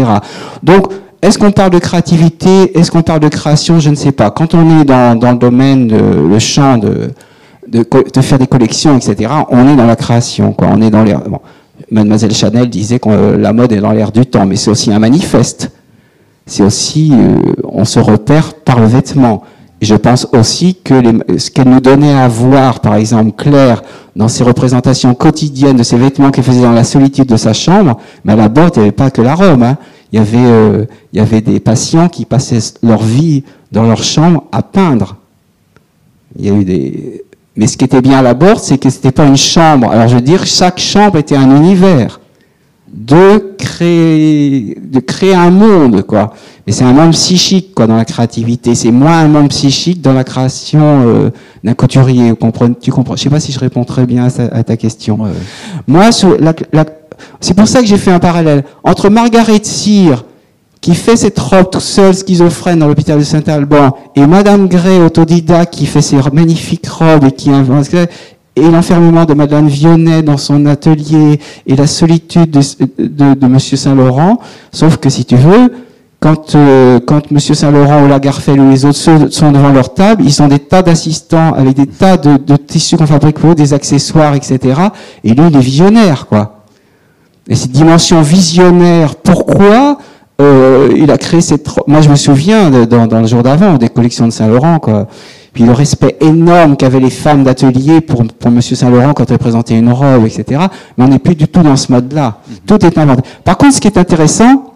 [0.62, 0.92] Donc,
[1.22, 2.78] est-ce qu'on parle de créativité?
[2.78, 3.80] Est-ce qu'on parle de création?
[3.80, 4.30] Je ne sais pas.
[4.30, 7.12] Quand on est dans, dans le domaine, de, le champ de,
[7.72, 10.54] de, faire des collections, etc., on est dans la création.
[10.54, 10.68] Quoi.
[10.72, 11.40] On est dans bon,
[11.90, 14.92] Mademoiselle Chanel disait que euh, la mode est dans l'air du temps, mais c'est aussi
[14.92, 15.72] un manifeste.
[16.46, 19.44] C'est aussi, euh, on se repère par le vêtement.
[19.82, 21.02] Je pense aussi que
[21.38, 23.82] ce qu'elle nous donnait à voir, par exemple, Claire,
[24.16, 27.98] dans ses représentations quotidiennes de ses vêtements qu'elle faisait dans la solitude de sa chambre,
[28.24, 29.64] mais la bord, il n'y avait pas que la Rome.
[29.64, 29.78] hein.
[30.12, 34.04] Il, y avait, euh, il y avait des patients qui passaient leur vie dans leur
[34.04, 35.16] chambre à peindre.
[36.38, 37.24] Il y a eu des...
[37.56, 39.90] Mais ce qui était bien à la Borde, c'est que c'était pas une chambre.
[39.92, 42.20] Alors je veux dire, chaque chambre était un univers
[42.94, 46.34] de créer, de créer un monde, quoi.
[46.68, 48.76] Mais c'est un monde psychique, quoi, dans la créativité.
[48.76, 51.30] C'est moins un monde psychique dans la création euh,
[51.64, 52.30] d'un couturier.
[52.32, 55.22] Vous comprenez- Tu comprends Je sais pas si je réponds très bien à, ta- question.
[55.22, 55.30] Ouais.
[55.88, 56.10] Moi,
[56.40, 56.86] la- la-
[57.40, 60.24] c'est pour ça que j'ai fait un parallèle entre Margaret Cyr,
[60.82, 65.74] qui fait cette robe tout seule, schizophrène, dans l'hôpital de Saint-Alban, et Madame Gray, autodidacte,
[65.76, 67.86] qui fait ses magnifiques robes et qui invente,
[68.56, 72.62] et l'enfermement de Madame Vionnet dans son atelier, et la solitude de,
[72.98, 74.40] de, de Monsieur Saint-Laurent.
[74.72, 75.72] Sauf que si tu veux,
[76.20, 80.24] quand, euh, quand Monsieur Saint-Laurent ou Lagarfeld ou les autres sont- sont devant leur table,
[80.26, 83.56] ils ont des tas d'assistants avec des tas de, de tissus qu'on fabrique pour eux,
[83.56, 84.60] des accessoires, etc.
[85.24, 86.58] Et lui, il est visionnaire, quoi.
[87.48, 89.98] Et cette dimension visionnaire, pourquoi?
[90.42, 91.68] Euh, il a créé cette...
[91.88, 95.08] Moi, je me souviens, de- dans, dans le jour d'avant, des collections de Saint-Laurent, quoi.
[95.54, 99.78] Puis le respect énorme qu'avaient les femmes d'atelier pour, pour Monsieur Saint-Laurent quand elle présentait
[99.78, 100.62] une robe, etc.
[100.98, 102.38] Mais on n'est plus du tout dans ce mode-là.
[102.66, 103.24] Tout est inventé.
[103.44, 104.72] Par contre, ce qui est intéressant,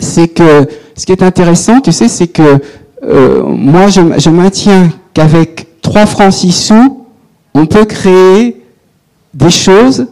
[0.00, 0.66] c'est que
[0.96, 2.58] ce qui est intéressant, tu sais, c'est que
[3.04, 7.04] euh, moi, je, je maintiens qu'avec 3 francs 6 sous,
[7.54, 8.60] on peut créer
[9.34, 10.06] des choses,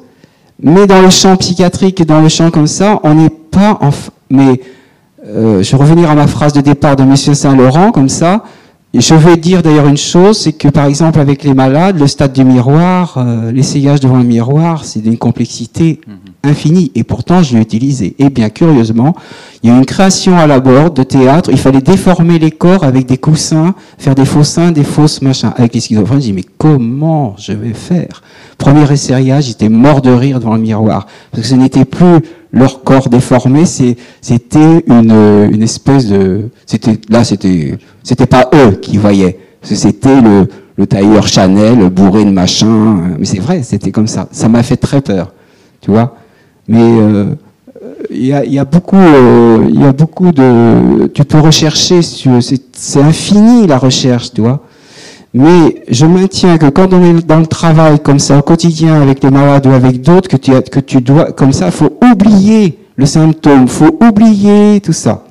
[0.62, 3.90] mais dans le champ psychiatrique et dans le champ comme ça, on n'est pas en...
[4.30, 4.60] Mais
[5.26, 8.44] euh, je vais revenir à ma phrase de départ de Monsieur Saint-Laurent, comme ça.
[8.92, 12.08] Et je vais dire d'ailleurs une chose, c'est que par exemple avec les malades, le
[12.08, 16.00] stade du miroir, euh, l'essayage devant le miroir, c'est d'une complexité
[16.42, 16.90] infini.
[16.96, 18.16] Et pourtant, je l'ai utilisé.
[18.18, 19.14] Et bien curieusement,
[19.62, 21.50] il y a eu une création à la borde de théâtre.
[21.52, 25.52] Il fallait déformer les corps avec des coussins, faire des faux seins, des fausses machins.
[25.56, 28.22] Avec les schizophrènes, je dis, mais comment je vais faire?
[28.60, 31.06] Premier essayage, j'étais mort de rire devant le miroir.
[31.30, 32.20] Parce que ce n'était plus
[32.52, 36.50] leur corps déformé, c'était une, une espèce de...
[36.66, 39.38] C'était, là, c'était, c'était pas eux qui voyaient.
[39.62, 40.46] C'était le,
[40.76, 43.14] le tailleur Chanel bourré de machin.
[43.18, 44.28] Mais c'est vrai, c'était comme ça.
[44.30, 45.32] Ça m'a fait très peur,
[45.80, 46.16] tu vois.
[46.68, 47.34] Mais euh,
[48.10, 51.06] il y, a, y, a, beaucoup, euh, il y a beaucoup de.
[51.14, 54.60] Tu peux rechercher, c'est infini la recherche, tu vois.
[55.32, 59.22] Mais je maintiens que quand on est dans le travail comme ça au quotidien avec
[59.22, 63.06] les malades ou avec d'autres, que tu, que tu dois, comme ça, faut oublier le
[63.06, 65.24] symptôme, faut oublier tout ça.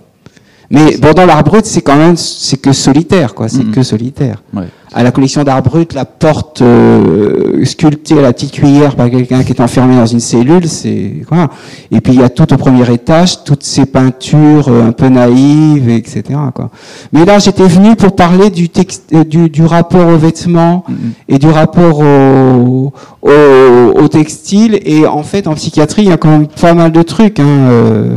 [0.70, 3.50] Mais bon, dans l'art brut, c'est quand même, c'est que solitaire, quoi.
[3.50, 3.72] C'est mm.
[3.72, 4.44] que solitaire.
[4.54, 4.68] Ouais.
[4.92, 9.44] À la collection d'art brut, la porte euh, sculptée à la petite cuillère par quelqu'un
[9.44, 11.50] qui est enfermé dans une cellule, c'est quoi?
[11.92, 15.08] Et puis il y a tout au premier étage, toutes ces peintures euh, un peu
[15.10, 16.24] naïves, etc.
[16.56, 16.72] Quoi.
[17.14, 20.94] Mais là, j'étais venu pour parler du, texte, euh, du, du, rapport aux vêtements mm.
[21.28, 22.92] et du rapport au,
[23.22, 24.80] au, au, textile.
[24.84, 27.46] Et en fait, en psychiatrie, il y a quand même pas mal de trucs hein,
[27.48, 28.10] euh,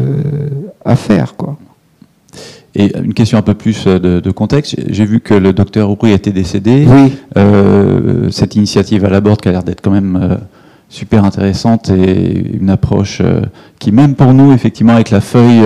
[0.85, 1.57] à faire, quoi.
[2.75, 4.77] Et une question un peu plus euh, de, de contexte.
[4.89, 6.87] J'ai vu que le docteur Aubry était décédé.
[6.89, 7.13] Oui.
[7.37, 10.37] Euh, cette initiative à la Borde qui a l'air d'être quand même euh,
[10.89, 13.43] super intéressante et une approche euh,
[13.79, 15.63] qui, même pour nous, effectivement, avec la feuille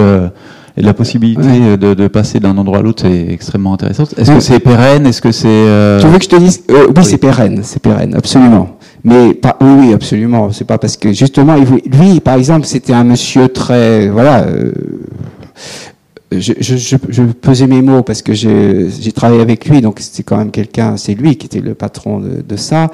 [0.76, 4.04] et la possibilité de, de, passer d'un endroit à l'autre, c'est extrêmement intéressant.
[4.16, 5.06] Est-ce que c'est pérenne?
[5.06, 7.04] Est-ce que c'est Tu veux que je te dise Oui, oui.
[7.04, 8.76] c'est pérenne, c'est pérenne, absolument.
[9.04, 10.50] Mais pas, oui, oui, absolument.
[10.50, 14.46] C'est pas parce que justement, lui, par exemple, c'était un monsieur très, voilà
[16.40, 20.36] je, je, je, pesais mes mots parce que j'ai travaillé avec lui, donc c'était quand
[20.36, 22.90] même quelqu'un, c'est lui qui était le patron de, de ça.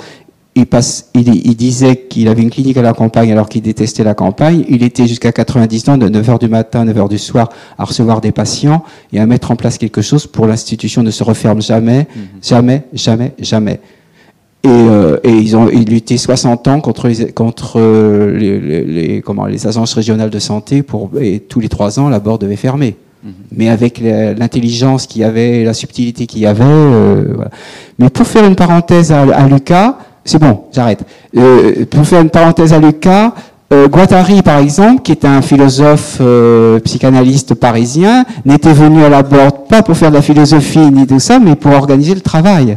[0.55, 4.05] Il, passe, il, il disait qu'il avait une clinique à la campagne alors qu'il détestait
[4.05, 4.64] la campagne.
[4.69, 7.48] Il était jusqu'à 90 ans, de 9h du matin à 9h du soir,
[7.78, 11.24] à recevoir des patients et à mettre en place quelque chose pour l'institution ne se
[11.24, 12.20] referme jamais, mmh.
[12.43, 13.81] jamais, jamais, jamais.
[14.64, 19.20] Et, euh, et, ils ont ils lutté 60 ans contre les, contre les, les, les,
[19.23, 22.56] comment, les agences régionales de santé pour, et tous les trois ans, la bord devait
[22.56, 22.97] fermer.
[23.24, 23.32] Mhm.
[23.57, 26.65] Mais avec l'intelligence qu'il y avait, la subtilité qu'il y avait.
[26.65, 27.51] Euh, voilà.
[27.99, 31.05] Mais pour faire une parenthèse à, Lucas, c'est bon, j'arrête.
[31.36, 33.32] Euh, pour faire une parenthèse à Lucas,
[33.73, 39.23] euh, Guattari, par exemple, qui était un philosophe euh, psychanalyste parisien, n'était venu à la
[39.23, 42.77] Borde pas pour faire de la philosophie ni tout ça, mais pour organiser le travail,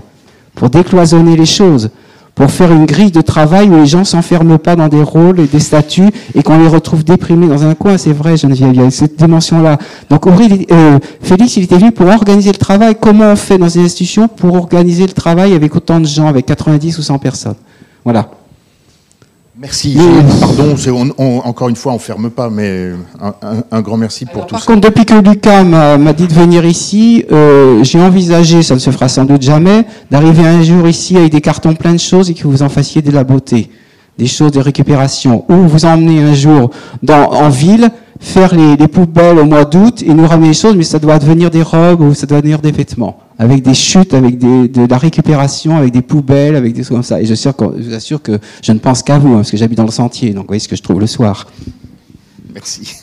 [0.54, 1.90] pour décloisonner les choses
[2.36, 5.48] pour faire une grille de travail où les gens s'enferment pas dans des rôles et
[5.48, 7.98] des statuts et qu'on les retrouve déprimés dans un coin.
[7.98, 9.78] C'est vrai, Geneviève, il y a cette dimension-là.
[10.10, 12.96] Donc euh, Félix, il était venu pour organiser le travail.
[13.00, 16.46] Comment on fait dans une institution pour organiser le travail avec autant de gens, avec
[16.46, 17.56] 90 ou 100 personnes?
[18.04, 18.30] Voilà.
[19.58, 19.98] Merci.
[20.42, 22.92] Pardon, on, on, encore une fois, on ferme pas, mais
[23.22, 24.74] un, un, un grand merci pour Alors, tout par ça.
[24.74, 28.90] contre, depuis que Lucas m'a dit de venir ici, euh, j'ai envisagé, ça ne se
[28.90, 32.34] fera sans doute jamais, d'arriver un jour ici avec des cartons pleins de choses et
[32.34, 33.70] que vous en fassiez de la beauté,
[34.18, 36.72] des choses de récupération, ou vous emmenez un jour
[37.02, 40.76] dans, en ville, faire les, les poubelles au mois d'août et nous ramener les choses,
[40.76, 44.14] mais ça doit devenir des robes ou ça doit devenir des vêtements avec des chutes,
[44.14, 47.22] avec de la récupération, avec des poubelles, avec des choses comme ça.
[47.22, 49.86] Et je, vous assure que je ne pense qu'à vous, hein, parce que j'habite dans
[49.86, 51.48] le sentier, donc vous voyez ce que je trouve le soir.
[52.54, 52.96] Merci.